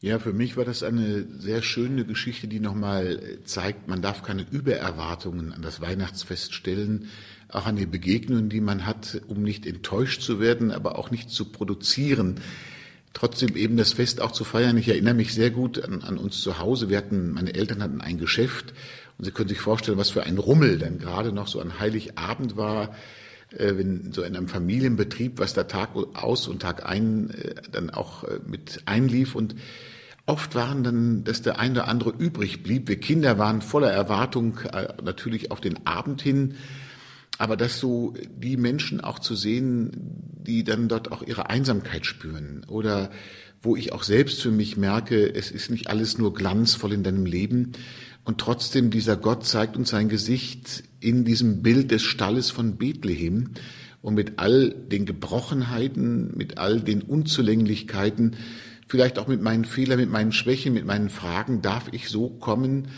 Ja, 0.00 0.20
für 0.20 0.32
mich 0.32 0.56
war 0.56 0.64
das 0.64 0.84
eine 0.84 1.24
sehr 1.24 1.60
schöne 1.60 2.04
Geschichte, 2.04 2.46
die 2.46 2.60
nochmal 2.60 3.40
zeigt, 3.44 3.88
man 3.88 4.00
darf 4.00 4.22
keine 4.22 4.46
Übererwartungen 4.48 5.52
an 5.52 5.60
das 5.60 5.80
Weihnachtsfest 5.80 6.54
stellen, 6.54 7.08
auch 7.48 7.66
an 7.66 7.74
die 7.74 7.86
Begegnungen, 7.86 8.48
die 8.48 8.60
man 8.60 8.86
hat, 8.86 9.20
um 9.26 9.42
nicht 9.42 9.66
enttäuscht 9.66 10.22
zu 10.22 10.38
werden, 10.38 10.70
aber 10.70 10.98
auch 10.98 11.10
nicht 11.10 11.30
zu 11.30 11.46
produzieren. 11.46 12.40
Trotzdem 13.18 13.56
eben 13.56 13.76
das 13.76 13.94
Fest 13.94 14.20
auch 14.20 14.30
zu 14.30 14.44
feiern. 14.44 14.76
Ich 14.76 14.88
erinnere 14.88 15.14
mich 15.14 15.34
sehr 15.34 15.50
gut 15.50 15.82
an, 15.82 16.04
an 16.04 16.18
uns 16.18 16.40
zu 16.40 16.60
Hause. 16.60 16.88
Wir 16.88 16.98
hatten, 16.98 17.32
meine 17.32 17.52
Eltern 17.52 17.82
hatten 17.82 18.00
ein 18.00 18.16
Geschäft 18.16 18.72
und 19.18 19.24
Sie 19.24 19.32
können 19.32 19.48
sich 19.48 19.58
vorstellen, 19.58 19.98
was 19.98 20.10
für 20.10 20.22
ein 20.22 20.38
Rummel 20.38 20.78
dann 20.78 21.00
gerade 21.00 21.32
noch 21.32 21.48
so 21.48 21.60
an 21.60 21.80
Heiligabend 21.80 22.56
war 22.56 22.94
äh, 23.50 23.76
wenn 23.76 24.12
so 24.12 24.22
in 24.22 24.36
einem 24.36 24.46
Familienbetrieb, 24.46 25.40
was 25.40 25.52
da 25.52 25.64
Tag 25.64 25.96
aus 26.14 26.46
und 26.46 26.62
Tag 26.62 26.86
ein 26.88 27.30
äh, 27.30 27.54
dann 27.72 27.90
auch 27.90 28.22
äh, 28.22 28.38
mit 28.46 28.82
einlief 28.86 29.34
und 29.34 29.56
oft 30.26 30.54
waren 30.54 30.84
dann, 30.84 31.24
dass 31.24 31.42
der 31.42 31.58
eine 31.58 31.80
oder 31.80 31.88
andere 31.88 32.10
übrig 32.10 32.62
blieb. 32.62 32.86
Wir 32.86 33.00
Kinder 33.00 33.36
waren 33.36 33.62
voller 33.62 33.90
Erwartung 33.90 34.60
natürlich 35.02 35.50
auf 35.50 35.60
den 35.60 35.88
Abend 35.88 36.22
hin, 36.22 36.54
aber 37.38 37.56
dass 37.56 37.78
so 37.78 38.14
die 38.36 38.56
Menschen 38.56 39.00
auch 39.00 39.18
zu 39.18 39.34
sehen, 39.34 39.90
die 40.46 40.64
dann 40.64 40.88
dort 40.88 41.12
auch 41.12 41.22
ihre 41.22 41.48
Einsamkeit 41.48 42.04
spüren 42.04 42.64
oder 42.68 43.10
wo 43.62 43.74
ich 43.74 43.92
auch 43.92 44.04
selbst 44.04 44.42
für 44.42 44.50
mich 44.50 44.76
merke, 44.76 45.34
es 45.34 45.50
ist 45.50 45.70
nicht 45.70 45.88
alles 45.88 46.18
nur 46.18 46.34
glanzvoll 46.34 46.92
in 46.92 47.02
deinem 47.02 47.26
Leben, 47.26 47.72
und 48.28 48.36
trotzdem 48.36 48.90
dieser 48.90 49.16
Gott 49.16 49.46
zeigt 49.46 49.78
uns 49.78 49.88
sein 49.88 50.10
Gesicht 50.10 50.82
in 51.00 51.24
diesem 51.24 51.62
Bild 51.62 51.90
des 51.90 52.02
Stalles 52.02 52.50
von 52.50 52.76
Bethlehem. 52.76 53.52
Und 54.02 54.16
mit 54.16 54.38
all 54.38 54.68
den 54.68 55.06
Gebrochenheiten, 55.06 56.36
mit 56.36 56.58
all 56.58 56.78
den 56.82 57.00
Unzulänglichkeiten, 57.00 58.36
vielleicht 58.86 59.18
auch 59.18 59.28
mit 59.28 59.40
meinen 59.40 59.64
Fehlern, 59.64 59.98
mit 59.98 60.10
meinen 60.10 60.32
Schwächen, 60.32 60.74
mit 60.74 60.84
meinen 60.84 61.08
Fragen, 61.08 61.62
darf 61.62 61.88
ich 61.92 62.10
so 62.10 62.28
kommen 62.28 62.88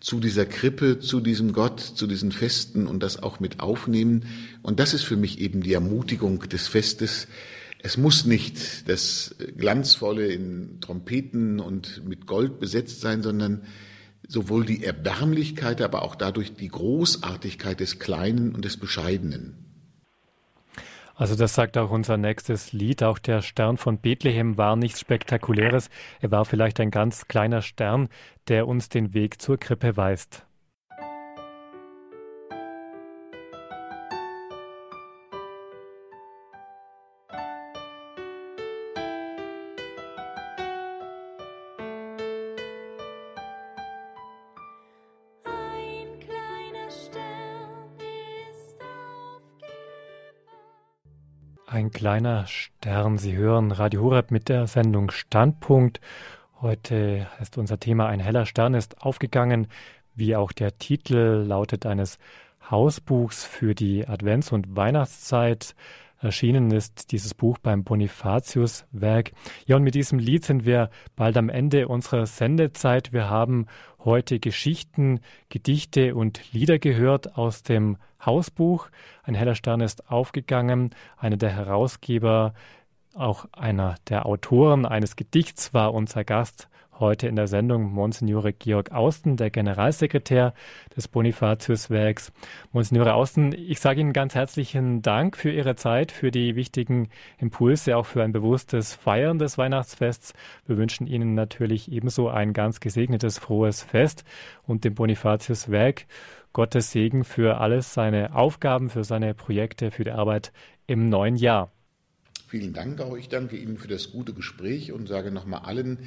zu 0.00 0.18
dieser 0.18 0.46
Krippe, 0.46 0.98
zu 0.98 1.20
diesem 1.20 1.52
Gott, 1.52 1.80
zu 1.80 2.06
diesen 2.06 2.32
Festen 2.32 2.86
und 2.86 3.02
das 3.02 3.22
auch 3.22 3.38
mit 3.38 3.60
aufnehmen. 3.60 4.24
Und 4.62 4.80
das 4.80 4.94
ist 4.94 5.04
für 5.04 5.16
mich 5.16 5.38
eben 5.40 5.62
die 5.62 5.74
Ermutigung 5.74 6.40
des 6.48 6.68
Festes. 6.68 7.28
Es 7.82 7.96
muss 7.96 8.24
nicht 8.24 8.88
das 8.88 9.34
Glanzvolle 9.56 10.26
in 10.26 10.80
Trompeten 10.80 11.60
und 11.60 12.02
mit 12.06 12.26
Gold 12.26 12.60
besetzt 12.60 13.00
sein, 13.00 13.22
sondern 13.22 13.62
sowohl 14.26 14.64
die 14.64 14.84
Erbärmlichkeit, 14.84 15.82
aber 15.82 16.02
auch 16.02 16.14
dadurch 16.14 16.54
die 16.54 16.68
Großartigkeit 16.68 17.80
des 17.80 17.98
Kleinen 17.98 18.54
und 18.54 18.64
des 18.64 18.76
Bescheidenen. 18.76 19.59
Also 21.20 21.36
das 21.36 21.52
sagt 21.52 21.76
auch 21.76 21.90
unser 21.90 22.16
nächstes 22.16 22.72
Lied. 22.72 23.02
Auch 23.02 23.18
der 23.18 23.42
Stern 23.42 23.76
von 23.76 23.98
Bethlehem 23.98 24.56
war 24.56 24.74
nichts 24.74 25.00
Spektakuläres. 25.00 25.90
Er 26.22 26.30
war 26.30 26.46
vielleicht 26.46 26.80
ein 26.80 26.90
ganz 26.90 27.28
kleiner 27.28 27.60
Stern, 27.60 28.08
der 28.48 28.66
uns 28.66 28.88
den 28.88 29.12
Weg 29.12 29.38
zur 29.42 29.58
Krippe 29.58 29.98
weist. 29.98 30.46
Ein 51.80 51.92
kleiner 51.92 52.46
Stern. 52.46 53.16
Sie 53.16 53.34
hören 53.34 53.72
Radio 53.72 54.02
Horeb 54.02 54.30
mit 54.30 54.50
der 54.50 54.66
Sendung 54.66 55.10
Standpunkt. 55.10 55.98
Heute 56.60 57.26
ist 57.40 57.56
unser 57.56 57.80
Thema 57.80 58.06
Ein 58.06 58.20
heller 58.20 58.44
Stern 58.44 58.74
ist 58.74 59.00
aufgegangen, 59.00 59.66
wie 60.14 60.36
auch 60.36 60.52
der 60.52 60.76
Titel 60.76 61.42
lautet 61.46 61.86
eines 61.86 62.18
Hausbuchs 62.70 63.46
für 63.46 63.74
die 63.74 64.06
Advents- 64.06 64.52
und 64.52 64.76
Weihnachtszeit. 64.76 65.74
Erschienen 66.18 66.70
ist 66.70 67.12
dieses 67.12 67.32
Buch 67.32 67.56
beim 67.56 67.82
Bonifatius-Werk. 67.82 69.32
Ja, 69.64 69.76
und 69.76 69.82
mit 69.82 69.94
diesem 69.94 70.18
Lied 70.18 70.44
sind 70.44 70.66
wir 70.66 70.90
bald 71.16 71.38
am 71.38 71.48
Ende 71.48 71.88
unserer 71.88 72.26
Sendezeit. 72.26 73.14
Wir 73.14 73.30
haben 73.30 73.64
heute 74.04 74.38
Geschichten, 74.38 75.20
Gedichte 75.48 76.14
und 76.14 76.52
Lieder 76.52 76.78
gehört 76.78 77.38
aus 77.38 77.62
dem 77.62 77.96
Hausbuch. 78.24 78.88
Ein 79.22 79.34
heller 79.34 79.54
Stern 79.54 79.80
ist 79.80 80.10
aufgegangen. 80.10 80.94
Einer 81.16 81.36
der 81.36 81.50
Herausgeber, 81.50 82.54
auch 83.14 83.46
einer 83.52 83.96
der 84.08 84.26
Autoren 84.26 84.86
eines 84.86 85.16
Gedichts 85.16 85.74
war 85.74 85.94
unser 85.94 86.24
Gast 86.24 86.68
Heute 87.00 87.28
in 87.28 87.36
der 87.36 87.46
Sendung 87.46 87.94
Monsignore 87.94 88.52
Georg 88.52 88.92
Austen, 88.92 89.38
der 89.38 89.48
Generalsekretär 89.48 90.52
des 90.94 91.08
Bonifatius-Werks. 91.08 92.30
Monsignore 92.72 93.14
Austen, 93.14 93.54
ich 93.54 93.80
sage 93.80 94.02
Ihnen 94.02 94.12
ganz 94.12 94.34
herzlichen 94.34 95.00
Dank 95.00 95.38
für 95.38 95.50
Ihre 95.50 95.76
Zeit, 95.76 96.12
für 96.12 96.30
die 96.30 96.56
wichtigen 96.56 97.08
Impulse, 97.38 97.96
auch 97.96 98.04
für 98.04 98.22
ein 98.22 98.32
bewusstes 98.32 98.94
Feiern 98.94 99.38
des 99.38 99.56
Weihnachtsfests. 99.56 100.34
Wir 100.66 100.76
wünschen 100.76 101.06
Ihnen 101.06 101.34
natürlich 101.34 101.90
ebenso 101.90 102.28
ein 102.28 102.52
ganz 102.52 102.80
gesegnetes, 102.80 103.38
frohes 103.38 103.82
Fest 103.82 104.24
und 104.66 104.84
dem 104.84 104.94
Bonifatius-Werk 104.94 106.04
Gottes 106.52 106.90
Segen 106.90 107.24
für 107.24 107.62
alles, 107.62 107.94
seine 107.94 108.34
Aufgaben, 108.34 108.90
für 108.90 109.04
seine 109.04 109.32
Projekte, 109.32 109.90
für 109.90 110.04
die 110.04 110.10
Arbeit 110.10 110.52
im 110.86 111.06
neuen 111.06 111.36
Jahr. 111.36 111.72
Vielen 112.46 112.74
Dank 112.74 113.00
auch. 113.00 113.16
Ich 113.16 113.30
danke 113.30 113.56
Ihnen 113.56 113.78
für 113.78 113.88
das 113.88 114.12
gute 114.12 114.34
Gespräch 114.34 114.92
und 114.92 115.06
sage 115.06 115.30
nochmal 115.30 115.62
allen, 115.62 115.98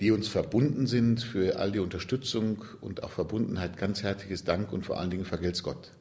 die 0.00 0.10
uns 0.12 0.28
verbunden 0.28 0.86
sind, 0.86 1.22
für 1.22 1.58
all 1.58 1.72
die 1.72 1.80
Unterstützung 1.80 2.64
und 2.80 3.02
auch 3.02 3.10
Verbundenheit 3.10 3.76
ganz 3.76 4.02
herzliches 4.02 4.44
Dank 4.44 4.72
und 4.72 4.86
vor 4.86 4.98
allen 4.98 5.10
Dingen 5.10 5.24
vergelt's 5.24 5.62
Gott. 5.62 5.92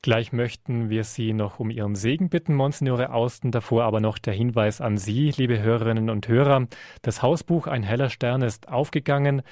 Gleich 0.00 0.32
möchten 0.32 0.90
wir 0.90 1.02
Sie 1.04 1.32
noch 1.32 1.58
um 1.58 1.70
Ihren 1.70 1.96
Segen 1.96 2.28
bitten, 2.28 2.54
Monsignore 2.54 3.12
Austen. 3.12 3.50
Davor 3.50 3.82
aber 3.82 4.00
noch 4.00 4.18
der 4.18 4.32
Hinweis 4.32 4.80
an 4.80 4.96
Sie, 4.96 5.32
liebe 5.36 5.60
Hörerinnen 5.60 6.08
und 6.08 6.28
Hörer. 6.28 6.68
Das 7.02 7.20
Hausbuch 7.20 7.66
Ein 7.66 7.82
heller 7.82 8.08
Stern 8.08 8.42
ist 8.42 8.68
aufgegangen 8.68 9.42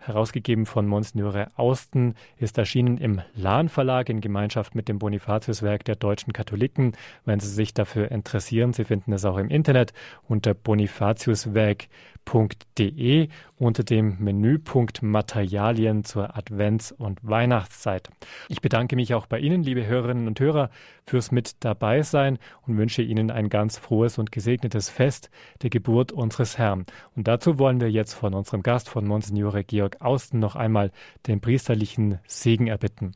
herausgegeben 0.00 0.66
von 0.66 0.86
Monsignore 0.86 1.48
Austen, 1.56 2.14
ist 2.38 2.56
erschienen 2.58 2.96
im 2.96 3.20
Lahn 3.34 3.68
Verlag 3.68 4.08
in 4.08 4.20
Gemeinschaft 4.20 4.74
mit 4.74 4.88
dem 4.88 4.98
Bonifatiuswerk 4.98 5.84
der 5.84 5.96
deutschen 5.96 6.32
Katholiken. 6.32 6.96
Wenn 7.24 7.38
Sie 7.38 7.48
sich 7.48 7.74
dafür 7.74 8.10
interessieren, 8.10 8.72
Sie 8.72 8.84
finden 8.84 9.12
es 9.12 9.24
auch 9.24 9.36
im 9.36 9.50
Internet 9.50 9.92
unter 10.26 10.54
bonifatiuswerk.de 10.54 11.88
www.ccc.de 12.32 13.28
unter 13.56 13.84
dem 13.84 14.16
Menüpunkt 14.18 15.02
Materialien 15.02 16.04
zur 16.04 16.36
Advents- 16.36 16.92
und 16.92 17.18
Weihnachtszeit. 17.22 18.08
Ich 18.48 18.60
bedanke 18.60 18.96
mich 18.96 19.14
auch 19.14 19.26
bei 19.26 19.38
Ihnen, 19.38 19.62
liebe 19.62 19.86
Hörerinnen 19.86 20.26
und 20.26 20.40
Hörer, 20.40 20.70
fürs 21.04 21.30
Mit 21.30 21.62
dabei 21.64 22.02
sein 22.02 22.38
und 22.66 22.78
wünsche 22.78 23.02
Ihnen 23.02 23.30
ein 23.30 23.48
ganz 23.48 23.78
frohes 23.78 24.18
und 24.18 24.32
gesegnetes 24.32 24.88
Fest 24.88 25.30
der 25.62 25.70
Geburt 25.70 26.12
unseres 26.12 26.56
Herrn. 26.56 26.86
Und 27.14 27.28
dazu 27.28 27.58
wollen 27.58 27.80
wir 27.80 27.90
jetzt 27.90 28.14
von 28.14 28.34
unserem 28.34 28.62
Gast, 28.62 28.88
von 28.88 29.06
Monsignore 29.06 29.64
Georg 29.64 30.00
Austen, 30.00 30.38
noch 30.38 30.56
einmal 30.56 30.90
den 31.26 31.40
priesterlichen 31.40 32.18
Segen 32.26 32.66
erbitten. 32.66 33.12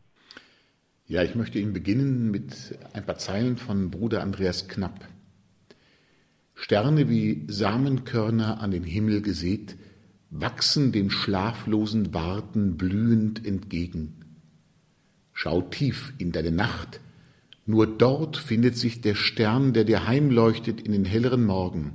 Ja, 1.06 1.22
ich 1.22 1.34
möchte 1.34 1.58
Ihnen 1.58 1.74
beginnen 1.74 2.30
mit 2.30 2.78
ein 2.94 3.04
paar 3.04 3.18
Zeilen 3.18 3.56
von 3.56 3.90
Bruder 3.90 4.22
Andreas 4.22 4.68
Knapp. 4.68 5.06
Sterne 6.54 7.08
wie 7.08 7.44
Samenkörner 7.48 8.60
an 8.60 8.70
den 8.70 8.84
Himmel 8.84 9.22
gesät, 9.22 9.76
wachsen 10.30 10.92
dem 10.92 11.10
schlaflosen 11.10 12.14
Warten 12.14 12.76
blühend 12.76 13.44
entgegen. 13.44 14.14
Schau 15.32 15.62
tief 15.62 16.12
in 16.18 16.32
deine 16.32 16.52
Nacht, 16.52 17.00
nur 17.66 17.86
dort 17.86 18.36
findet 18.36 18.76
sich 18.76 19.00
der 19.00 19.14
Stern, 19.14 19.72
der 19.72 19.84
dir 19.84 20.06
heimleuchtet 20.06 20.80
in 20.80 20.92
den 20.92 21.04
helleren 21.04 21.44
Morgen. 21.44 21.92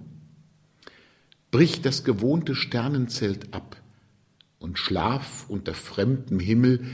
Brich 1.52 1.81
das 1.81 2.03
gewohnte 2.03 2.56
Sternenzelt 2.56 3.53
ab 3.53 3.81
und 4.60 4.77
schlaf 4.77 5.49
unter 5.49 5.73
fremdem 5.73 6.40
Himmel, 6.40 6.86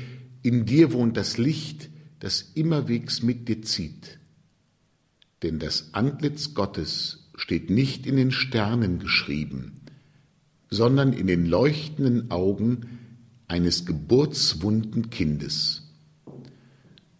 in 0.43 0.65
dir 0.65 0.93
wohnt 0.93 1.17
das 1.17 1.37
Licht, 1.37 1.89
das 2.19 2.41
immerwegs 2.53 3.21
mit 3.21 3.47
dir 3.49 3.61
zieht. 3.63 4.19
Denn 5.43 5.59
das 5.59 5.93
Antlitz 5.93 6.53
Gottes 6.53 7.24
steht 7.35 7.69
nicht 7.69 8.05
in 8.05 8.15
den 8.15 8.31
Sternen 8.31 8.99
geschrieben, 8.99 9.81
sondern 10.69 11.13
in 11.13 11.27
den 11.27 11.45
leuchtenden 11.45 12.31
Augen 12.31 12.99
eines 13.47 13.85
geburtswunden 13.85 15.09
Kindes. 15.09 15.83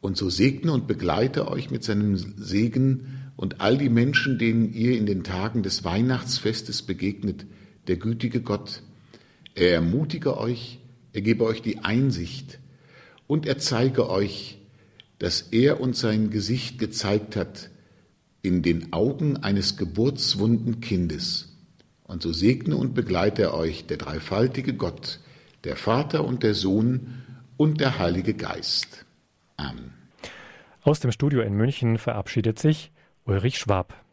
Und 0.02 0.18
so 0.18 0.30
segne 0.30 0.72
und 0.72 0.88
begleite 0.88 1.48
euch 1.48 1.72
mit 1.72 1.84
seinem 1.84 2.16
Segen 2.18 3.32
und 3.36 3.62
all 3.62 3.78
die 3.78 3.90
Menschen, 3.90 4.38
denen 4.38 4.74
ihr 4.74 4.98
in 4.98 5.06
den 5.06 5.24
Tagen 5.24 5.64
des 5.64 5.84
Weihnachtsfestes 5.84 6.84
begegnet, 6.84 7.46
der 7.88 7.98
gütige 7.98 8.42
Gott. 8.42 8.82
Er 9.56 9.74
ermutige 9.74 10.38
euch, 10.38 10.80
er 11.14 11.22
gebe 11.22 11.44
euch 11.44 11.62
die 11.62 11.80
Einsicht 11.80 12.60
und 13.28 13.46
er 13.46 13.58
zeige 13.58 14.10
euch, 14.10 14.60
dass 15.20 15.42
er 15.42 15.80
uns 15.80 16.00
sein 16.00 16.30
Gesicht 16.30 16.78
gezeigt 16.78 17.36
hat 17.36 17.70
in 18.46 18.62
den 18.62 18.94
Augen 18.94 19.38
eines 19.38 19.76
geburtswunden 19.76 20.80
Kindes. 20.80 21.52
Und 22.04 22.22
so 22.22 22.32
segne 22.32 22.78
und 22.78 22.94
begleite 22.94 23.54
euch 23.54 23.88
der 23.88 23.98
dreifaltige 23.98 24.76
Gott, 24.76 25.20
der 25.64 25.76
Vater 25.76 26.24
und 26.24 26.44
der 26.44 26.54
Sohn 26.54 27.24
und 27.58 27.82
der 27.82 27.98
Heilige 27.98 28.36
Geist. 28.36 29.06
Amen. 29.58 29.94
Aus 30.84 31.00
dem 31.00 31.12
Studio 31.12 31.42
in 31.42 31.56
München 31.56 31.98
verabschiedet 31.98 32.60
sich 32.60 32.92
Ulrich 33.26 33.58
Schwab. 33.58 34.05